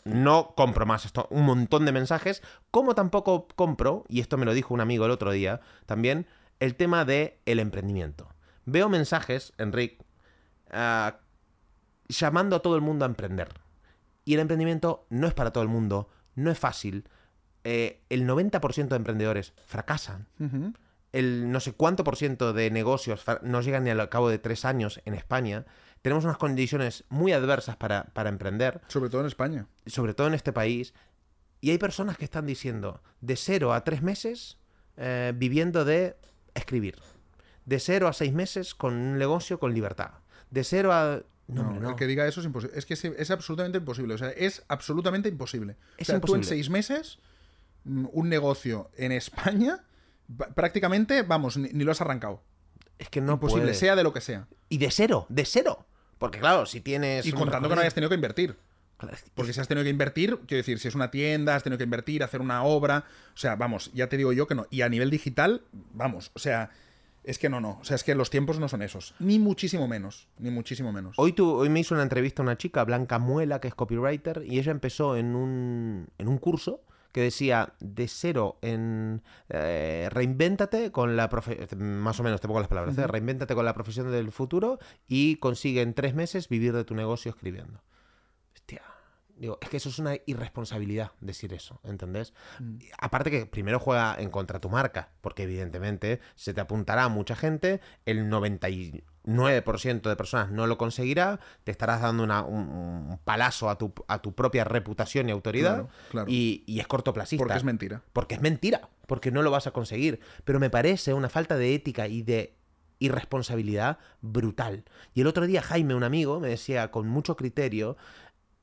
no 0.03 0.55
compro 0.55 0.85
más 0.85 1.05
esto, 1.05 1.27
un 1.29 1.45
montón 1.45 1.85
de 1.85 1.91
mensajes, 1.91 2.41
como 2.71 2.95
tampoco 2.95 3.47
compro, 3.55 4.03
y 4.07 4.19
esto 4.19 4.37
me 4.37 4.45
lo 4.45 4.53
dijo 4.53 4.73
un 4.73 4.81
amigo 4.81 5.05
el 5.05 5.11
otro 5.11 5.31
día, 5.31 5.61
también, 5.85 6.27
el 6.59 6.75
tema 6.75 7.05
de 7.05 7.39
el 7.45 7.59
emprendimiento. 7.59 8.27
Veo 8.65 8.89
mensajes, 8.89 9.53
Enric, 9.57 10.03
ah, 10.71 11.19
llamando 12.07 12.55
a 12.55 12.61
todo 12.61 12.75
el 12.75 12.81
mundo 12.81 13.05
a 13.05 13.07
emprender. 13.07 13.49
Y 14.25 14.35
el 14.35 14.39
emprendimiento 14.39 15.05
no 15.09 15.27
es 15.27 15.33
para 15.33 15.51
todo 15.51 15.63
el 15.63 15.69
mundo, 15.69 16.09
no 16.35 16.51
es 16.51 16.59
fácil. 16.59 17.07
Eh, 17.63 18.01
el 18.09 18.27
90% 18.27 18.87
de 18.87 18.95
emprendedores 18.95 19.53
fracasan. 19.65 20.27
El 21.11 21.51
no 21.51 21.59
sé 21.59 21.73
cuánto 21.73 22.03
por 22.03 22.15
ciento 22.15 22.53
de 22.53 22.71
negocios 22.71 23.23
no 23.43 23.61
llegan 23.61 23.83
ni 23.83 23.89
al 23.89 24.09
cabo 24.09 24.29
de 24.29 24.39
tres 24.39 24.65
años 24.65 25.01
en 25.05 25.13
España. 25.13 25.65
Tenemos 26.01 26.23
unas 26.23 26.37
condiciones 26.37 27.03
muy 27.09 27.33
adversas 27.33 27.75
para, 27.75 28.05
para 28.13 28.29
emprender 28.29 28.81
Sobre 28.87 29.09
todo 29.09 29.21
en 29.21 29.27
España. 29.27 29.67
sobre 29.85 30.13
todo 30.13 30.27
en 30.27 30.33
este 30.33 30.53
país, 30.53 30.93
y 31.59 31.69
hay 31.69 31.77
personas 31.77 32.17
que 32.17 32.25
están 32.25 32.45
diciendo 32.47 33.01
de 33.19 33.35
cero 33.35 33.73
a 33.73 33.83
tres 33.83 34.01
meses 34.01 34.57
eh, 34.97 35.31
viviendo 35.35 35.85
de 35.85 36.15
escribir, 36.55 36.95
de 37.65 37.79
cero 37.79 38.07
a 38.07 38.13
seis 38.13 38.33
meses 38.33 38.73
con 38.73 38.95
un 38.95 39.17
negocio 39.19 39.59
con 39.59 39.73
libertad, 39.73 40.11
de 40.49 40.63
cero 40.63 40.91
a 40.91 41.21
No, 41.47 41.61
hombre, 41.61 41.81
no. 41.81 41.89
El 41.89 41.95
que 41.95 42.07
diga 42.07 42.25
eso 42.25 42.39
es 42.39 42.45
imposible. 42.47 42.77
Es 42.77 42.85
que 42.85 42.95
es, 42.95 43.03
es 43.05 43.29
absolutamente 43.29 43.77
imposible. 43.77 44.15
O 44.15 44.17
sea, 44.17 44.29
es 44.29 44.63
absolutamente 44.69 45.29
imposible. 45.29 45.75
Es 45.97 46.09
o 46.09 46.13
sea, 46.13 46.21
tú 46.21 46.33
en 46.33 46.39
imposible. 46.39 46.47
seis 46.47 46.69
meses, 46.69 47.19
un 47.85 48.29
negocio 48.29 48.89
en 48.97 49.11
España, 49.11 49.83
pa- 50.37 50.47
prácticamente, 50.49 51.23
vamos, 51.23 51.57
ni, 51.57 51.69
ni 51.69 51.83
lo 51.83 51.91
has 51.91 52.01
arrancado. 52.01 52.41
Es 52.99 53.09
que 53.09 53.21
no 53.21 53.33
imposible, 53.33 53.63
puedes. 53.63 53.79
sea 53.79 53.95
de 53.95 54.03
lo 54.03 54.13
que 54.13 54.21
sea. 54.21 54.47
Y 54.69 54.77
de 54.77 54.91
cero, 54.91 55.25
de 55.29 55.45
cero. 55.45 55.85
Porque 56.19 56.39
claro, 56.39 56.65
si 56.67 56.81
tienes... 56.81 57.25
Y 57.25 57.31
contando 57.31 57.67
que 57.67 57.75
no 57.75 57.81
hayas 57.81 57.95
tenido 57.95 58.09
que 58.09 58.15
invertir. 58.15 58.55
Porque 59.33 59.51
si 59.53 59.59
has 59.59 59.67
tenido 59.67 59.83
que 59.83 59.89
invertir, 59.89 60.37
quiero 60.45 60.57
decir, 60.59 60.77
si 60.77 60.87
es 60.87 60.93
una 60.93 61.09
tienda, 61.09 61.55
has 61.55 61.63
tenido 61.63 61.79
que 61.79 61.83
invertir, 61.85 62.21
hacer 62.23 62.39
una 62.41 62.63
obra. 62.63 63.05
O 63.33 63.37
sea, 63.37 63.55
vamos, 63.55 63.89
ya 63.95 64.07
te 64.07 64.17
digo 64.17 64.31
yo 64.31 64.45
que 64.45 64.53
no. 64.53 64.67
Y 64.69 64.81
a 64.81 64.89
nivel 64.89 65.09
digital, 65.09 65.63
vamos, 65.93 66.29
o 66.35 66.39
sea, 66.39 66.69
es 67.23 67.39
que 67.39 67.49
no, 67.49 67.59
no. 67.59 67.79
O 67.81 67.83
sea, 67.83 67.95
es 67.95 68.03
que 68.03 68.13
los 68.13 68.29
tiempos 68.29 68.59
no 68.59 68.67
son 68.69 68.83
esos. 68.83 69.15
Ni 69.17 69.39
muchísimo 69.39 69.87
menos. 69.87 70.27
Ni 70.37 70.51
muchísimo 70.51 70.91
menos. 70.93 71.15
Hoy, 71.17 71.33
tu- 71.33 71.51
hoy 71.51 71.69
me 71.69 71.79
hizo 71.79 71.95
una 71.95 72.03
entrevista 72.03 72.43
una 72.43 72.57
chica, 72.59 72.83
Blanca 72.83 73.17
Muela, 73.17 73.59
que 73.59 73.67
es 73.69 73.73
copywriter, 73.73 74.43
y 74.45 74.59
ella 74.59 74.71
empezó 74.71 75.17
en 75.17 75.35
un, 75.35 76.07
en 76.19 76.27
un 76.27 76.37
curso 76.37 76.83
que 77.11 77.21
decía 77.21 77.73
de 77.79 78.07
cero 78.07 78.57
en 78.61 79.21
eh, 79.49 80.09
reinvéntate 80.11 80.91
con 80.91 81.15
la 81.17 81.29
más 81.77 82.19
o 82.19 82.23
menos 82.23 82.41
te 82.41 82.47
pongo 82.47 82.59
las 82.59 82.69
palabras, 82.69 82.97
¿eh? 82.97 83.07
reinvéntate 83.07 83.55
con 83.55 83.65
la 83.65 83.73
profesión 83.73 84.11
del 84.11 84.31
futuro 84.31 84.79
y 85.07 85.37
consigue 85.37 85.81
en 85.81 85.93
tres 85.93 86.15
meses 86.15 86.49
vivir 86.49 86.73
de 86.73 86.83
tu 86.83 86.95
negocio 86.95 87.31
escribiendo. 87.31 87.81
Hostia. 88.53 88.81
Digo, 89.35 89.57
es 89.61 89.69
que 89.69 89.77
eso 89.77 89.89
es 89.89 89.97
una 89.97 90.15
irresponsabilidad 90.25 91.13
decir 91.19 91.53
eso, 91.53 91.79
¿entendés? 91.83 92.33
Y 92.59 92.89
Aparte 92.99 93.31
que 93.31 93.47
primero 93.47 93.79
juega 93.79 94.15
en 94.19 94.29
contra 94.29 94.59
tu 94.59 94.69
marca, 94.69 95.09
porque 95.21 95.43
evidentemente 95.43 96.19
se 96.35 96.53
te 96.53 96.61
apuntará 96.61 97.05
a 97.05 97.09
mucha 97.09 97.35
gente, 97.35 97.81
el 98.05 98.29
99% 99.25 100.09
de 100.09 100.15
personas 100.15 100.49
no 100.51 100.67
lo 100.67 100.77
conseguirá, 100.77 101.39
te 101.63 101.71
estarás 101.71 102.01
dando 102.01 102.23
una- 102.23 102.43
un, 102.43 102.67
un 102.69 103.19
palazo 103.23 103.69
a 103.69 103.77
tu, 103.77 103.93
a 104.07 104.21
tu 104.21 104.33
propia 104.33 104.63
reputación 104.63 105.29
y 105.29 105.31
autoridad, 105.31 105.73
Claro, 105.75 105.89
claro. 106.09 106.27
Y, 106.29 106.63
y 106.65 106.79
es 106.79 106.87
cortoplacista. 106.87 107.43
Porque 107.43 107.57
es 107.57 107.63
mentira. 107.63 108.01
Porque 108.13 108.35
es 108.35 108.41
mentira, 108.41 108.89
porque 109.07 109.31
no 109.31 109.41
lo 109.43 109.51
vas 109.51 109.67
a 109.67 109.71
conseguir. 109.71 110.19
Pero 110.43 110.59
me 110.59 110.69
parece 110.69 111.13
una 111.13 111.29
falta 111.29 111.55
de 111.57 111.75
ética 111.75 112.07
y 112.07 112.21
de 112.23 112.55
irresponsabilidad 112.99 113.97
brutal. 114.21 114.83
Y 115.13 115.21
el 115.21 115.27
otro 115.27 115.45
día 115.47 115.61
Jaime, 115.61 115.95
un 115.95 116.03
amigo, 116.03 116.39
me 116.39 116.49
decía 116.49 116.91
con 116.91 117.07
mucho 117.07 117.35
criterio, 117.35 117.97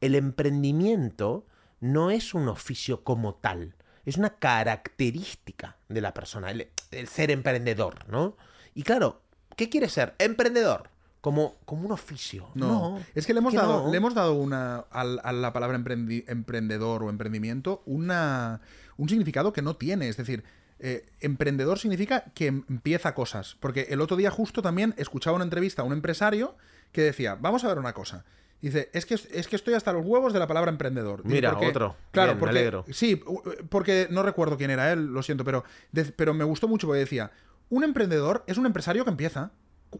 el 0.01 0.15
emprendimiento 0.15 1.47
no 1.81 2.11
es 2.11 2.35
un 2.35 2.49
oficio 2.49 3.03
como 3.05 3.35
tal, 3.35 3.75
es 4.05 4.17
una 4.17 4.31
característica 4.31 5.77
de 5.89 6.01
la 6.01 6.15
persona, 6.15 6.51
el, 6.51 6.69
el 6.93 7.09
ser 7.09 7.31
emprendedor, 7.31 8.09
¿no? 8.09 8.37
Y 8.75 8.83
claro, 8.83 9.23
¿qué 9.59 9.69
quiere 9.69 9.91
ser? 9.91 10.15
Emprendedor. 10.19 10.89
Como, 11.21 11.57
como 11.65 11.85
un 11.85 11.93
oficio. 11.93 12.47
No, 12.55 12.69
No, 12.69 13.03
es 13.15 13.27
que 13.27 13.35
le 13.35 13.41
hemos 13.41 13.53
que 13.53 13.59
dado, 13.59 13.85
no. 13.87 13.91
le 13.91 13.97
hemos 13.97 14.15
dado 14.15 14.35
una, 14.35 14.85
al- 14.91 15.21
a, 15.25 15.33
la 15.33 15.53
palabra 15.53 15.77
emprendi- 15.77 16.25
emprendedor 16.29 17.03
o 17.03 17.11
emprendimiento 17.11 17.83
una, 17.87 18.61
un 18.97 19.09
significado 19.09 19.53
que 19.53 19.61
no 19.61 19.75
tiene. 19.77 20.09
Es 20.09 20.17
decir, 20.17 20.45
eh, 20.79 21.05
emprendedor 21.21 21.81
significa 21.81 22.25
que 22.35 22.47
em- 22.47 22.63
empieza 22.71 23.15
cosas. 23.17 23.57
Porque 23.59 23.89
el 23.91 24.01
otro 24.01 24.17
día 24.17 24.31
justo 24.31 24.63
también 24.63 24.95
escuchaba 24.97 25.35
una 25.35 25.45
entrevista 25.45 25.83
a 25.83 25.85
un 25.85 25.93
empresario 25.93 26.55
que 26.93 27.03
decía, 27.03 27.35
vamos 27.35 27.65
a 27.65 27.69
ver 27.69 27.79
una 27.81 27.93
cosa. 27.93 28.25
Dice, 28.63 28.89
es 28.93 29.05
que, 29.05 29.15
es 29.15 29.49
que 29.49 29.57
estoy 29.57 29.75
hasta 29.75 29.93
los 29.93 30.07
huevos 30.07 30.33
de 30.33 30.39
la 30.39 30.47
palabra 30.47 30.71
emprendedor. 30.71 31.23
Dice, 31.25 31.35
Mira, 31.35 31.51
porque- 31.51 31.67
otro. 31.67 31.97
Claro, 32.13 32.35
Bien, 32.35 32.45
me 32.45 32.51
alegro. 32.51 32.85
Sí, 32.93 33.21
porque 33.69 34.07
no 34.11 34.23
recuerdo 34.23 34.57
quién 34.57 34.71
era 34.71 34.93
él, 34.93 35.07
lo 35.07 35.23
siento, 35.25 35.45
pero, 35.45 35.65
de- 35.93 36.05
pero 36.07 36.33
me 36.33 36.45
gustó 36.45 36.69
mucho 36.69 36.87
porque 36.87 37.01
decía, 37.01 37.31
un 37.71 37.85
emprendedor 37.85 38.45
es 38.47 38.59
un 38.59 38.67
empresario 38.67 39.05
que 39.05 39.11
empieza. 39.11 39.51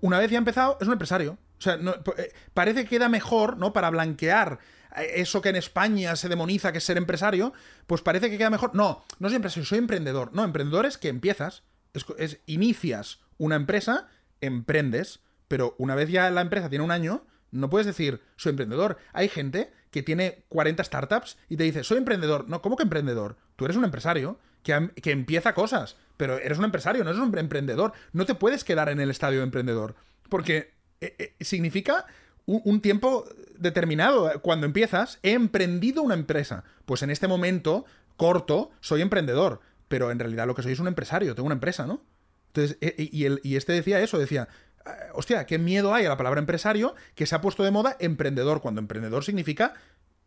Una 0.01 0.19
vez 0.19 0.31
ya 0.31 0.39
ha 0.39 0.41
empezado, 0.41 0.77
es 0.81 0.87
un 0.87 0.93
empresario. 0.93 1.39
O 1.59 1.61
sea, 1.61 1.75
eh, 2.19 2.33
parece 2.55 2.85
que 2.85 2.91
queda 2.91 3.09
mejor, 3.09 3.57
¿no? 3.57 3.73
Para 3.73 3.91
blanquear 3.91 4.59
eh, 4.97 5.13
eso 5.17 5.41
que 5.43 5.49
en 5.49 5.57
España 5.57 6.15
se 6.17 6.29
demoniza 6.29 6.73
que 6.73 6.79
es 6.79 6.85
ser 6.85 6.97
empresario, 6.99 7.53
pues 7.87 8.03
parece 8.03 8.31
que 8.31 8.39
queda 8.39 8.51
mejor. 8.51 8.75
No, 8.75 9.03
no 9.19 9.29
soy 9.29 9.37
empresario, 9.37 9.65
soy 9.65 9.79
emprendedor. 9.79 10.31
No, 10.35 10.45
emprendedor 10.45 10.87
es 10.87 10.99
que 10.99 11.09
empiezas, 11.09 11.63
es, 11.95 12.05
es- 12.19 12.41
inicias 12.47 13.21
una 13.39 13.57
empresa, 13.57 14.09
emprendes, 14.41 15.21
pero 15.49 15.75
una 15.79 15.95
vez 15.95 16.11
ya 16.11 16.31
la 16.31 16.41
empresa 16.43 16.69
tiene 16.69 16.85
un 16.85 16.91
año, 16.91 17.25
no 17.51 17.71
puedes 17.71 17.87
decir 17.87 18.21
soy 18.37 18.51
emprendedor. 18.51 18.99
Hay 19.13 19.29
gente 19.29 19.73
que 19.91 20.03
tiene 20.03 20.45
40 20.51 20.85
startups 20.85 21.39
y 21.49 21.57
te 21.57 21.65
dice 21.65 21.83
soy 21.85 21.99
emprendedor. 21.99 22.49
No, 22.49 22.61
¿cómo 22.63 22.77
que 22.77 22.83
emprendedor? 22.83 23.37
Tú 23.57 23.65
eres 23.65 23.77
un 23.77 23.85
empresario 23.85 24.39
que, 24.63 24.91
que 25.03 25.13
empieza 25.13 25.55
cosas, 25.55 25.97
pero 26.19 26.37
eres 26.39 26.59
un 26.59 26.65
empresario, 26.65 27.03
no 27.05 27.11
eres 27.11 27.23
un 27.23 27.37
emprendedor. 27.39 27.95
No 28.13 28.27
te 28.27 28.35
puedes 28.35 28.63
quedar 28.65 28.91
en 28.91 29.01
el 29.01 29.11
estadio 29.11 29.39
de 29.39 29.45
emprendedor, 29.45 29.95
porque 30.29 30.75
eh, 31.01 31.15
eh, 31.19 31.35
significa 31.41 32.05
un, 32.45 32.61
un 32.65 32.81
tiempo 32.83 33.25
determinado. 33.59 34.31
Cuando 34.43 34.67
empiezas, 34.67 35.19
he 35.23 35.33
emprendido 35.33 36.03
una 36.03 36.15
empresa. 36.15 36.65
Pues 36.85 37.03
en 37.03 37.11
este 37.11 37.27
momento 37.29 37.87
corto 38.17 38.71
soy 38.81 39.01
emprendedor, 39.01 39.61
pero 39.89 40.11
en 40.11 40.19
realidad 40.19 40.47
lo 40.47 40.55
que 40.55 40.63
soy 40.63 40.73
es 40.73 40.81
un 40.81 40.89
empresario, 40.89 41.35
tengo 41.35 41.47
una 41.47 41.55
empresa, 41.55 41.87
¿no? 41.87 42.03
Entonces, 42.49 42.77
eh, 42.81 42.95
y, 43.13 43.25
el- 43.25 43.41
y 43.45 43.57
este 43.57 43.73
decía 43.73 44.01
eso, 44.01 44.19
decía, 44.19 44.49
"Ah, 44.85 44.97
hostia, 45.15 45.47
qué 45.47 45.59
miedo 45.59 45.95
hay 45.95 46.05
a 46.07 46.09
la 46.09 46.17
palabra 46.17 46.41
empresario 46.41 46.95
que 47.15 47.27
se 47.27 47.35
ha 47.35 47.41
puesto 47.41 47.63
de 47.63 47.71
moda 47.71 47.97
emprendedor, 48.01 48.61
cuando 48.61 48.81
emprendedor 48.81 49.23
significa 49.25 49.75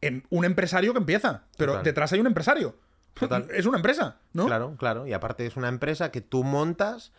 em- 0.02 0.24
un 0.30 0.46
empresario 0.46 0.94
que 0.94 1.00
empieza, 1.00 1.44
pero 1.58 1.74
Total. 1.74 1.84
detrás 1.86 2.14
hay 2.14 2.20
un 2.22 2.28
empresario. 2.28 2.76
Total. 3.14 3.48
Es 3.54 3.66
una 3.66 3.78
empresa, 3.78 4.18
¿no? 4.34 4.46
Claro, 4.46 4.76
claro. 4.78 5.08
Y 5.08 5.14
aparte 5.14 5.46
es 5.46 5.56
una 5.58 5.68
empresa 5.70 6.12
que 6.12 6.22
tú 6.22 6.44
montas 6.44 7.12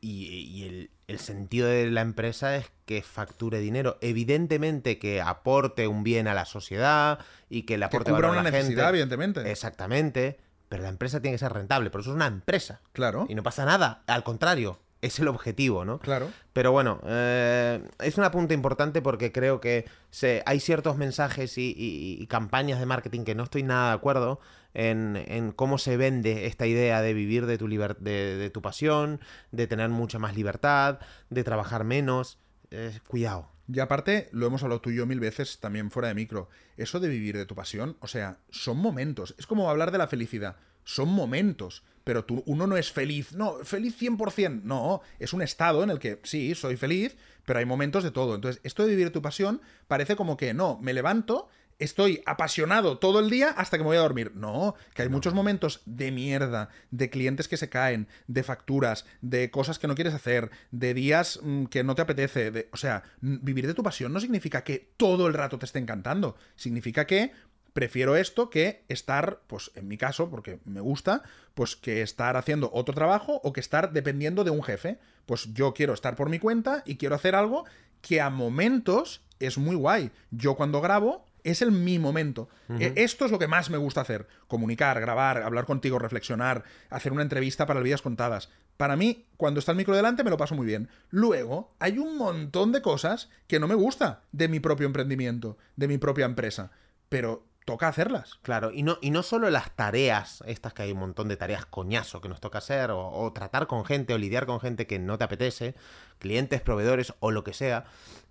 y, 0.00 0.26
y 0.26 0.64
el, 0.64 0.90
el 1.06 1.18
sentido 1.18 1.66
de 1.68 1.90
la 1.90 2.00
empresa 2.02 2.56
es 2.56 2.70
que 2.86 3.02
facture 3.02 3.58
dinero. 3.60 3.96
Evidentemente 4.00 4.98
que 4.98 5.20
aporte 5.20 5.86
un 5.88 6.04
bien 6.04 6.28
a 6.28 6.34
la 6.34 6.44
sociedad 6.44 7.18
y 7.48 7.62
que 7.62 7.78
le 7.78 7.82
Que 7.88 7.96
aporte 7.96 8.10
cubra 8.10 8.28
valor 8.28 8.38
a 8.38 8.40
una 8.40 8.50
la 8.50 8.50
necesidad, 8.56 8.84
gente. 8.84 8.88
evidentemente. 8.90 9.50
Exactamente. 9.50 10.38
Pero 10.68 10.82
la 10.82 10.88
empresa 10.88 11.20
tiene 11.20 11.34
que 11.34 11.38
ser 11.38 11.52
rentable. 11.52 11.90
Por 11.90 12.00
eso 12.00 12.10
es 12.10 12.16
una 12.16 12.26
empresa. 12.26 12.80
Claro, 12.92 13.26
Y 13.28 13.34
no 13.34 13.42
pasa 13.42 13.64
nada. 13.64 14.02
Al 14.06 14.24
contrario, 14.24 14.78
es 15.04 15.18
el 15.18 15.28
objetivo, 15.28 15.84
¿no? 15.84 15.98
claro. 15.98 16.30
Pero 16.52 16.70
bueno, 16.72 17.00
eh, 17.06 17.82
es 18.00 18.16
una 18.16 18.30
punta 18.30 18.54
importante 18.54 19.02
porque 19.02 19.32
creo 19.32 19.60
que 19.60 19.86
se, 20.10 20.42
hay 20.46 20.60
ciertos 20.60 20.96
mensajes 20.96 21.58
y, 21.58 21.74
y- 21.76 22.22
y 22.22 22.26
campañas 22.28 22.78
de 22.78 22.86
marketing 22.86 23.24
que 23.24 23.34
no 23.34 23.42
estoy 23.44 23.62
nada 23.64 23.88
de 23.88 23.94
acuerdo 23.96 24.38
en, 24.72 25.16
en 25.26 25.50
cómo 25.52 25.78
se 25.78 25.96
vende 25.96 26.46
esta 26.46 26.66
idea 26.66 27.02
de 27.02 27.12
vivir 27.14 27.46
de 27.46 27.58
tu, 27.58 27.66
liber- 27.68 27.96
de, 27.98 28.36
de 28.36 28.50
tu 28.50 28.62
pasión, 28.62 29.20
de 29.50 29.66
tener 29.66 29.88
mucha 29.88 30.18
más 30.18 30.36
libertad, 30.36 31.00
de 31.30 31.42
trabajar 31.44 31.84
menos. 31.84 32.38
Eh, 32.70 32.98
cuidado. 33.06 33.48
Y 33.72 33.80
aparte, 33.80 34.28
lo 34.32 34.46
hemos 34.46 34.62
hablado 34.62 34.80
tú 34.80 34.90
y 34.90 34.96
yo 34.96 35.06
mil 35.06 35.20
veces 35.20 35.58
también 35.58 35.90
fuera 35.90 36.08
de 36.08 36.14
micro. 36.14 36.48
Eso 36.76 37.00
de 37.00 37.08
vivir 37.08 37.36
de 37.36 37.46
tu 37.46 37.54
pasión, 37.54 37.96
o 38.00 38.08
sea, 38.08 38.38
son 38.50 38.76
momentos. 38.78 39.34
Es 39.38 39.46
como 39.46 39.70
hablar 39.70 39.90
de 39.90 39.98
la 39.98 40.06
felicidad. 40.06 40.56
Son 40.84 41.08
momentos. 41.08 41.82
Pero 42.04 42.24
tú, 42.26 42.42
uno 42.46 42.66
no 42.66 42.76
es 42.76 42.92
feliz. 42.92 43.32
No, 43.32 43.56
feliz 43.64 43.96
100%. 43.98 44.62
No, 44.62 45.00
es 45.18 45.32
un 45.32 45.40
estado 45.42 45.82
en 45.82 45.90
el 45.90 45.98
que 45.98 46.20
sí, 46.22 46.54
soy 46.54 46.76
feliz, 46.76 47.16
pero 47.46 47.58
hay 47.58 47.64
momentos 47.64 48.04
de 48.04 48.10
todo. 48.10 48.34
Entonces, 48.34 48.60
esto 48.62 48.82
de 48.82 48.90
vivir 48.90 49.06
de 49.06 49.10
tu 49.10 49.22
pasión 49.22 49.62
parece 49.88 50.14
como 50.14 50.36
que 50.36 50.52
no, 50.52 50.78
me 50.82 50.92
levanto, 50.92 51.48
estoy 51.78 52.22
apasionado 52.26 52.98
todo 52.98 53.20
el 53.20 53.30
día 53.30 53.48
hasta 53.48 53.78
que 53.78 53.82
me 53.84 53.88
voy 53.88 53.96
a 53.96 54.00
dormir. 54.00 54.32
No, 54.34 54.74
que 54.94 55.00
hay 55.00 55.08
muchos 55.08 55.32
momentos 55.32 55.80
de 55.86 56.12
mierda, 56.12 56.68
de 56.90 57.08
clientes 57.08 57.48
que 57.48 57.56
se 57.56 57.70
caen, 57.70 58.06
de 58.26 58.42
facturas, 58.42 59.06
de 59.22 59.50
cosas 59.50 59.78
que 59.78 59.86
no 59.88 59.94
quieres 59.94 60.12
hacer, 60.12 60.50
de 60.72 60.92
días 60.92 61.40
mm, 61.42 61.64
que 61.66 61.84
no 61.84 61.94
te 61.94 62.02
apetece. 62.02 62.50
de- 62.50 62.68
o 62.72 62.76
sea, 62.76 63.02
vivir 63.22 63.66
de 63.66 63.72
tu 63.74 63.82
pasión 63.82 64.12
no 64.12 64.20
significa 64.20 64.62
que 64.62 64.92
todo 64.98 65.26
el 65.26 65.32
rato 65.32 65.58
te 65.58 65.64
esté 65.64 65.78
encantando. 65.78 66.36
Significa 66.54 67.06
que 67.06 67.32
prefiero 67.74 68.16
esto 68.16 68.48
que 68.48 68.84
estar, 68.88 69.40
pues 69.46 69.70
en 69.74 69.86
mi 69.88 69.98
caso, 69.98 70.30
porque 70.30 70.58
me 70.64 70.80
gusta, 70.80 71.22
pues 71.52 71.76
que 71.76 72.00
estar 72.00 72.36
haciendo 72.38 72.70
otro 72.72 72.94
trabajo 72.94 73.40
o 73.44 73.52
que 73.52 73.60
estar 73.60 73.92
dependiendo 73.92 74.44
de 74.44 74.50
un 74.50 74.62
jefe. 74.62 74.98
Pues 75.26 75.52
yo 75.52 75.74
quiero 75.74 75.92
estar 75.92 76.16
por 76.16 76.30
mi 76.30 76.38
cuenta 76.38 76.82
y 76.86 76.96
quiero 76.96 77.14
hacer 77.14 77.34
algo 77.34 77.64
que 78.00 78.20
a 78.22 78.30
momentos 78.30 79.20
es 79.40 79.58
muy 79.58 79.76
guay. 79.76 80.10
Yo 80.30 80.54
cuando 80.54 80.80
grabo 80.80 81.26
es 81.42 81.60
el 81.62 81.72
mi 81.72 81.98
momento. 81.98 82.48
E- 82.80 82.92
Esto 82.96 83.24
es 83.26 83.30
lo 83.30 83.38
que 83.38 83.48
más 83.48 83.68
me 83.70 83.76
gusta 83.76 84.00
hacer. 84.00 84.26
Comunicar, 84.48 84.98
grabar, 85.00 85.42
hablar 85.42 85.66
contigo, 85.66 85.98
reflexionar, 85.98 86.64
hacer 86.90 87.12
una 87.12 87.22
entrevista 87.22 87.66
para 87.66 87.80
el 87.80 87.84
Vidas 87.84 88.02
Contadas. 88.02 88.50
Para 88.76 88.96
mí, 88.96 89.26
cuando 89.36 89.60
está 89.60 89.72
el 89.72 89.78
micro 89.78 89.94
delante, 89.94 90.24
me 90.24 90.30
lo 90.30 90.36
paso 90.36 90.54
muy 90.54 90.66
bien. 90.66 90.88
Luego, 91.10 91.74
hay 91.80 91.98
un 91.98 92.16
montón 92.16 92.72
de 92.72 92.82
cosas 92.82 93.28
que 93.46 93.60
no 93.60 93.68
me 93.68 93.74
gusta 93.74 94.22
de 94.32 94.48
mi 94.48 94.58
propio 94.60 94.86
emprendimiento, 94.86 95.58
de 95.76 95.88
mi 95.88 95.98
propia 95.98 96.24
empresa. 96.24 96.70
Pero 97.08 97.44
toca 97.64 97.88
hacerlas. 97.88 98.34
Claro, 98.42 98.70
y 98.72 98.82
no, 98.82 98.98
y 99.00 99.10
no 99.10 99.22
solo 99.22 99.48
las 99.50 99.70
tareas, 99.74 100.42
estas 100.46 100.74
que 100.74 100.82
hay 100.82 100.92
un 100.92 100.98
montón 100.98 101.28
de 101.28 101.36
tareas 101.36 101.64
coñazo 101.66 102.20
que 102.20 102.28
nos 102.28 102.40
toca 102.40 102.58
hacer, 102.58 102.90
o, 102.90 103.08
o 103.08 103.32
tratar 103.32 103.66
con 103.66 103.84
gente, 103.84 104.12
o 104.14 104.18
lidiar 104.18 104.46
con 104.46 104.60
gente 104.60 104.86
que 104.86 104.98
no 104.98 105.16
te 105.18 105.24
apetece, 105.24 105.74
clientes, 106.18 106.60
proveedores 106.60 107.14
o 107.20 107.30
lo 107.30 107.42
que 107.44 107.52
sea, 107.54 107.84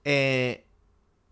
eh, 0.04 0.66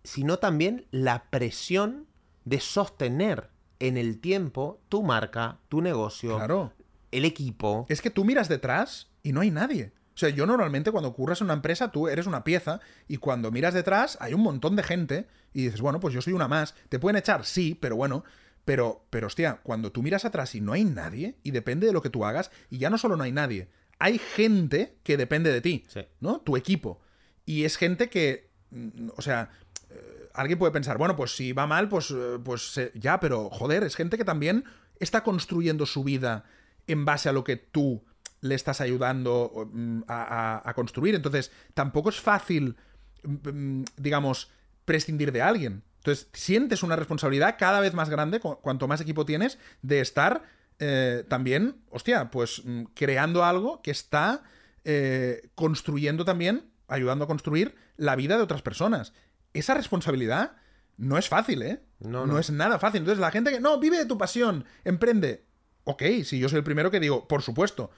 sino 0.03 0.37
también 0.39 0.87
la 0.91 1.25
presión 1.29 2.07
de 2.45 2.59
sostener 2.59 3.49
en 3.79 3.97
el 3.97 4.19
tiempo 4.19 4.79
tu 4.89 5.03
marca, 5.03 5.59
tu 5.69 5.81
negocio, 5.81 6.37
Claro. 6.37 6.73
el 7.11 7.25
equipo. 7.25 7.85
Es 7.89 8.01
que 8.01 8.09
tú 8.09 8.25
miras 8.25 8.47
detrás 8.49 9.09
y 9.23 9.31
no 9.31 9.41
hay 9.41 9.51
nadie. 9.51 9.91
O 10.13 10.17
sea, 10.17 10.29
yo 10.29 10.45
normalmente 10.45 10.91
cuando 10.91 11.13
curras 11.13 11.41
en 11.41 11.45
una 11.45 11.53
empresa, 11.53 11.91
tú 11.91 12.07
eres 12.07 12.27
una 12.27 12.43
pieza 12.43 12.79
y 13.07 13.17
cuando 13.17 13.49
miras 13.51 13.73
detrás 13.73 14.17
hay 14.21 14.33
un 14.33 14.41
montón 14.41 14.75
de 14.75 14.83
gente 14.83 15.27
y 15.53 15.63
dices, 15.63 15.81
bueno, 15.81 15.99
pues 15.99 16.13
yo 16.13 16.21
soy 16.21 16.33
una 16.33 16.47
más. 16.47 16.75
¿Te 16.89 16.99
pueden 16.99 17.17
echar? 17.17 17.45
Sí, 17.45 17.77
pero 17.79 17.95
bueno. 17.95 18.23
Pero, 18.65 19.05
pero 19.09 19.27
hostia, 19.27 19.59
cuando 19.63 19.91
tú 19.91 20.03
miras 20.03 20.23
atrás 20.23 20.53
y 20.53 20.61
no 20.61 20.73
hay 20.73 20.83
nadie, 20.85 21.35
y 21.41 21.49
depende 21.51 21.87
de 21.87 21.93
lo 21.93 22.01
que 22.01 22.11
tú 22.11 22.25
hagas, 22.25 22.51
y 22.69 22.77
ya 22.77 22.89
no 22.91 22.97
solo 22.99 23.17
no 23.17 23.23
hay 23.23 23.31
nadie, 23.31 23.69
hay 23.97 24.19
gente 24.19 24.97
que 25.03 25.17
depende 25.17 25.51
de 25.51 25.61
ti, 25.61 25.83
Sí. 25.87 26.01
¿no? 26.19 26.41
Tu 26.41 26.57
equipo. 26.57 27.01
Y 27.45 27.63
es 27.63 27.75
gente 27.77 28.09
que, 28.09 28.51
mm, 28.69 29.09
o 29.17 29.21
sea, 29.23 29.49
eh, 29.89 30.29
alguien 30.35 30.59
puede 30.59 30.71
pensar, 30.71 30.97
bueno, 30.99 31.15
pues 31.15 31.35
si 31.35 31.53
va 31.53 31.65
mal, 31.65 31.89
pues, 31.89 32.11
eh, 32.11 32.37
pues 32.43 32.77
eh, 32.77 32.91
ya, 32.93 33.19
pero 33.19 33.49
joder, 33.49 33.83
es 33.83 33.95
gente 33.95 34.15
que 34.17 34.25
también 34.25 34.63
está 34.99 35.23
construyendo 35.23 35.87
su 35.87 36.03
vida 36.03 36.43
en 36.85 37.03
base 37.03 37.29
a 37.29 37.33
lo 37.33 37.43
que 37.43 37.57
tú 37.57 38.03
le 38.41 38.55
estás 38.55 38.81
ayudando 38.81 39.69
mm, 39.71 40.01
a, 40.07 40.55
a- 40.57 40.69
a 40.69 40.73
construir. 40.73 41.15
Entonces, 41.15 41.51
tampoco 41.73 42.09
es 42.09 42.19
fácil, 42.19 42.75
mm, 43.23 43.83
digamos, 43.97 44.49
prescindir 44.85 45.31
de 45.31 45.41
alguien. 45.41 45.83
Entonces, 45.97 46.27
sientes 46.33 46.81
una 46.83 46.95
responsabilidad 46.95 47.55
cada 47.59 47.79
vez 47.79 47.93
más 47.93 48.09
grande, 48.09 48.39
cu- 48.39 48.57
cuanto 48.61 48.87
más 48.87 48.99
equipo 49.01 49.25
tienes, 49.25 49.59
de 49.83 49.99
estar 50.01 50.41
eh, 50.79 51.23
también, 51.27 51.75
hostia, 51.91 52.31
pues 52.31 52.63
mm, 52.65 52.85
creando 52.95 53.43
algo 53.45 53.81
que 53.83 53.91
está 53.91 54.41
eh, 54.83 55.49
construyendo 55.53 56.25
también, 56.25 56.65
ayudando 56.87 57.25
a 57.25 57.27
construir 57.27 57.75
la 57.97 58.15
vida 58.15 58.37
de 58.37 58.43
otras 58.43 58.63
personas. 58.63 59.13
Esa 59.53 59.75
responsabilidad 59.75 60.53
no 60.97 61.17
es 61.19 61.29
fácil, 61.29 61.61
¿eh? 61.61 61.81
No, 61.99 62.25
no 62.25 62.33
no. 62.33 62.39
es 62.39 62.49
nada 62.49 62.79
fácil. 62.79 62.99
Entonces, 63.01 63.19
la 63.21 63.29
gente 63.29 63.51
que, 63.51 63.59
no, 63.59 63.79
vive 63.79 63.97
de 63.99 64.05
tu 64.07 64.17
pasión, 64.17 64.65
emprende. 64.83 65.45
Ok, 65.83 66.01
si 66.23 66.39
yo 66.39 66.49
soy 66.49 66.57
el 66.59 66.63
primero 66.63 66.89
que 66.89 66.99
digo, 66.99 67.27
por 67.27 67.43
supuesto. 67.43 67.91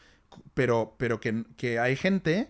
Pero, 0.53 0.95
pero 0.97 1.19
que, 1.19 1.45
que 1.57 1.79
hay 1.79 1.95
gente 1.95 2.49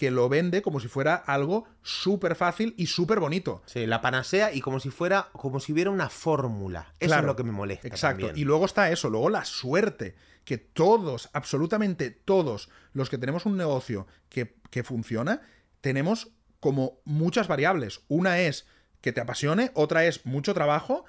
que 0.00 0.10
lo 0.10 0.30
vende 0.30 0.62
como 0.62 0.80
si 0.80 0.88
fuera 0.88 1.14
algo 1.14 1.66
súper 1.82 2.34
fácil 2.34 2.74
y 2.78 2.86
súper 2.86 3.20
bonito. 3.20 3.62
Sí, 3.66 3.86
la 3.86 4.00
panacea 4.00 4.50
y 4.50 4.62
como 4.62 4.80
si 4.80 4.88
fuera, 4.88 5.28
como 5.32 5.60
si 5.60 5.74
hubiera 5.74 5.90
una 5.90 6.08
fórmula. 6.08 6.94
Eso 6.98 7.08
Claro, 7.10 7.20
es 7.20 7.26
lo 7.26 7.36
que 7.36 7.42
me 7.42 7.52
molesta. 7.52 7.86
Exacto. 7.86 8.26
también. 8.26 8.38
Y 8.40 8.46
luego 8.46 8.64
está 8.64 8.90
eso, 8.90 9.10
luego 9.10 9.28
la 9.28 9.44
suerte, 9.44 10.14
que 10.46 10.56
todos, 10.56 11.28
absolutamente 11.34 12.10
todos 12.10 12.70
los 12.94 13.10
que 13.10 13.18
tenemos 13.18 13.44
un 13.44 13.58
negocio 13.58 14.06
que, 14.30 14.56
que 14.70 14.84
funciona, 14.84 15.42
tenemos 15.82 16.30
como 16.60 17.00
muchas 17.04 17.46
variables. 17.46 18.00
Una 18.08 18.40
es 18.40 18.66
que 19.02 19.12
te 19.12 19.20
apasione, 19.20 19.70
otra 19.74 20.06
es 20.06 20.24
mucho 20.24 20.54
trabajo 20.54 21.04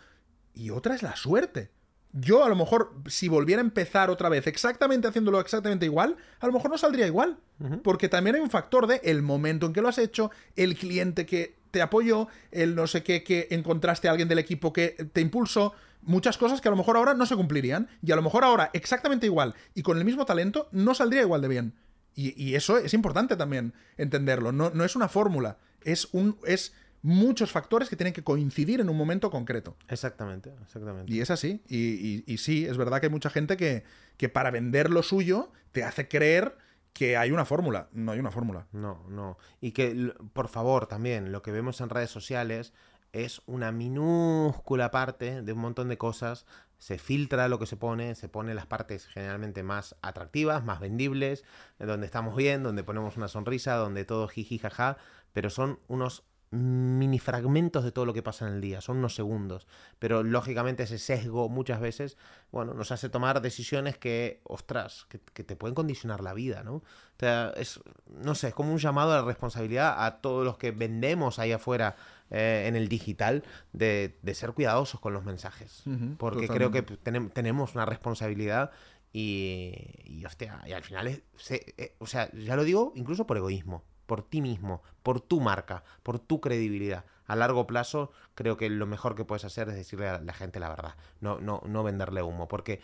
y 0.54 0.72
otra 0.72 0.96
es 0.96 1.02
la 1.02 1.16
suerte. 1.16 1.72
Yo 2.14 2.44
a 2.44 2.50
lo 2.50 2.56
mejor, 2.56 2.94
si 3.08 3.30
volviera 3.30 3.62
a 3.62 3.66
empezar 3.66 4.10
otra 4.10 4.28
vez 4.28 4.46
exactamente 4.48 5.08
haciéndolo 5.08 5.40
exactamente 5.40 5.86
igual, 5.86 6.18
a 6.40 6.48
lo 6.48 6.54
mejor 6.54 6.70
no 6.70 6.78
saldría 6.78 7.08
igual. 7.08 7.38
Porque 7.84 8.10
también 8.10 8.36
hay 8.36 8.42
un 8.42 8.50
factor 8.50 8.88
de 8.88 9.02
el 9.04 9.22
momento 9.22 9.68
en 9.68 9.74
que 9.74 9.82
lo 9.82 9.88
has 9.88 10.00
hecho, 10.00 10.32
el 10.56 10.76
cliente 10.76 11.28
que 11.28 11.56
te 11.70 11.82
apoyó, 11.82 12.28
el 12.52 12.76
no 12.76 12.88
sé 12.88 13.04
qué, 13.04 13.24
que 13.24 13.48
encontraste 13.52 14.08
a 14.08 14.12
alguien 14.12 14.28
del 14.28 14.40
equipo 14.40 14.74
que 14.74 15.10
te 15.14 15.22
impulsó, 15.22 15.74
muchas 16.02 16.40
cosas 16.40 16.60
que 16.60 16.68
a 16.68 16.72
lo 16.72 16.78
mejor 16.78 16.98
ahora 16.98 17.14
no 17.14 17.26
se 17.26 17.36
cumplirían. 17.36 17.88
Y 18.02 18.12
a 18.12 18.16
lo 18.16 18.24
mejor 18.24 18.44
ahora 18.44 18.72
exactamente 18.74 19.28
igual 19.28 19.54
y 19.76 19.84
con 19.84 19.98
el 19.98 20.06
mismo 20.06 20.26
talento 20.26 20.68
no 20.72 20.96
saldría 20.96 21.22
igual 21.22 21.42
de 21.42 21.48
bien. 21.48 21.74
Y, 22.16 22.42
y 22.42 22.56
eso 22.56 22.78
es 22.78 22.94
importante 22.94 23.38
también 23.38 23.74
entenderlo. 23.98 24.52
No, 24.52 24.72
no 24.72 24.84
es 24.84 24.96
una 24.96 25.08
fórmula, 25.08 25.60
es, 25.84 26.10
un, 26.12 26.38
es 26.46 26.74
muchos 27.04 27.52
factores 27.52 27.90
que 27.90 27.96
tienen 27.96 28.14
que 28.14 28.24
coincidir 28.24 28.80
en 28.82 28.90
un 28.90 28.98
momento 28.98 29.30
concreto. 29.32 29.76
Exactamente, 29.88 30.54
exactamente. 30.64 31.12
Y 31.12 31.22
es 31.22 31.32
así. 31.32 31.62
Y, 31.68 31.78
y- 31.78 32.24
y 32.28 32.38
sí, 32.38 32.66
es 32.66 32.78
verdad 32.78 33.00
que 33.00 33.08
hay 33.08 33.12
mucha 33.12 33.30
gente 33.30 33.58
que, 33.58 33.84
que 34.18 34.30
para 34.30 34.52
vender 34.52 34.90
lo 34.90 35.02
suyo 35.04 35.52
te 35.72 35.84
hace 35.84 36.08
creer 36.08 36.58
que 36.94 37.18
hay 37.18 37.32
una 37.32 37.46
fórmula. 37.46 37.88
No 37.94 38.12
hay 38.12 38.20
una 38.20 38.32
fórmula. 38.32 38.68
No, 38.72 39.06
no. 39.10 39.38
Y 39.62 39.72
que, 39.72 40.14
por 40.34 40.48
favor, 40.48 40.88
también, 40.88 41.32
lo 41.32 41.42
que 41.42 41.52
vemos 41.52 41.80
en 41.82 41.90
redes 41.90 42.10
sociales 42.12 42.74
es 43.14 43.42
una 43.46 43.72
minúscula 43.72 44.92
parte 44.92 45.42
de 45.42 45.54
un 45.54 45.60
montón 45.60 45.90
de 45.90 45.98
cosas. 45.98 46.46
Se 46.78 46.98
filtra 46.98 47.48
lo 47.48 47.60
que 47.60 47.66
se 47.66 47.78
pone, 47.78 48.16
se 48.16 48.28
pone 48.30 48.54
las 48.54 48.66
partes 48.66 49.06
generalmente 49.08 49.64
más 49.64 49.96
atractivas, 50.02 50.64
más 50.66 50.80
vendibles, 50.80 51.44
donde 51.80 52.06
estamos 52.06 52.36
bien, 52.36 52.64
donde 52.64 52.84
ponemos 52.84 53.18
una 53.18 53.28
sonrisa, 53.28 53.76
donde 53.76 54.04
todo 54.06 54.28
jiji 54.28 54.58
jaja, 54.60 54.98
pero 55.34 55.50
son 55.50 55.80
unos 55.88 56.24
mini 56.52 57.18
fragmentos 57.18 57.84
de 57.86 57.92
todo 57.94 58.06
lo 58.06 58.14
que 58.14 58.22
pasa 58.22 58.46
en 58.48 58.56
el 58.56 58.62
día, 58.62 58.82
son 58.82 58.98
unos 58.98 59.16
segundos, 59.16 59.68
pero 60.00 60.22
lógicamente 60.22 60.84
ese 60.84 60.98
sesgo 60.98 61.48
muchas 61.48 61.80
veces, 61.80 62.18
bueno, 62.52 62.74
nos 62.74 62.92
hace 62.92 63.08
tomar 63.10 63.42
decisiones 63.42 63.98
que, 63.98 64.42
ostras, 64.44 65.06
que, 65.10 65.20
que 65.34 65.44
te 65.46 65.56
pueden 65.56 65.76
condicionar 65.76 66.22
la 66.22 66.34
vida, 66.34 66.64
¿no? 66.64 66.76
O 66.76 66.84
sea, 67.20 67.54
es, 67.56 67.80
no 68.22 68.36
sé, 68.36 68.50
es 68.50 68.54
como 68.54 68.74
un 68.74 68.80
llamado 68.80 69.14
a 69.14 69.18
la 69.18 69.22
responsabilidad 69.26 70.06
a 70.06 70.20
todos 70.22 70.44
los 70.44 70.58
que 70.58 70.72
vendemos 70.72 71.40
ahí 71.40 71.54
afuera 71.54 71.96
eh, 72.30 72.66
en 72.68 72.76
el 72.76 72.90
digital 72.90 73.44
de, 73.72 74.18
de 74.22 74.34
ser 74.36 74.52
cuidadosos 74.52 75.00
con 75.00 75.14
los 75.14 75.24
mensajes, 75.24 75.84
Ujú, 75.88 76.16
porque 76.18 76.48
creo 76.56 76.70
que 76.72 76.86
tenem- 77.04 77.32
tenemos 77.32 77.76
una 77.76 77.86
responsabilidad 77.86 78.72
y, 79.14 79.74
y, 80.06 80.26
hostia, 80.26 80.62
y 80.66 80.72
al 80.74 80.84
final 80.84 81.08
es, 81.08 81.22
se- 81.38 81.74
eh, 81.78 81.96
o 82.00 82.08
sea, 82.08 82.30
ya 82.34 82.56
lo 82.56 82.64
digo 82.64 82.92
incluso 82.96 83.26
por 83.28 83.38
egoísmo, 83.38 83.84
por 84.12 84.24
ti 84.24 84.42
mismo, 84.42 84.84
por 85.04 85.22
tu 85.22 85.40
marca, 85.40 85.86
por 86.04 86.20
tu 86.20 86.42
credibilidad. 86.42 87.06
A 87.28 87.38
largo 87.38 87.66
plazo, 87.66 88.12
creo 88.36 88.58
que 88.58 88.70
lo 88.70 88.86
mejor 88.86 89.16
que 89.16 89.24
puedes 89.24 89.46
hacer 89.46 89.70
es 89.70 89.76
decirle 89.76 90.10
a 90.10 90.20
la 90.20 90.34
gente 90.34 90.60
la 90.60 90.68
verdad, 90.68 90.96
no, 91.22 91.40
no, 91.40 91.62
no 91.66 91.82
venderle 91.82 92.22
humo, 92.22 92.50
porque 92.50 92.82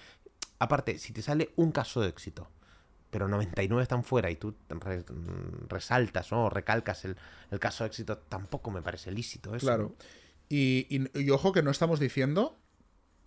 aparte, 0.57 0.97
si 0.99 1.11
te 1.11 1.21
sale 1.21 1.51
un 1.57 1.73
caso 1.73 1.99
de 1.99 2.07
éxito, 2.07 2.47
pero 3.09 3.27
99 3.27 3.83
están 3.83 4.05
fuera 4.05 4.31
y 4.31 4.37
tú 4.37 4.55
re- 4.69 5.03
resaltas 5.67 6.31
¿no? 6.31 6.45
o 6.45 6.49
recalcas 6.49 7.03
el, 7.03 7.17
el 7.51 7.59
caso 7.59 7.83
de 7.83 7.89
éxito, 7.89 8.19
tampoco 8.19 8.71
me 8.71 8.81
parece 8.81 9.11
lícito 9.11 9.53
eso. 9.53 9.65
Claro. 9.67 9.95
Y, 10.47 10.87
y- 10.89 11.19
y 11.25 11.29
ojo 11.31 11.51
que 11.51 11.61
no 11.61 11.71
estamos 11.71 11.99
diciendo 11.99 12.57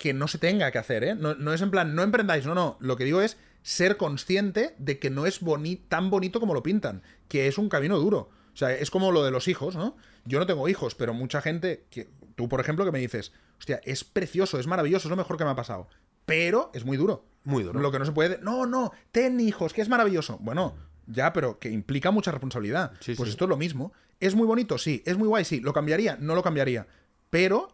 que 0.00 0.14
no 0.14 0.28
se 0.28 0.38
tenga 0.38 0.70
que 0.72 0.78
hacer, 0.78 1.04
¿eh? 1.04 1.14
No, 1.14 1.34
no 1.34 1.52
es 1.52 1.60
en 1.60 1.70
plan, 1.70 1.94
no 1.94 2.02
emprendáis, 2.02 2.46
no, 2.46 2.54
no. 2.54 2.78
Lo 2.80 2.96
que 2.96 3.04
digo 3.04 3.20
es 3.20 3.36
ser 3.62 3.98
consciente 3.98 4.74
de 4.78 4.98
que 4.98 5.10
no 5.10 5.26
es 5.26 5.40
boni 5.40 5.76
tan 5.76 6.08
bonito 6.08 6.40
como 6.40 6.54
lo 6.54 6.62
pintan, 6.62 7.02
que 7.28 7.46
es 7.46 7.58
un 7.58 7.68
camino 7.68 7.98
duro. 7.98 8.30
O 8.54 8.56
sea, 8.56 8.72
es 8.72 8.90
como 8.90 9.12
lo 9.12 9.22
de 9.22 9.30
los 9.30 9.46
hijos, 9.46 9.76
¿no? 9.76 9.98
Yo 10.24 10.38
no 10.38 10.46
tengo 10.46 10.68
hijos, 10.70 10.94
pero 10.94 11.12
mucha 11.12 11.42
gente, 11.42 11.84
que 11.90 12.08
tú 12.34 12.48
por 12.48 12.60
ejemplo, 12.60 12.86
que 12.86 12.92
me 12.92 12.98
dices, 12.98 13.32
hostia, 13.58 13.82
es 13.84 14.02
precioso, 14.02 14.58
es 14.58 14.66
maravilloso, 14.66 15.08
es 15.08 15.10
lo 15.10 15.16
mejor 15.16 15.36
que 15.36 15.44
me 15.44 15.50
ha 15.50 15.56
pasado. 15.56 15.88
Pero 16.24 16.70
es 16.72 16.86
muy 16.86 16.96
duro. 16.96 17.26
Muy 17.44 17.62
duro. 17.62 17.78
Lo 17.78 17.92
que 17.92 17.98
no 17.98 18.06
se 18.06 18.12
puede. 18.12 18.38
No, 18.40 18.64
no, 18.64 18.92
ten 19.12 19.38
hijos, 19.38 19.74
que 19.74 19.82
es 19.82 19.90
maravilloso. 19.90 20.38
Bueno, 20.40 20.76
ya, 21.06 21.34
pero 21.34 21.58
que 21.58 21.70
implica 21.70 22.10
mucha 22.10 22.30
responsabilidad. 22.30 22.92
Sí, 23.00 23.14
pues 23.14 23.28
sí. 23.28 23.32
esto 23.32 23.44
es 23.44 23.50
lo 23.50 23.58
mismo. 23.58 23.92
¿Es 24.18 24.34
muy 24.34 24.46
bonito? 24.46 24.78
Sí. 24.78 25.02
¿Es 25.04 25.18
muy 25.18 25.28
guay? 25.28 25.44
Sí. 25.44 25.60
¿Lo 25.60 25.74
cambiaría? 25.74 26.16
No 26.18 26.34
lo 26.34 26.42
cambiaría. 26.42 26.86
Pero 27.28 27.68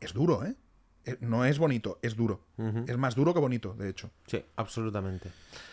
es 0.00 0.14
duro, 0.14 0.44
¿eh? 0.44 0.54
Eh, 1.06 1.16
No 1.20 1.44
es 1.44 1.58
bonito, 1.58 1.98
es 2.02 2.16
duro. 2.16 2.40
Es 2.86 2.96
más 2.98 3.14
duro 3.14 3.32
que 3.32 3.40
bonito, 3.40 3.74
de 3.74 3.88
hecho. 3.88 4.10
Sí, 4.26 4.44
absolutamente. 4.56 5.30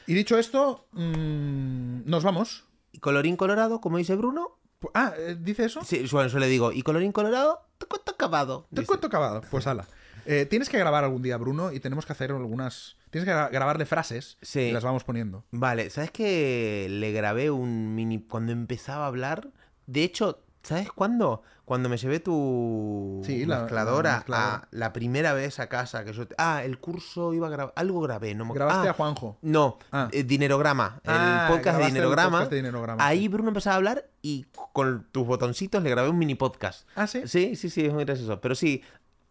Y 0.07 0.13
dicho 0.13 0.37
esto, 0.37 0.87
mm, 0.93 2.01
nos 2.09 2.23
vamos. 2.23 2.63
Y 2.91 2.99
colorín 2.99 3.35
colorado, 3.35 3.81
como 3.81 3.97
dice 3.97 4.15
Bruno, 4.15 4.59
Ah, 4.93 5.13
eh, 5.17 5.35
¿dice 5.39 5.65
eso? 5.65 5.81
sí, 5.83 6.05
bueno, 6.11 6.29
yo 6.29 6.39
le 6.39 6.47
digo, 6.47 6.71
y 6.71 6.81
colorín 6.83 7.11
colorado, 7.13 7.61
te 7.77 7.85
cuento 7.85 8.11
acabado. 8.11 8.67
Te 8.69 8.81
dice. 8.81 8.87
cuento 8.87 9.07
acabado. 9.07 9.41
Pues 9.49 9.65
ala. 9.65 9.87
Eh, 10.25 10.45
tienes 10.45 10.69
que 10.69 10.77
grabar 10.77 11.03
algún 11.03 11.21
día, 11.21 11.37
Bruno, 11.37 11.71
y 11.71 11.79
tenemos 11.79 12.05
que 12.05 12.11
hacer 12.13 12.31
algunas. 12.31 12.95
Tienes 13.09 13.27
que 13.27 13.33
gra- 13.35 13.49
grabarle 13.51 13.85
frases 13.85 14.37
Sí. 14.41 14.59
y 14.59 14.71
las 14.71 14.83
vamos 14.83 15.03
poniendo. 15.03 15.45
Vale, 15.51 15.89
¿sabes 15.89 16.11
que 16.11 16.87
le 16.89 17.11
grabé 17.11 17.49
un 17.51 17.95
mini 17.95 18.21
cuando 18.21 18.51
empezaba 18.51 19.05
a 19.05 19.07
hablar? 19.07 19.49
De 19.87 20.03
hecho, 20.03 20.43
¿sabes 20.63 20.91
cuándo? 20.91 21.43
Cuando 21.65 21.87
me 21.87 21.95
llevé 21.97 22.19
tu 22.19 23.21
Sí, 23.25 23.45
la- 23.45 23.55
la 23.55 23.61
mezcladora, 23.63 24.15
mezcladora. 24.17 24.55
a 24.55 24.67
la 24.71 24.91
primera 24.93 25.33
vez 25.33 25.59
a 25.59 25.67
casa 25.69 26.03
que 26.03 26.11
yo 26.13 26.27
te- 26.27 26.35
ah, 26.37 26.61
el 26.63 26.77
curso 26.79 27.33
iba 27.33 27.47
a 27.47 27.49
grabar, 27.49 27.73
algo 27.77 28.01
grabé, 28.01 28.35
no 28.35 28.43
me 28.45 28.53
Grabaste 28.53 28.87
ah, 28.87 28.91
a 28.91 28.93
Juanjo. 28.93 29.37
No, 29.41 29.77
Ah. 29.91 30.09
eh, 30.11 30.23
Dinerograma, 30.23 30.99
Ah, 31.05 31.47
el 31.49 31.55
podcast 31.55 31.63
de 31.63 31.71
grabaste 31.71 31.87
el 31.87 31.93
Dinerograma. 31.93 32.29
podcast 32.31 32.49
de 32.51 32.55
Dinerograma, 32.57 33.05
Ahí 33.05 33.19
sí. 33.21 33.27
Bruno 33.29 33.49
empezaba 33.49 33.75
a 33.75 33.77
hablar 33.77 34.09
y 34.21 34.45
con 34.73 35.07
tus 35.11 35.25
botoncitos 35.25 35.81
le 35.83 35.89
grabé 35.89 36.09
un 36.09 36.17
mini 36.17 36.35
podcast. 36.35 36.87
Ah, 36.95 37.07
sí. 37.07 37.21
Sí, 37.27 37.55
sí, 37.55 37.69
sí, 37.69 37.85
es 37.85 37.93
muy 37.93 38.03
gracioso. 38.05 38.41
Pero 38.41 38.55
sí, 38.55 38.83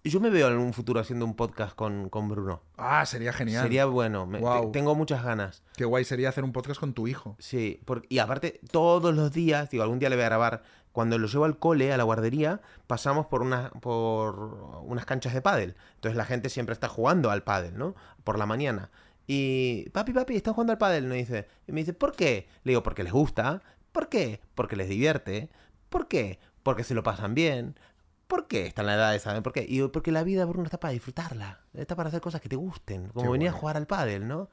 yo 0.05 0.19
me 0.21 0.31
veo 0.31 0.49
en 0.49 0.57
un 0.59 0.73
futuro 0.73 1.01
haciendo 1.01 1.25
un 1.25 1.35
podcast 1.37 1.75
con, 1.77 2.09
con 2.09 2.29
Bruno. 2.29 2.63
Ah, 2.77 3.05
sería 3.07 3.33
genial. 3.33 3.63
Sería 3.63 3.85
bueno, 3.85 4.27
me- 4.27 4.41
tengo 4.73 4.95
muchas 4.95 5.23
ganas. 5.23 5.63
Qué 5.77 5.85
guay 5.85 6.05
sería 6.05 6.29
hacer 6.31 6.45
un 6.45 6.53
podcast 6.53 6.81
con 6.81 6.93
tu 6.95 7.07
hijo. 7.07 7.37
Sí, 7.39 7.81
por- 7.85 8.05
y 8.09 8.19
aparte, 8.19 8.61
todos 8.71 9.15
los 9.15 9.33
días, 9.33 9.71
digo, 9.71 9.83
algún 9.85 9.99
día 9.99 10.09
le 10.09 10.17
voy 10.17 10.23
a 10.25 10.29
grabar, 10.29 10.63
cuando 10.93 11.19
lo 11.19 11.27
llevo 11.27 11.45
al 11.45 11.59
cole, 11.59 11.93
a 11.93 11.97
la 11.97 12.05
guardería, 12.05 12.61
pasamos 12.87 13.27
por, 13.27 13.43
una, 13.43 13.71
por 13.81 14.37
unas 14.85 15.07
canchas 15.07 15.35
de 15.35 15.43
pádel. 15.43 15.77
Entonces 15.95 16.17
la 16.17 16.25
gente 16.25 16.49
siempre 16.51 16.73
está 16.75 16.89
jugando 16.89 17.31
al 17.31 17.43
pádel, 17.43 17.77
¿no? 17.77 17.95
Por 18.25 18.39
la 18.39 18.47
mañana. 18.47 18.91
Y, 19.27 19.89
papi, 19.91 20.13
papi, 20.13 20.37
están 20.37 20.55
jugando 20.55 20.73
al 20.73 20.79
pádel, 20.79 21.07
me 21.07 21.17
dice. 21.17 21.49
Y 21.67 21.73
me 21.73 21.81
dice, 21.81 21.95
¿por 21.95 22.15
qué? 22.15 22.49
Le 22.65 22.73
digo, 22.73 22.83
porque 22.83 23.03
les 23.03 23.13
gusta. 23.13 23.63
¿Por 23.93 24.09
qué? 24.09 24.41
Porque 24.55 24.77
les 24.77 24.89
divierte. 24.89 25.51
¿Por 25.89 26.09
qué? 26.09 26.39
Porque 26.63 26.85
se 26.85 26.95
lo 26.95 27.03
pasan 27.03 27.35
bien. 27.35 27.79
¿Por 28.27 28.47
qué? 28.47 28.67
Está 28.67 28.83
en 28.83 28.87
la 28.87 28.95
edad 28.95 29.13
de 29.13 29.19
saber 29.19 29.43
por 29.43 29.53
qué. 29.53 29.63
Y 29.63 29.75
digo, 29.75 29.93
porque 29.93 30.13
la 30.13 30.25
vida, 30.25 30.45
Bruno, 30.45 30.65
está 30.65 30.81
para 30.81 30.93
disfrutarla. 30.93 31.61
Está 31.75 31.97
para 31.97 32.09
hacer 32.09 32.21
cosas 32.21 32.41
que 32.41 32.49
te 32.49 32.57
gusten. 32.57 33.09
Como 33.09 33.25
Qué 33.25 33.33
venir 33.33 33.49
a 33.49 33.53
jugar 33.53 33.77
al 33.77 33.87
pádel, 33.87 34.27
¿no? 34.27 34.51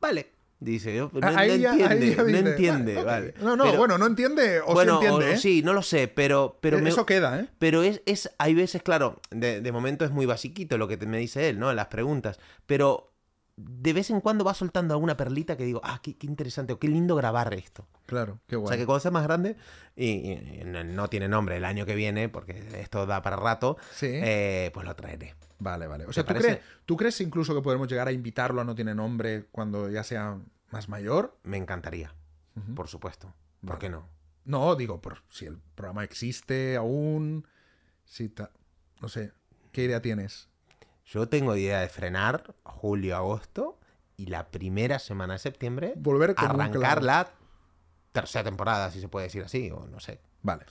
Vale, 0.00 0.32
Dice, 0.72 0.96
yo- 0.96 1.10
no, 1.12 1.20
Ah, 1.22 1.30
no 1.30 1.38
ahí 1.38 1.50
entiende, 1.52 2.10
ya 2.16 2.22
no 2.24 2.38
entiende, 2.48 2.98
ah, 2.98 3.04
vale. 3.04 3.34
No, 3.40 3.56
no, 3.56 3.64
Pero- 3.64 3.78
bueno, 3.78 3.98
no 3.98 4.06
entiende 4.06 4.60
o 4.60 4.72
bueno, 4.74 4.98
sí 5.00 5.06
entiende, 5.06 5.26
o- 5.26 5.32
¿eh? 5.32 5.36
sí, 5.38 5.62
no 5.62 5.72
lo 5.72 5.82
sé, 5.82 6.08
pero, 6.08 6.58
pero 6.60 6.80
me- 6.80 6.90
Eso 6.90 7.06
queda, 7.06 7.38
¿eh? 7.40 7.48
Pero 7.58 7.82
es, 7.84 8.02
es, 8.04 8.30
hay 8.38 8.54
veces, 8.54 8.82
claro, 8.82 9.20
de, 9.30 9.60
de 9.60 9.72
momento 9.72 10.04
es 10.04 10.10
muy 10.10 10.26
basiquito 10.26 10.76
lo 10.76 10.88
que 10.88 10.96
te- 10.96 11.06
me 11.06 11.18
dice 11.18 11.48
él, 11.48 11.58
¿no? 11.60 11.70
En 11.70 11.76
las 11.76 11.86
preguntas. 11.86 12.40
Pero 12.66 13.12
de 13.56 13.92
vez 13.92 14.10
en 14.10 14.20
cuando 14.20 14.44
va 14.44 14.52
soltando 14.54 14.92
alguna 14.92 15.16
perlita 15.16 15.56
que 15.56 15.64
digo, 15.64 15.80
ah, 15.84 16.00
qué, 16.02 16.16
qué 16.16 16.26
interesante, 16.26 16.72
o 16.72 16.78
qué 16.78 16.88
lindo 16.88 17.14
grabar 17.14 17.54
esto. 17.54 17.86
Claro, 18.04 18.40
qué 18.48 18.56
O 18.56 18.60
guay. 18.60 18.68
sea 18.70 18.76
que 18.78 18.86
cuando 18.86 19.00
sea 19.00 19.10
más 19.12 19.22
grande, 19.22 19.56
y, 19.94 20.08
y 20.32 20.62
no, 20.66 20.82
no 20.84 21.08
tiene 21.08 21.28
nombre 21.28 21.56
el 21.56 21.64
año 21.64 21.86
que 21.86 21.94
viene, 21.94 22.28
porque 22.28 22.62
esto 22.80 23.06
da 23.06 23.22
para 23.22 23.36
rato, 23.36 23.78
Sí. 23.94 24.08
eh, 24.10 24.70
pues 24.74 24.84
lo 24.84 24.94
traeré. 24.96 25.34
Vale, 25.58 25.86
vale. 25.86 26.04
O 26.04 26.12
sea, 26.12 26.22
¿tú, 26.24 26.28
parece? 26.28 26.46
crees, 26.48 26.60
¿tú 26.84 26.96
crees 26.98 27.18
incluso 27.22 27.54
que 27.54 27.62
podemos 27.62 27.88
llegar 27.88 28.08
a 28.08 28.12
invitarlo 28.12 28.60
a 28.60 28.64
No 28.64 28.74
Tiene 28.74 28.94
Nombre 28.94 29.46
cuando 29.50 29.88
ya 29.88 30.02
sea 30.04 30.36
más 30.70 30.88
mayor? 30.88 31.36
Me 31.42 31.56
encantaría, 31.56 32.12
por 32.74 32.88
supuesto. 32.88 33.32
¿Por 33.66 33.78
qué 33.78 33.88
no? 33.88 34.08
No, 34.44 34.76
digo, 34.76 35.00
por 35.00 35.22
si 35.28 35.46
el 35.46 35.58
programa 35.74 36.04
existe 36.04 36.76
aún. 36.76 37.46
Si 38.04 38.28
ta- 38.28 38.50
No 39.00 39.08
sé. 39.08 39.32
¿Qué 39.72 39.84
idea 39.84 40.00
tienes? 40.00 40.48
Yo 41.04 41.28
tengo 41.28 41.56
idea 41.56 41.80
de 41.80 41.88
frenar 41.88 42.54
julio, 42.62 43.16
agosto, 43.16 43.78
y 44.16 44.26
la 44.26 44.48
primera 44.48 44.98
semana 44.98 45.34
de 45.34 45.38
septiembre 45.40 45.92
Volver 45.96 46.30
un 46.30 46.36
arrancar 46.38 47.02
la 47.02 47.30
tercera 48.12 48.44
temporada, 48.44 48.90
si 48.90 49.00
se 49.00 49.08
puede 49.08 49.26
decir 49.26 49.42
así, 49.44 49.70
o 49.70 49.86
no 49.88 50.00
sé. 50.00 50.20
Vale. 50.42 50.64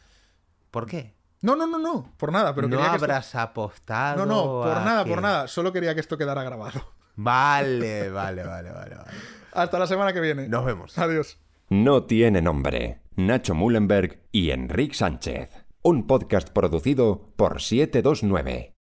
¿Por 0.71 0.87
qué? 0.87 1.13
No, 1.41 1.55
no, 1.55 1.67
no, 1.67 1.77
no. 1.77 2.11
Por 2.17 2.31
nada, 2.31 2.55
pero 2.55 2.67
no 2.67 2.77
quería 2.77 2.89
que 2.91 2.95
esto- 2.95 3.05
habrás 3.05 3.35
apostado. 3.35 4.25
No, 4.25 4.25
no, 4.25 4.43
por 4.63 4.77
a 4.77 4.85
nada, 4.85 5.03
que- 5.03 5.09
por 5.11 5.21
nada. 5.21 5.47
Solo 5.47 5.71
quería 5.71 5.93
que 5.93 5.99
esto 6.01 6.17
quedara 6.17 6.43
grabado. 6.43 6.93
Vale, 7.17 8.09
vale, 8.09 8.43
vale, 8.43 8.71
vale, 8.71 8.95
vale. 8.95 9.11
Hasta 9.55 9.79
la 9.79 9.87
semana 9.87 10.11
que 10.13 10.19
viene. 10.19 10.49
Nos 10.49 10.65
vemos. 10.65 10.97
Adiós. 10.97 11.39
No 11.69 12.03
tiene 12.03 12.41
nombre. 12.41 12.99
Nacho 13.15 13.55
Mullenberg 13.55 14.19
y 14.31 14.51
Enrique 14.51 14.93
Sánchez. 14.93 15.49
Un 15.81 16.05
podcast 16.07 16.49
producido 16.49 17.31
por 17.37 17.61
729. 17.61 18.74